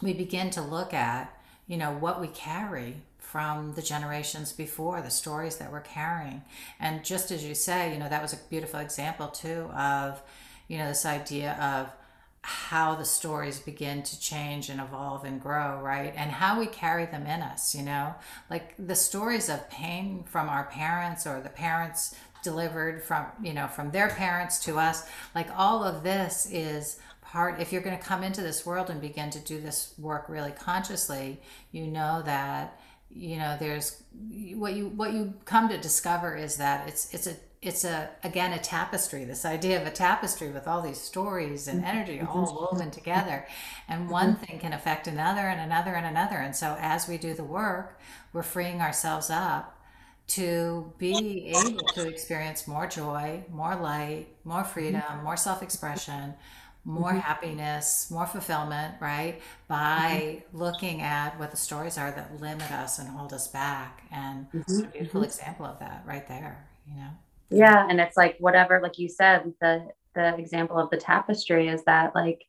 we 0.00 0.12
begin 0.12 0.50
to 0.50 0.62
look 0.62 0.94
at 0.94 1.34
you 1.66 1.76
know 1.76 1.92
what 1.92 2.20
we 2.20 2.28
carry 2.28 3.02
from 3.18 3.74
the 3.74 3.82
generations 3.82 4.52
before 4.52 5.02
the 5.02 5.10
stories 5.10 5.56
that 5.58 5.70
we're 5.70 5.80
carrying 5.80 6.40
and 6.80 7.04
just 7.04 7.30
as 7.30 7.44
you 7.44 7.54
say 7.54 7.92
you 7.92 7.98
know 7.98 8.08
that 8.08 8.22
was 8.22 8.32
a 8.32 8.38
beautiful 8.48 8.80
example 8.80 9.28
too 9.28 9.68
of 9.76 10.22
you 10.66 10.78
know 10.78 10.88
this 10.88 11.04
idea 11.04 11.52
of 11.60 11.90
how 12.42 12.94
the 12.94 13.04
stories 13.04 13.58
begin 13.58 14.02
to 14.02 14.18
change 14.20 14.68
and 14.68 14.80
evolve 14.80 15.24
and 15.24 15.40
grow 15.40 15.80
right? 15.80 16.14
And 16.16 16.30
how 16.30 16.58
we 16.58 16.66
carry 16.66 17.06
them 17.06 17.26
in 17.26 17.42
us 17.42 17.74
you 17.74 17.82
know? 17.82 18.14
Like 18.50 18.74
the 18.78 18.94
stories 18.94 19.48
of 19.48 19.68
pain 19.70 20.24
from 20.24 20.48
our 20.48 20.64
parents 20.64 21.26
or 21.26 21.40
the 21.40 21.48
parents 21.48 22.14
delivered 22.42 23.02
from 23.02 23.26
you 23.42 23.52
know 23.52 23.66
from 23.66 23.90
their 23.90 24.08
parents 24.08 24.58
to 24.64 24.78
us 24.78 25.08
like 25.34 25.48
all 25.56 25.82
of 25.82 26.02
this 26.02 26.48
is 26.50 26.98
part 27.20 27.60
if 27.60 27.72
you're 27.72 27.82
going 27.82 27.96
to 27.96 28.02
come 28.02 28.22
into 28.22 28.40
this 28.40 28.64
world 28.64 28.90
and 28.90 29.00
begin 29.00 29.28
to 29.30 29.40
do 29.40 29.60
this 29.60 29.94
work 29.98 30.28
really 30.28 30.52
consciously 30.52 31.40
you 31.72 31.86
know 31.86 32.22
that 32.24 32.80
you 33.10 33.36
know 33.36 33.56
there's 33.58 34.02
what 34.54 34.74
you 34.74 34.88
what 34.88 35.12
you 35.12 35.34
come 35.44 35.68
to 35.68 35.78
discover 35.78 36.36
is 36.36 36.56
that 36.56 36.88
it's 36.88 37.12
it's 37.12 37.26
a 37.26 37.34
it's 37.60 37.84
a 37.84 38.08
again 38.22 38.52
a 38.52 38.58
tapestry 38.58 39.24
this 39.24 39.44
idea 39.44 39.80
of 39.80 39.86
a 39.86 39.90
tapestry 39.90 40.48
with 40.48 40.68
all 40.68 40.80
these 40.80 41.00
stories 41.00 41.66
and 41.66 41.84
energy 41.84 42.18
mm-hmm. 42.18 42.28
all 42.28 42.68
woven 42.72 42.90
together 42.90 43.46
and 43.88 44.08
one 44.08 44.34
mm-hmm. 44.34 44.44
thing 44.44 44.58
can 44.60 44.72
affect 44.72 45.08
another 45.08 45.40
and 45.40 45.60
another 45.60 45.94
and 45.94 46.06
another 46.06 46.36
and 46.36 46.54
so 46.54 46.76
as 46.78 47.08
we 47.08 47.18
do 47.18 47.34
the 47.34 47.44
work 47.44 47.98
we're 48.32 48.42
freeing 48.42 48.80
ourselves 48.80 49.28
up 49.28 49.74
to 50.28 50.92
be 50.98 51.48
able 51.48 51.86
to 51.94 52.06
experience 52.06 52.68
more 52.68 52.86
joy 52.86 53.42
more 53.50 53.74
light 53.74 54.26
more 54.44 54.62
freedom 54.62 55.00
mm-hmm. 55.00 55.24
more 55.24 55.36
self-expression 55.36 56.34
more 56.84 57.10
mm-hmm. 57.10 57.18
happiness, 57.18 58.10
more 58.10 58.26
fulfillment, 58.26 58.94
right? 58.98 59.42
By 59.66 60.40
mm-hmm. 60.40 60.58
looking 60.58 61.02
at 61.02 61.38
what 61.38 61.50
the 61.50 61.56
stories 61.58 61.98
are 61.98 62.10
that 62.10 62.40
limit 62.40 62.70
us 62.72 62.98
and 62.98 63.08
hold 63.10 63.34
us 63.34 63.46
back. 63.46 64.04
And 64.10 64.46
mm-hmm. 64.46 64.60
it's 64.60 64.78
a 64.78 64.84
beautiful 64.84 65.20
mm-hmm. 65.20 65.26
example 65.26 65.66
of 65.66 65.78
that 65.80 66.02
right 66.06 66.26
there, 66.26 66.66
you 66.88 66.96
know? 66.96 67.10
Yeah. 67.50 67.86
And 67.88 68.00
it's 68.00 68.16
like 68.16 68.36
whatever, 68.38 68.80
like 68.82 68.98
you 68.98 69.08
said, 69.08 69.52
the 69.60 69.88
the 70.14 70.36
example 70.36 70.78
of 70.78 70.90
the 70.90 70.96
tapestry 70.96 71.68
is 71.68 71.84
that 71.84 72.14
like 72.14 72.44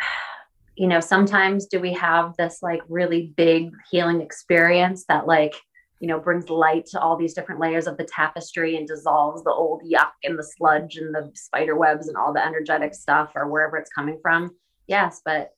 you 0.76 0.88
know, 0.88 1.00
sometimes 1.00 1.66
do 1.66 1.80
we 1.80 1.92
have 1.92 2.36
this 2.36 2.58
like 2.62 2.80
really 2.88 3.32
big 3.36 3.70
healing 3.90 4.20
experience 4.20 5.04
that 5.08 5.26
like 5.26 5.54
you 6.00 6.08
know, 6.08 6.20
brings 6.20 6.50
light 6.50 6.84
to 6.84 7.00
all 7.00 7.16
these 7.16 7.32
different 7.32 7.60
layers 7.60 7.86
of 7.86 7.96
the 7.96 8.04
tapestry 8.04 8.76
and 8.76 8.86
dissolves 8.86 9.42
the 9.42 9.50
old 9.50 9.82
yuck 9.82 10.10
and 10.22 10.38
the 10.38 10.42
sludge 10.42 10.96
and 10.96 11.14
the 11.14 11.30
spider 11.34 11.76
webs 11.76 12.08
and 12.08 12.16
all 12.16 12.30
the 12.30 12.44
energetic 12.44 12.94
stuff 12.94 13.32
or 13.34 13.48
wherever 13.48 13.78
it's 13.78 13.90
coming 13.90 14.18
from. 14.20 14.54
Yes, 14.86 15.22
but 15.24 15.52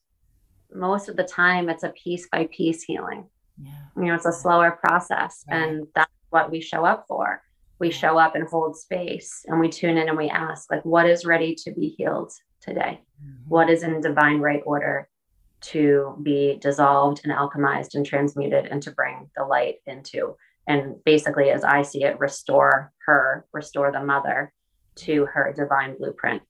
most 0.73 1.09
of 1.09 1.17
the 1.17 1.25
time 1.25 1.69
it's 1.69 1.83
a 1.83 1.89
piece 1.89 2.29
by 2.31 2.49
piece 2.53 2.85
healing. 2.85 3.29
Yeah. 3.61 3.73
You 3.97 4.05
know, 4.05 4.15
it's 4.15 4.27
a 4.27 4.33
slower 4.33 4.73
process. 4.73 5.45
Right. 5.51 5.63
And 5.63 5.87
that's 5.95 6.13
what 6.31 6.51
we 6.51 6.61
show 6.61 6.85
up 6.85 7.07
for. 7.09 7.43
We 7.79 7.91
show 7.91 8.19
up 8.19 8.35
and 8.35 8.49
hold 8.49 8.77
space 8.77 9.45
and 9.47 9.61
we 9.61 9.69
tune 9.69 9.99
in 9.99 10.09
and 10.09 10.17
we 10.17 10.31
ask, 10.31 10.71
like, 10.71 10.85
what 10.85 11.07
is 11.07 11.27
ready 11.27 11.55
to 11.65 11.73
be 11.73 11.95
healed 11.99 12.33
today? 12.61 13.01
Mm-hmm. 13.23 13.49
What 13.49 13.69
is 13.69 13.83
in 13.83 14.01
divine 14.01 14.41
right 14.41 14.63
order? 14.65 15.09
to 15.61 16.17
be 16.23 16.59
dissolved 16.61 17.23
and 17.25 17.33
alchemized 17.33 17.95
and 17.95 18.05
transmuted 18.05 18.67
and 18.67 18.83
to 18.83 18.91
bring 18.93 19.31
the 19.37 19.45
light 19.45 19.77
into 19.87 20.37
and 20.67 21.03
basically 21.05 21.51
as 21.51 21.65
i 21.65 21.83
see 21.83 22.05
it 22.05 22.19
restore 22.19 22.93
her 23.07 23.47
restore 23.53 23.91
the 23.91 24.03
mother 24.03 24.53
to 24.95 25.27
her 25.27 25.53
divine 25.57 25.97
blueprint 25.97 26.43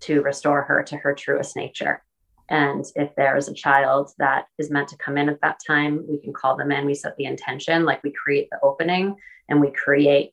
to 0.00 0.22
restore 0.22 0.62
her 0.62 0.82
to 0.82 0.96
her 0.96 1.14
truest 1.14 1.56
nature 1.56 2.02
and 2.48 2.84
if 2.94 3.14
there 3.16 3.36
is 3.36 3.48
a 3.48 3.54
child 3.54 4.10
that 4.18 4.46
is 4.58 4.70
meant 4.70 4.88
to 4.88 4.96
come 4.96 5.18
in 5.18 5.28
at 5.28 5.40
that 5.40 5.58
time 5.66 6.04
we 6.08 6.20
can 6.20 6.32
call 6.32 6.56
them 6.56 6.70
in 6.70 6.86
we 6.86 6.94
set 6.94 7.16
the 7.16 7.24
intention 7.24 7.84
like 7.84 8.02
we 8.02 8.12
create 8.12 8.48
the 8.50 8.58
opening 8.62 9.16
and 9.48 9.60
we 9.60 9.70
create 9.72 10.30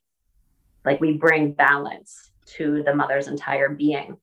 like 0.86 1.00
we 1.00 1.14
bring 1.14 1.54
balance 1.54 2.32
to 2.46 2.84
the 2.84 2.96
mother's 2.96 3.28
entire 3.28 3.70
being 3.70 4.18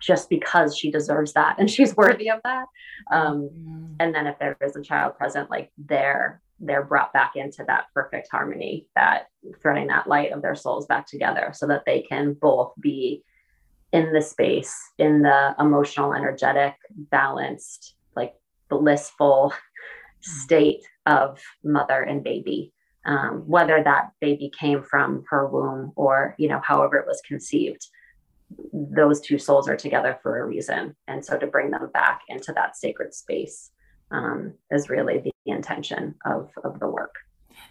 just 0.00 0.28
because 0.28 0.76
she 0.76 0.90
deserves 0.90 1.32
that 1.32 1.56
and 1.58 1.70
she's 1.70 1.96
worthy 1.96 2.30
of 2.30 2.40
that. 2.44 2.66
Um, 3.10 3.50
mm. 3.52 3.96
And 4.00 4.14
then 4.14 4.26
if 4.26 4.38
there 4.38 4.56
is 4.60 4.76
a 4.76 4.82
child 4.82 5.16
present, 5.16 5.50
like 5.50 5.70
they're 5.78 6.40
they're 6.60 6.84
brought 6.84 7.12
back 7.12 7.32
into 7.34 7.64
that 7.66 7.86
perfect 7.92 8.28
harmony, 8.30 8.86
that 8.94 9.26
threading 9.60 9.88
that 9.88 10.06
light 10.06 10.32
of 10.32 10.40
their 10.40 10.54
souls 10.54 10.86
back 10.86 11.06
together, 11.06 11.50
so 11.52 11.66
that 11.66 11.82
they 11.84 12.02
can 12.02 12.34
both 12.34 12.72
be 12.80 13.24
in 13.92 14.12
the 14.12 14.22
space, 14.22 14.74
in 14.98 15.22
the 15.22 15.54
emotional, 15.58 16.14
energetic, 16.14 16.74
balanced, 16.90 17.94
like 18.14 18.34
blissful 18.68 19.52
mm. 19.52 20.24
state 20.24 20.84
of 21.06 21.40
mother 21.64 22.02
and 22.02 22.22
baby. 22.22 22.72
Um, 23.06 23.42
whether 23.46 23.82
that 23.84 24.12
baby 24.20 24.50
came 24.58 24.82
from 24.82 25.24
her 25.28 25.46
womb 25.46 25.92
or 25.94 26.34
you 26.38 26.48
know 26.48 26.60
however 26.64 26.96
it 26.96 27.06
was 27.06 27.20
conceived 27.28 27.86
those 28.72 29.20
two 29.20 29.38
souls 29.38 29.68
are 29.68 29.76
together 29.76 30.18
for 30.22 30.38
a 30.38 30.46
reason. 30.46 30.94
And 31.08 31.24
so 31.24 31.38
to 31.38 31.46
bring 31.46 31.70
them 31.70 31.90
back 31.92 32.22
into 32.28 32.52
that 32.52 32.76
sacred 32.76 33.14
space 33.14 33.70
um, 34.10 34.54
is 34.70 34.88
really 34.88 35.18
the 35.18 35.32
intention 35.46 36.14
of, 36.24 36.50
of 36.62 36.78
the 36.80 36.88
work. 36.88 37.14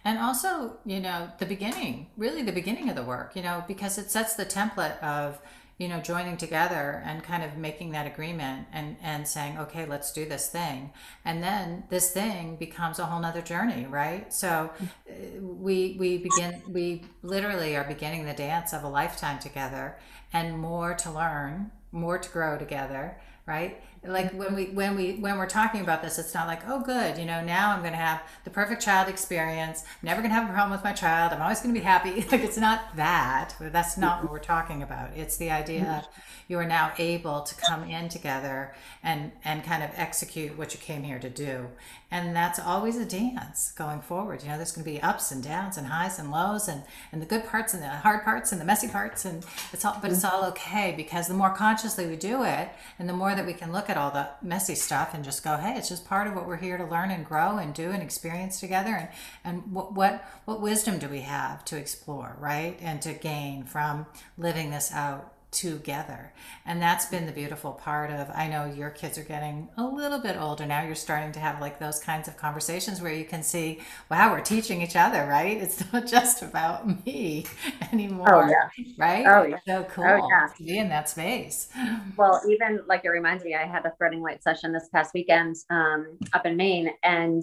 And 0.04 0.18
also, 0.18 0.78
you 0.84 1.00
know, 1.00 1.30
the 1.38 1.46
beginning, 1.46 2.08
really 2.16 2.42
the 2.42 2.52
beginning 2.52 2.88
of 2.88 2.96
the 2.96 3.02
work, 3.02 3.36
you 3.36 3.42
know, 3.42 3.64
because 3.68 3.98
it 3.98 4.10
sets 4.10 4.34
the 4.34 4.46
template 4.46 4.98
of, 5.02 5.40
you 5.78 5.88
know, 5.88 6.00
joining 6.00 6.36
together 6.36 7.02
and 7.04 7.22
kind 7.22 7.42
of 7.42 7.56
making 7.56 7.90
that 7.92 8.06
agreement 8.06 8.66
and, 8.72 8.96
and 9.02 9.26
saying, 9.26 9.58
okay, 9.58 9.86
let's 9.86 10.12
do 10.12 10.24
this 10.24 10.48
thing. 10.48 10.92
And 11.24 11.42
then 11.42 11.84
this 11.88 12.12
thing 12.12 12.56
becomes 12.56 12.98
a 12.98 13.06
whole 13.06 13.20
nother 13.20 13.42
journey, 13.42 13.86
right? 13.86 14.32
So 14.32 14.70
uh, 14.80 15.12
we, 15.40 15.96
we 15.98 16.18
begin, 16.18 16.62
we 16.68 17.02
literally 17.22 17.76
are 17.76 17.84
beginning 17.84 18.24
the 18.24 18.34
dance 18.34 18.72
of 18.72 18.84
a 18.84 18.88
lifetime 18.88 19.40
together 19.40 19.96
and 20.32 20.58
more 20.58 20.94
to 20.94 21.10
learn, 21.10 21.72
more 21.90 22.18
to 22.18 22.30
grow 22.30 22.56
together, 22.56 23.16
right? 23.46 23.82
Like 24.06 24.32
when 24.32 24.54
we 24.54 24.66
when 24.66 24.96
we 24.96 25.14
when 25.14 25.38
we're 25.38 25.46
talking 25.46 25.80
about 25.80 26.02
this 26.02 26.18
it's 26.18 26.34
not 26.34 26.46
like 26.46 26.60
oh 26.68 26.80
good 26.80 27.16
you 27.16 27.24
know 27.24 27.42
now 27.42 27.72
i'm 27.72 27.80
going 27.80 27.92
to 27.92 27.98
have 27.98 28.22
the 28.44 28.50
perfect 28.50 28.82
child 28.82 29.08
experience. 29.08 29.82
I'm 29.84 30.06
never 30.06 30.20
going 30.20 30.30
to 30.30 30.34
have 30.34 30.48
a 30.48 30.52
problem 30.52 30.72
with 30.72 30.84
my 30.84 30.92
child. 30.92 31.32
I'm 31.32 31.40
always 31.40 31.60
going 31.60 31.74
to 31.74 31.80
be 31.80 31.84
happy. 31.84 32.24
Like 32.34 32.42
it's 32.42 32.58
not 32.58 32.96
that. 32.96 33.54
That's 33.60 33.96
not 33.96 34.22
what 34.22 34.32
we're 34.32 34.38
talking 34.40 34.82
about. 34.82 35.10
It's 35.14 35.36
the 35.36 35.50
idea 35.50 36.02
of 36.02 36.22
you 36.48 36.58
are 36.58 36.66
now 36.66 36.92
able 36.98 37.42
to 37.42 37.54
come 37.54 37.84
in 37.84 38.08
together 38.08 38.74
and 39.04 39.30
and 39.44 39.62
kind 39.62 39.84
of 39.84 39.90
execute 39.94 40.58
what 40.58 40.74
you 40.74 40.80
came 40.80 41.04
here 41.04 41.20
to 41.20 41.30
do. 41.30 41.68
And 42.10 42.34
that's 42.34 42.58
always 42.58 42.96
a 42.96 43.04
dance 43.04 43.72
going 43.72 44.00
forward. 44.00 44.42
You 44.42 44.48
know 44.48 44.56
there's 44.56 44.72
going 44.72 44.84
to 44.84 44.90
be 44.90 45.00
ups 45.00 45.30
and 45.30 45.44
downs 45.44 45.76
and 45.76 45.86
highs 45.86 46.18
and 46.18 46.32
lows 46.32 46.66
and 46.66 46.82
and 47.12 47.22
the 47.22 47.26
good 47.26 47.46
parts 47.46 47.72
and 47.72 47.82
the 47.82 47.88
hard 47.88 48.24
parts 48.24 48.50
and 48.50 48.60
the 48.60 48.64
messy 48.64 48.88
parts. 48.88 49.24
And 49.24 49.44
it's 49.72 49.84
all 49.84 49.98
but 50.02 50.10
it's 50.10 50.24
all 50.24 50.44
okay 50.46 50.92
because 50.96 51.28
the 51.28 51.34
more 51.34 51.50
consciously 51.50 52.06
we 52.06 52.16
do 52.16 52.42
it 52.42 52.68
and 52.98 53.08
the 53.08 53.14
more 53.14 53.34
that 53.34 53.46
we 53.46 53.52
can 53.52 53.70
look 53.70 53.88
at 53.88 53.93
all 53.96 54.10
the 54.10 54.28
messy 54.42 54.74
stuff 54.74 55.14
and 55.14 55.24
just 55.24 55.44
go 55.44 55.56
hey 55.56 55.74
it's 55.76 55.88
just 55.88 56.06
part 56.06 56.26
of 56.26 56.34
what 56.34 56.46
we're 56.46 56.56
here 56.56 56.78
to 56.78 56.84
learn 56.84 57.10
and 57.10 57.24
grow 57.24 57.58
and 57.58 57.74
do 57.74 57.90
and 57.90 58.02
experience 58.02 58.60
together. 58.60 58.94
And 58.94 59.08
and 59.44 59.72
what 59.72 59.92
what 59.92 60.24
what 60.44 60.60
wisdom 60.60 60.98
do 60.98 61.08
we 61.08 61.20
have 61.20 61.64
to 61.66 61.76
explore 61.76 62.36
right? 62.40 62.78
And 62.80 63.00
to 63.02 63.12
gain 63.12 63.64
from 63.64 64.06
living 64.36 64.70
this 64.70 64.92
out 64.92 65.33
together. 65.54 66.32
And 66.66 66.82
that's 66.82 67.06
been 67.06 67.26
the 67.26 67.32
beautiful 67.32 67.72
part 67.72 68.10
of 68.10 68.28
I 68.34 68.48
know 68.48 68.64
your 68.64 68.90
kids 68.90 69.16
are 69.16 69.22
getting 69.22 69.68
a 69.76 69.84
little 69.84 70.18
bit 70.18 70.36
older 70.36 70.66
now. 70.66 70.82
You're 70.82 70.94
starting 70.94 71.32
to 71.32 71.40
have 71.40 71.60
like 71.60 71.78
those 71.78 72.00
kinds 72.00 72.26
of 72.26 72.36
conversations 72.36 73.00
where 73.00 73.12
you 73.12 73.24
can 73.24 73.42
see, 73.42 73.80
wow, 74.10 74.32
we're 74.32 74.40
teaching 74.40 74.82
each 74.82 74.96
other, 74.96 75.26
right? 75.26 75.56
It's 75.56 75.82
not 75.92 76.06
just 76.06 76.42
about 76.42 77.06
me 77.06 77.46
anymore. 77.92 78.44
Oh, 78.44 78.48
yeah. 78.48 78.68
Right? 78.98 79.24
Oh, 79.26 79.44
yeah. 79.44 79.58
So 79.66 79.84
cool 79.84 80.04
oh, 80.04 80.28
yeah. 80.28 80.48
to 80.56 80.62
be 80.62 80.78
in 80.78 80.88
that 80.88 81.08
space. 81.08 81.68
Well, 82.16 82.42
even 82.48 82.80
like 82.88 83.04
it 83.04 83.10
reminds 83.10 83.44
me, 83.44 83.54
I 83.54 83.66
had 83.66 83.86
a 83.86 83.92
threading 83.96 84.20
light 84.20 84.42
session 84.42 84.72
this 84.72 84.88
past 84.92 85.14
weekend 85.14 85.56
um, 85.70 86.18
up 86.32 86.44
in 86.44 86.56
Maine 86.56 86.90
and 87.04 87.42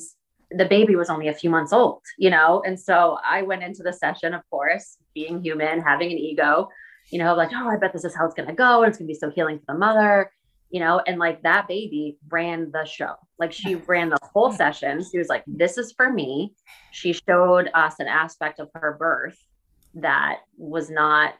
the 0.51 0.65
baby 0.65 0.95
was 0.95 1.09
only 1.09 1.29
a 1.29 1.33
few 1.33 1.49
months 1.49 1.71
old, 1.71 2.01
you 2.17 2.29
know? 2.29 2.61
And 2.65 2.79
so 2.79 3.17
I 3.25 3.41
went 3.41 3.63
into 3.63 3.83
the 3.83 3.93
session, 3.93 4.33
of 4.33 4.41
course, 4.49 4.97
being 5.13 5.41
human, 5.41 5.81
having 5.81 6.11
an 6.11 6.17
ego, 6.17 6.67
you 7.11 7.19
know, 7.19 7.35
like, 7.35 7.51
oh, 7.53 7.67
I 7.67 7.77
bet 7.77 7.93
this 7.93 8.05
is 8.05 8.15
how 8.15 8.25
it's 8.25 8.33
going 8.33 8.47
to 8.47 8.55
go. 8.55 8.81
And 8.81 8.89
it's 8.89 8.97
going 8.97 9.07
to 9.07 9.13
be 9.13 9.19
so 9.19 9.29
healing 9.29 9.59
for 9.59 9.73
the 9.73 9.79
mother, 9.79 10.31
you 10.69 10.79
know, 10.79 11.01
and 11.05 11.19
like 11.19 11.43
that 11.43 11.67
baby 11.67 12.17
ran 12.29 12.71
the 12.71 12.85
show. 12.85 13.15
Like 13.37 13.51
she 13.51 13.75
ran 13.75 14.09
the 14.09 14.17
whole 14.23 14.51
session. 14.51 15.03
She 15.11 15.17
was 15.17 15.27
like, 15.27 15.43
this 15.45 15.77
is 15.77 15.91
for 15.91 16.11
me. 16.11 16.53
She 16.91 17.13
showed 17.13 17.69
us 17.73 17.99
an 17.99 18.07
aspect 18.07 18.59
of 18.59 18.69
her 18.73 18.95
birth 18.97 19.37
that 19.95 20.39
was 20.57 20.89
not, 20.89 21.33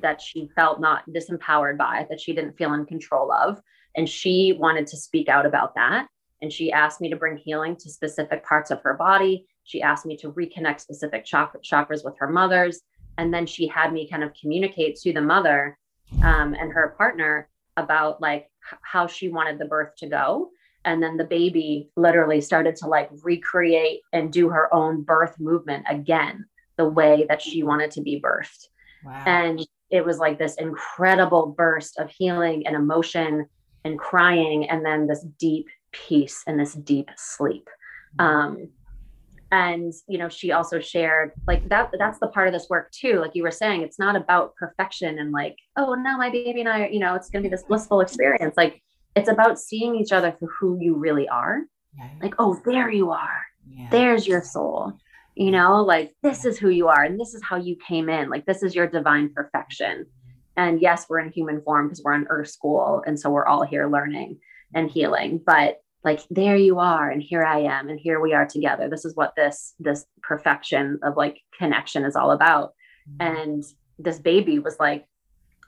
that 0.00 0.22
she 0.22 0.48
felt 0.54 0.80
not 0.80 1.02
disempowered 1.10 1.76
by, 1.76 2.06
that 2.08 2.20
she 2.20 2.32
didn't 2.32 2.56
feel 2.56 2.72
in 2.74 2.86
control 2.86 3.32
of. 3.32 3.60
And 3.96 4.08
she 4.08 4.56
wanted 4.56 4.86
to 4.88 4.96
speak 4.96 5.28
out 5.28 5.44
about 5.44 5.74
that. 5.74 6.06
And 6.40 6.52
she 6.52 6.70
asked 6.70 7.00
me 7.00 7.10
to 7.10 7.16
bring 7.16 7.36
healing 7.36 7.74
to 7.76 7.90
specific 7.90 8.44
parts 8.44 8.70
of 8.70 8.80
her 8.82 8.94
body. 8.94 9.46
She 9.64 9.82
asked 9.82 10.06
me 10.06 10.16
to 10.18 10.30
reconnect 10.30 10.80
specific 10.80 11.24
chakras 11.24 12.04
with 12.04 12.16
her 12.18 12.28
mothers 12.28 12.82
and 13.18 13.32
then 13.32 13.46
she 13.46 13.66
had 13.66 13.92
me 13.92 14.08
kind 14.08 14.22
of 14.22 14.32
communicate 14.40 14.96
to 14.96 15.12
the 15.12 15.20
mother 15.20 15.78
um, 16.22 16.54
and 16.54 16.72
her 16.72 16.94
partner 16.96 17.48
about 17.76 18.20
like 18.20 18.50
how 18.82 19.06
she 19.06 19.28
wanted 19.28 19.58
the 19.58 19.64
birth 19.64 19.94
to 19.98 20.06
go. 20.06 20.50
And 20.84 21.02
then 21.02 21.16
the 21.16 21.24
baby 21.24 21.90
literally 21.96 22.40
started 22.40 22.76
to 22.76 22.86
like 22.86 23.10
recreate 23.22 24.02
and 24.12 24.32
do 24.32 24.48
her 24.48 24.72
own 24.72 25.02
birth 25.02 25.38
movement 25.40 25.84
again 25.88 26.46
the 26.76 26.88
way 26.88 27.26
that 27.28 27.42
she 27.42 27.62
wanted 27.62 27.90
to 27.92 28.02
be 28.02 28.20
birthed. 28.20 28.68
Wow. 29.04 29.22
and 29.24 29.66
it 29.90 30.04
was 30.04 30.18
like 30.18 30.38
this 30.38 30.56
incredible 30.56 31.54
burst 31.56 31.98
of 31.98 32.10
healing 32.10 32.66
and 32.66 32.74
emotion 32.74 33.46
and 33.84 33.98
crying 33.98 34.68
and 34.68 34.84
then 34.84 35.06
this 35.06 35.24
deep 35.38 35.68
peace 35.92 36.42
and 36.46 36.58
this 36.58 36.74
deep 36.74 37.10
sleep. 37.16 37.68
Um, 38.18 38.68
and 39.52 39.92
you 40.08 40.18
know 40.18 40.28
she 40.28 40.50
also 40.50 40.80
shared 40.80 41.30
like 41.46 41.68
that 41.68 41.90
that's 41.98 42.18
the 42.18 42.26
part 42.28 42.48
of 42.48 42.52
this 42.52 42.66
work 42.68 42.90
too 42.90 43.20
like 43.20 43.30
you 43.34 43.44
were 43.44 43.50
saying 43.50 43.82
it's 43.82 43.98
not 43.98 44.16
about 44.16 44.54
perfection 44.56 45.20
and 45.20 45.30
like 45.30 45.56
oh 45.76 45.94
now 45.94 46.16
my 46.16 46.28
baby 46.30 46.60
and 46.60 46.68
i 46.68 46.88
you 46.88 46.98
know 46.98 47.14
it's 47.14 47.30
going 47.30 47.42
to 47.42 47.48
be 47.48 47.54
this 47.54 47.64
blissful 47.64 48.00
experience. 48.00 48.56
Like 48.56 48.82
it's 49.14 49.28
about 49.28 49.58
seeing 49.58 49.96
each 49.96 50.12
other 50.12 50.34
for 50.38 50.48
who 50.58 50.78
you 50.80 50.94
really 50.94 51.28
are. 51.28 51.62
Like 52.20 52.34
oh 52.38 52.60
there 52.64 52.90
you 52.90 53.10
are. 53.10 53.42
Yeah. 53.68 53.88
there's 53.90 54.26
your 54.26 54.42
soul. 54.42 54.92
You 55.34 55.50
know 55.50 55.82
like 55.82 56.14
this 56.22 56.44
is 56.44 56.58
who 56.58 56.70
you 56.70 56.88
are 56.88 57.02
and 57.02 57.18
this 57.20 57.34
is 57.34 57.42
how 57.42 57.56
you 57.56 57.76
came 57.86 58.08
in. 58.08 58.30
Like 58.30 58.46
this 58.46 58.62
is 58.62 58.74
your 58.74 58.86
divine 58.86 59.32
perfection. 59.32 60.06
And 60.56 60.80
yes 60.80 61.06
we're 61.08 61.20
in 61.20 61.32
human 61.32 61.60
form 61.62 61.88
because 61.88 62.02
we're 62.02 62.14
in 62.14 62.26
earth 62.28 62.48
school 62.48 63.02
and 63.06 63.18
so 63.18 63.30
we're 63.30 63.46
all 63.46 63.64
here 63.64 63.88
learning 63.88 64.38
and 64.74 64.90
healing. 64.90 65.40
But 65.44 65.80
like 66.06 66.20
there 66.30 66.56
you 66.56 66.78
are 66.78 67.10
and 67.10 67.20
here 67.20 67.44
i 67.44 67.58
am 67.58 67.90
and 67.90 68.00
here 68.00 68.20
we 68.20 68.32
are 68.32 68.46
together. 68.46 68.88
This 68.88 69.04
is 69.04 69.14
what 69.16 69.34
this 69.36 69.74
this 69.78 70.06
perfection 70.22 71.00
of 71.02 71.16
like 71.16 71.42
connection 71.58 72.04
is 72.04 72.16
all 72.16 72.30
about. 72.30 72.72
Mm-hmm. 73.08 73.36
and 73.36 73.64
this 73.98 74.18
baby 74.18 74.58
was 74.58 74.76
like 74.80 75.06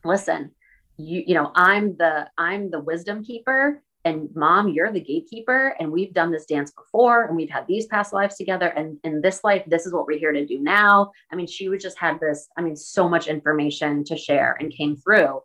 listen 0.05 0.51
you 0.97 1.23
you 1.25 1.35
know 1.35 1.53
i'm 1.55 1.97
the 1.97 2.29
i'm 2.37 2.69
the 2.71 2.81
wisdom 2.81 3.23
keeper 3.23 3.81
and 4.05 4.29
mom 4.35 4.69
you're 4.69 4.93
the 4.93 5.01
gatekeeper 5.01 5.77
and 5.79 5.93
we've 5.93 6.13
done 6.13 6.33
this 6.33 6.47
dance 6.47 6.73
before 6.73 7.27
and 7.27 7.37
we've 7.37 7.51
had 7.51 7.65
these 7.69 7.87
past 7.87 8.13
lives 8.13 8.37
together 8.37 8.69
and 8.69 8.99
in 9.05 9.21
this 9.21 9.45
life 9.45 9.63
this 9.69 9.87
is 9.87 9.93
what 9.93 10.07
we're 10.07 10.19
here 10.19 10.33
to 10.33 10.45
do 10.47 10.59
now. 10.59 11.13
I 11.31 11.37
mean 11.37 11.47
she 11.47 11.69
would 11.69 11.81
just 11.81 11.99
had 11.99 12.19
this 12.19 12.49
i 12.57 12.61
mean 12.61 12.77
so 12.77 13.09
much 13.09 13.29
information 13.29 14.03
to 14.05 14.17
share 14.17 14.57
and 14.59 14.73
came 14.73 14.97
through 14.97 15.41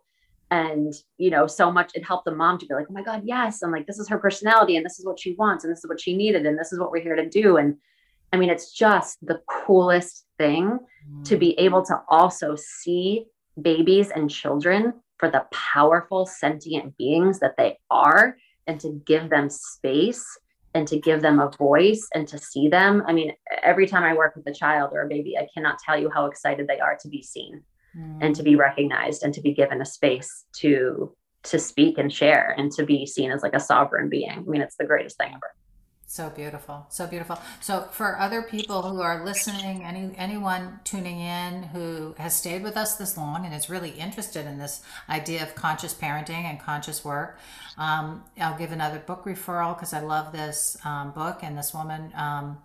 and 0.50 0.92
you 1.16 1.30
know 1.30 1.46
so 1.46 1.70
much 1.72 1.90
it 1.94 2.04
helped 2.04 2.24
the 2.24 2.34
mom 2.34 2.58
to 2.58 2.66
be 2.66 2.74
like 2.74 2.86
oh 2.88 2.92
my 2.92 3.02
god 3.02 3.22
yes 3.24 3.62
and 3.62 3.72
like 3.72 3.86
this 3.86 3.98
is 3.98 4.08
her 4.08 4.18
personality 4.18 4.76
and 4.76 4.84
this 4.84 4.98
is 4.98 5.06
what 5.06 5.18
she 5.18 5.34
wants 5.34 5.64
and 5.64 5.72
this 5.72 5.78
is 5.78 5.88
what 5.88 6.00
she 6.00 6.16
needed 6.16 6.46
and 6.46 6.58
this 6.58 6.72
is 6.72 6.78
what 6.78 6.90
we're 6.90 7.02
here 7.02 7.16
to 7.16 7.28
do 7.28 7.56
and 7.56 7.76
i 8.32 8.36
mean 8.36 8.50
it's 8.50 8.72
just 8.72 9.18
the 9.26 9.40
coolest 9.48 10.26
thing 10.38 10.78
mm. 11.10 11.24
to 11.24 11.36
be 11.36 11.58
able 11.58 11.84
to 11.84 11.98
also 12.08 12.56
see 12.56 13.24
babies 13.60 14.10
and 14.10 14.30
children 14.30 14.92
for 15.18 15.30
the 15.30 15.46
powerful 15.50 16.26
sentient 16.26 16.96
beings 16.98 17.38
that 17.38 17.56
they 17.56 17.78
are 17.90 18.36
and 18.66 18.80
to 18.80 19.00
give 19.06 19.30
them 19.30 19.48
space 19.48 20.24
and 20.74 20.88
to 20.88 20.98
give 20.98 21.22
them 21.22 21.38
a 21.38 21.50
voice 21.56 22.06
and 22.14 22.28
to 22.28 22.38
see 22.38 22.68
them 22.68 23.02
i 23.06 23.12
mean 23.12 23.32
every 23.62 23.86
time 23.86 24.02
i 24.02 24.12
work 24.12 24.36
with 24.36 24.46
a 24.46 24.54
child 24.54 24.90
or 24.92 25.02
a 25.02 25.08
baby 25.08 25.38
i 25.38 25.46
cannot 25.54 25.78
tell 25.78 25.98
you 25.98 26.10
how 26.10 26.26
excited 26.26 26.66
they 26.66 26.80
are 26.80 26.98
to 27.00 27.08
be 27.08 27.22
seen 27.22 27.62
mm. 27.96 28.18
and 28.20 28.34
to 28.36 28.42
be 28.42 28.56
recognized 28.56 29.22
and 29.22 29.34
to 29.34 29.40
be 29.40 29.52
given 29.52 29.80
a 29.80 29.86
space 29.86 30.44
to 30.56 31.14
to 31.44 31.58
speak 31.58 31.98
and 31.98 32.10
share 32.10 32.54
and 32.56 32.72
to 32.72 32.86
be 32.86 33.04
seen 33.04 33.30
as 33.30 33.42
like 33.42 33.54
a 33.54 33.60
sovereign 33.60 34.08
being. 34.08 34.30
I 34.30 34.40
mean, 34.40 34.62
it's 34.62 34.76
the 34.76 34.86
greatest 34.86 35.18
thing 35.18 35.32
ever. 35.34 35.52
So 36.06 36.30
beautiful. 36.30 36.86
So 36.90 37.06
beautiful. 37.06 37.40
So 37.60 37.88
for 37.90 38.18
other 38.18 38.42
people 38.42 38.82
who 38.82 39.00
are 39.00 39.24
listening, 39.24 39.82
any 39.82 40.12
anyone 40.16 40.78
tuning 40.84 41.18
in 41.18 41.64
who 41.64 42.14
has 42.18 42.36
stayed 42.36 42.62
with 42.62 42.76
us 42.76 42.96
this 42.96 43.16
long 43.16 43.44
and 43.44 43.54
is 43.54 43.68
really 43.68 43.90
interested 43.90 44.46
in 44.46 44.58
this 44.58 44.82
idea 45.08 45.42
of 45.42 45.54
conscious 45.54 45.92
parenting 45.92 46.44
and 46.44 46.60
conscious 46.60 47.04
work, 47.04 47.38
um, 47.78 48.22
I'll 48.40 48.56
give 48.56 48.70
another 48.70 49.00
book 49.00 49.24
referral 49.24 49.74
because 49.74 49.92
I 49.92 50.00
love 50.00 50.30
this 50.30 50.76
um, 50.84 51.10
book 51.10 51.40
and 51.42 51.58
this 51.58 51.74
woman, 51.74 52.12
um, 52.14 52.58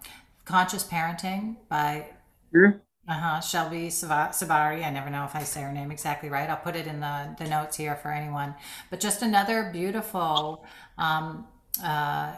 Conscious 0.45 0.83
Parenting 0.83 1.55
by 1.69 2.07
mm-hmm. 2.55 2.77
Uh-huh. 3.09 3.39
Shefali 3.39 3.87
Tsabary. 3.87 4.85
I 4.85 4.91
never 4.91 5.09
know 5.09 5.25
if 5.25 5.35
I 5.35 5.41
say 5.41 5.63
her 5.63 5.71
name 5.71 5.89
exactly 5.89 6.29
right. 6.29 6.47
I'll 6.47 6.57
put 6.57 6.75
it 6.75 6.85
in 6.85 6.99
the, 6.99 7.35
the 7.39 7.47
notes 7.47 7.75
here 7.75 7.95
for 7.95 8.11
anyone. 8.11 8.53
But 8.91 8.99
just 8.99 9.23
another 9.23 9.71
beautiful 9.73 10.63
um, 10.99 11.47
uh, 11.83 12.33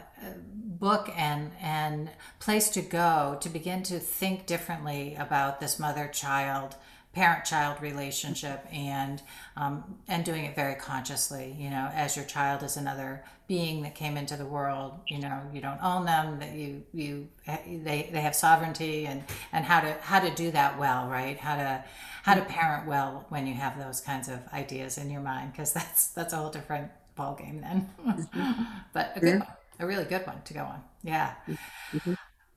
book 0.54 1.10
and 1.14 1.50
and 1.60 2.10
place 2.38 2.70
to 2.70 2.80
go 2.80 3.36
to 3.40 3.48
begin 3.50 3.82
to 3.82 3.98
think 3.98 4.46
differently 4.46 5.14
about 5.18 5.60
this 5.60 5.78
mother 5.78 6.08
child 6.08 6.76
parent 7.12 7.44
child 7.44 7.80
relationship 7.82 8.64
and 8.72 9.22
um, 9.56 9.98
and 10.08 10.24
doing 10.24 10.44
it 10.44 10.54
very 10.54 10.74
consciously 10.74 11.56
you 11.58 11.70
know 11.70 11.90
as 11.94 12.16
your 12.16 12.24
child 12.24 12.62
is 12.62 12.76
another 12.76 13.24
being 13.52 13.82
that 13.82 13.94
came 13.94 14.16
into 14.16 14.34
the 14.34 14.46
world 14.46 14.92
you 15.08 15.18
know 15.18 15.38
you 15.52 15.60
don't 15.60 15.82
own 15.82 16.06
them 16.06 16.38
that 16.38 16.52
you 16.54 16.82
you 16.94 17.28
they, 17.46 18.08
they 18.10 18.22
have 18.22 18.34
sovereignty 18.34 19.04
and 19.04 19.22
and 19.52 19.62
how 19.66 19.78
to 19.78 19.92
how 20.00 20.18
to 20.18 20.30
do 20.34 20.50
that 20.50 20.78
well 20.78 21.02
right? 21.12 21.38
How 21.38 21.56
to 21.56 21.84
how 22.22 22.34
to 22.34 22.42
parent 22.42 22.86
well 22.86 23.26
when 23.28 23.46
you 23.46 23.54
have 23.54 23.78
those 23.78 24.00
kinds 24.00 24.28
of 24.28 24.38
ideas 24.52 24.96
in 24.96 25.10
your 25.10 25.20
mind 25.20 25.52
because 25.52 25.72
that's 25.72 26.08
that's 26.08 26.32
a 26.32 26.36
whole 26.36 26.50
different 26.50 26.90
ball 27.14 27.34
game 27.34 27.60
then. 27.60 27.90
Mm-hmm. 28.00 28.62
but 28.92 29.12
a 29.16 29.20
good 29.20 29.40
one 29.40 29.48
a 29.78 29.86
really 29.86 30.04
good 30.04 30.26
one 30.26 30.40
to 30.44 30.54
go 30.54 30.60
on. 30.60 30.82
Yeah. 31.02 31.34
Mm-hmm. 31.46 32.14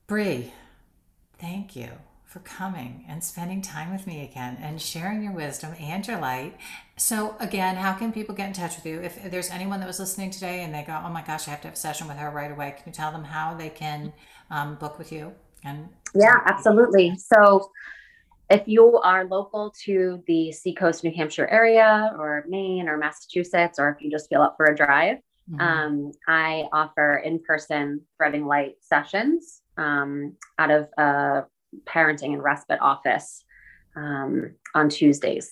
Bri 0.07 0.53
thank 1.39 1.75
you 1.75 1.89
for 2.35 2.41
coming 2.41 3.05
and 3.07 3.23
spending 3.23 3.61
time 3.61 3.93
with 3.93 4.05
me 4.05 4.21
again 4.21 4.57
and 4.61 4.81
sharing 4.81 5.23
your 5.23 5.31
wisdom 5.31 5.73
and 5.79 6.05
your 6.05 6.19
light. 6.19 6.53
So, 6.97 7.37
again, 7.39 7.77
how 7.77 7.93
can 7.93 8.11
people 8.11 8.35
get 8.35 8.47
in 8.47 8.53
touch 8.53 8.75
with 8.75 8.85
you? 8.85 8.99
If 8.99 9.31
there's 9.31 9.49
anyone 9.49 9.79
that 9.79 9.87
was 9.87 10.01
listening 10.01 10.31
today 10.31 10.61
and 10.61 10.75
they 10.75 10.83
go, 10.83 11.01
oh 11.01 11.09
my 11.09 11.21
gosh, 11.21 11.47
I 11.47 11.51
have 11.51 11.61
to 11.61 11.69
have 11.69 11.75
a 11.75 11.79
session 11.79 12.09
with 12.09 12.17
her 12.17 12.29
right 12.29 12.51
away, 12.51 12.71
can 12.75 12.83
you 12.87 12.91
tell 12.91 13.13
them 13.13 13.23
how 13.23 13.53
they 13.53 13.69
can 13.69 14.11
um, 14.51 14.75
book 14.75 14.99
with 14.99 15.13
you? 15.13 15.31
And 15.63 15.87
Yeah, 16.13 16.35
absolutely. 16.45 17.15
So, 17.15 17.71
if 18.49 18.63
you 18.65 18.97
are 18.97 19.23
local 19.23 19.73
to 19.85 20.21
the 20.27 20.51
Seacoast, 20.51 21.05
New 21.05 21.13
Hampshire 21.15 21.47
area 21.47 22.13
or 22.19 22.43
Maine 22.49 22.89
or 22.89 22.97
Massachusetts, 22.97 23.79
or 23.79 23.91
if 23.91 24.03
you 24.03 24.11
just 24.11 24.27
feel 24.27 24.41
up 24.41 24.55
for 24.57 24.65
a 24.65 24.75
drive, 24.75 25.19
Mm-hmm. 25.49 25.61
Um, 25.61 26.11
I 26.27 26.63
offer 26.73 27.21
in 27.23 27.39
person 27.39 28.01
threading 28.17 28.47
light 28.47 28.77
sessions 28.81 29.61
um, 29.77 30.33
out 30.57 30.71
of 30.71 30.89
a 30.97 31.43
parenting 31.85 32.33
and 32.33 32.43
respite 32.43 32.79
office 32.81 33.43
um, 33.95 34.55
on 34.73 34.89
Tuesdays. 34.89 35.49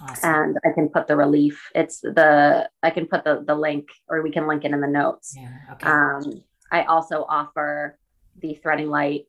Awesome. 0.00 0.34
And 0.34 0.58
I 0.64 0.72
can 0.74 0.88
put 0.88 1.06
the 1.06 1.16
relief. 1.16 1.70
It's 1.74 2.00
the 2.00 2.68
I 2.82 2.90
can 2.90 3.06
put 3.06 3.24
the 3.24 3.42
the 3.46 3.54
link, 3.54 3.88
or 4.08 4.22
we 4.22 4.30
can 4.30 4.46
link 4.46 4.64
it 4.64 4.72
in 4.72 4.80
the 4.80 4.86
notes. 4.86 5.34
Yeah. 5.36 5.48
Okay. 5.72 5.88
Um, 5.88 6.42
I 6.70 6.84
also 6.84 7.24
offer 7.28 7.98
the 8.40 8.54
threading 8.54 8.88
light 8.88 9.26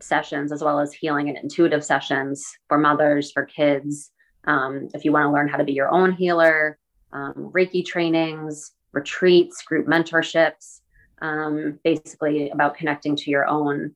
sessions 0.00 0.52
as 0.52 0.62
well 0.62 0.80
as 0.80 0.92
healing 0.92 1.28
and 1.28 1.38
intuitive 1.38 1.84
sessions 1.84 2.46
for 2.68 2.78
mothers, 2.78 3.32
for 3.32 3.44
kids. 3.44 4.12
Um, 4.44 4.88
if 4.94 5.04
you 5.04 5.12
want 5.12 5.26
to 5.26 5.32
learn 5.32 5.48
how 5.48 5.56
to 5.56 5.64
be 5.64 5.72
your 5.72 5.90
own 5.90 6.12
healer, 6.12 6.78
um, 7.12 7.50
Reiki 7.54 7.84
trainings, 7.84 8.72
retreats, 8.92 9.62
group 9.62 9.86
mentorships, 9.86 10.80
um, 11.20 11.78
basically 11.82 12.50
about 12.50 12.76
connecting 12.76 13.16
to 13.16 13.30
your 13.30 13.46
own 13.46 13.94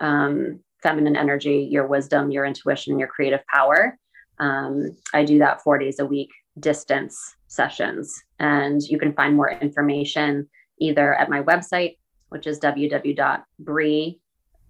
um, 0.00 0.60
feminine 0.84 1.16
energy, 1.16 1.66
your 1.68 1.88
wisdom, 1.88 2.30
your 2.30 2.44
intuition, 2.44 2.92
and 2.92 3.00
your 3.00 3.08
creative 3.08 3.44
power. 3.46 3.98
Um, 4.38 4.96
I 5.12 5.24
do 5.24 5.38
that 5.38 5.62
four 5.62 5.78
days 5.78 5.98
a 5.98 6.06
week, 6.06 6.30
distance 6.60 7.18
sessions. 7.48 8.22
And 8.38 8.80
you 8.82 8.96
can 8.98 9.14
find 9.14 9.34
more 9.34 9.50
information 9.50 10.48
either 10.78 11.14
at 11.14 11.30
my 11.30 11.42
website, 11.42 11.96
which 12.28 12.46
is 12.46 12.60
www.bri, 12.60 14.20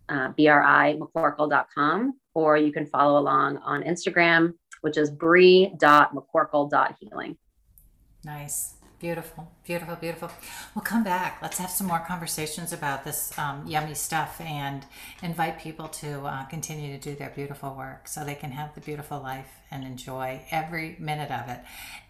uh, 0.08 0.28
B-R-I, 0.36 0.98
or 2.34 2.56
you 2.56 2.72
can 2.72 2.86
follow 2.86 3.20
along 3.20 3.58
on 3.58 3.82
Instagram, 3.82 4.54
which 4.82 4.96
is 4.96 5.10
bri.mccorkle.healing. 5.10 7.36
Nice. 8.24 8.74
Beautiful, 9.00 9.50
beautiful, 9.66 9.96
beautiful. 9.96 10.30
We'll 10.74 10.82
come 10.82 11.04
back. 11.04 11.40
Let's 11.42 11.58
have 11.58 11.68
some 11.68 11.86
more 11.86 11.98
conversations 11.98 12.72
about 12.72 13.04
this 13.04 13.36
um, 13.38 13.66
yummy 13.66 13.94
stuff 13.94 14.40
and 14.40 14.84
invite 15.22 15.58
people 15.58 15.88
to 15.88 16.24
uh, 16.24 16.44
continue 16.46 16.96
to 16.96 17.10
do 17.10 17.14
their 17.14 17.30
beautiful 17.30 17.74
work 17.74 18.08
so 18.08 18.24
they 18.24 18.34
can 18.34 18.52
have 18.52 18.74
the 18.74 18.80
beautiful 18.80 19.20
life 19.20 19.50
and 19.70 19.84
enjoy 19.84 20.40
every 20.50 20.96
minute 20.98 21.30
of 21.30 21.48
it, 21.50 21.60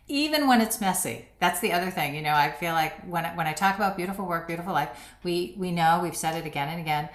even 0.06 0.46
when 0.46 0.60
it's 0.60 0.80
messy. 0.80 1.26
That's 1.40 1.58
the 1.60 1.72
other 1.72 1.90
thing. 1.90 2.14
You 2.14 2.22
know, 2.22 2.34
I 2.34 2.52
feel 2.52 2.74
like 2.74 3.00
when 3.08 3.24
when 3.36 3.46
I 3.46 3.54
talk 3.54 3.74
about 3.76 3.96
beautiful 3.96 4.26
work, 4.26 4.46
beautiful 4.46 4.72
life, 4.72 4.90
we 5.24 5.54
we 5.58 5.72
know 5.72 6.00
we've 6.02 6.16
said 6.16 6.36
it 6.36 6.46
again 6.46 6.68
and 6.68 6.80
again 6.80 7.08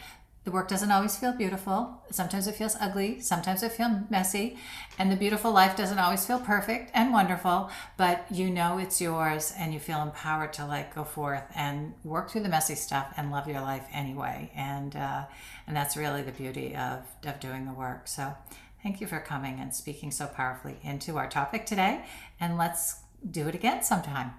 the 0.50 0.56
work 0.56 0.68
doesn't 0.68 0.90
always 0.90 1.16
feel 1.16 1.32
beautiful. 1.32 2.02
Sometimes 2.10 2.48
it 2.48 2.56
feels 2.56 2.76
ugly. 2.82 3.20
Sometimes 3.22 3.62
it 3.62 3.72
feels 3.72 4.10
messy. 4.10 4.58
And 4.98 5.12
the 5.12 5.16
beautiful 5.16 5.52
life 5.52 5.78
doesn't 5.78 6.00
always 6.00 6.26
feel 6.26 6.40
perfect 6.40 6.90
and 6.96 7.14
wonderful, 7.14 7.70
but 7.98 8.26
you 8.32 8.50
know 8.50 8.80
it's 8.80 9.00
yours 9.00 9.54
and 9.60 9.76
you 9.76 9.80
feel 9.80 10.02
empowered 10.02 10.52
to 10.54 10.66
like 10.66 10.96
go 10.96 11.04
forth 11.04 11.44
and 11.56 11.94
work 12.04 12.32
through 12.32 12.42
the 12.42 12.50
messy 12.50 12.74
stuff 12.74 13.14
and 13.16 13.30
love 13.30 13.48
your 13.48 13.62
life 13.62 13.86
anyway. 13.94 14.52
And, 14.56 14.96
uh, 14.96 15.26
and 15.68 15.76
that's 15.76 15.96
really 15.96 16.24
the 16.24 16.32
beauty 16.32 16.76
of, 16.76 17.06
of 17.28 17.40
doing 17.40 17.68
the 17.68 17.74
work. 17.74 18.08
So 18.08 18.34
thank 18.82 19.00
you 19.02 19.06
for 19.06 19.20
coming 19.20 19.60
and 19.60 19.72
speaking 19.72 20.10
so 20.10 20.26
powerfully 20.26 20.78
into 20.82 21.18
our 21.20 21.30
topic 21.30 21.68
today. 21.68 22.06
And 22.40 22.58
let's 22.58 22.96
do 23.30 23.48
it 23.48 23.54
again 23.54 23.84
sometime. 23.84 24.34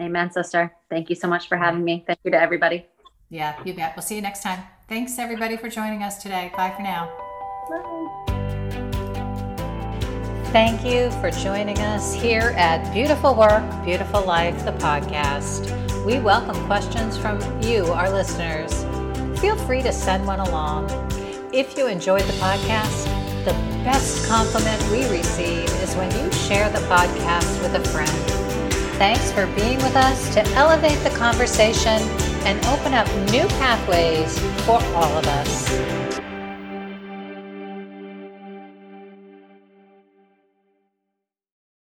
Amen, 0.00 0.32
sister. 0.32 0.74
Thank 0.90 1.10
you 1.10 1.14
so 1.14 1.28
much 1.28 1.46
for 1.46 1.56
having 1.56 1.84
me. 1.84 2.02
Thank 2.08 2.18
you 2.24 2.32
to 2.32 2.40
everybody. 2.40 2.86
Yeah, 3.32 3.56
you 3.64 3.72
bet. 3.72 3.96
We'll 3.96 4.02
see 4.02 4.16
you 4.16 4.20
next 4.20 4.42
time. 4.42 4.62
Thanks 4.90 5.18
everybody 5.18 5.56
for 5.56 5.70
joining 5.70 6.02
us 6.02 6.22
today. 6.22 6.52
Bye 6.54 6.70
for 6.76 6.82
now. 6.82 7.10
Bye. 7.70 8.18
Thank 10.52 10.84
you 10.84 11.10
for 11.12 11.30
joining 11.30 11.78
us 11.78 12.12
here 12.12 12.52
at 12.58 12.92
Beautiful 12.92 13.34
Work, 13.34 13.64
Beautiful 13.86 14.22
Life, 14.22 14.66
the 14.66 14.72
podcast. 14.72 15.64
We 16.04 16.18
welcome 16.18 16.62
questions 16.66 17.16
from 17.16 17.40
you, 17.62 17.86
our 17.86 18.10
listeners. 18.10 18.84
Feel 19.40 19.56
free 19.56 19.80
to 19.80 19.92
send 19.92 20.26
one 20.26 20.40
along. 20.40 20.90
If 21.54 21.74
you 21.78 21.86
enjoyed 21.86 22.24
the 22.24 22.34
podcast, 22.34 23.06
the 23.46 23.54
best 23.82 24.28
compliment 24.28 24.82
we 24.90 25.08
receive 25.08 25.70
is 25.80 25.94
when 25.94 26.10
you 26.22 26.30
share 26.32 26.68
the 26.68 26.80
podcast 26.80 27.62
with 27.62 27.74
a 27.76 27.88
friend. 27.88 28.10
Thanks 28.98 29.32
for 29.32 29.46
being 29.56 29.78
with 29.78 29.96
us 29.96 30.34
to 30.34 30.46
elevate 30.48 31.02
the 31.02 31.16
conversation 31.16 31.98
and 32.44 32.64
open 32.66 32.94
up 32.94 33.06
new 33.30 33.46
pathways 33.58 34.38
for 34.64 34.82
all 34.94 35.16
of 35.18 35.26
us. 35.26 36.21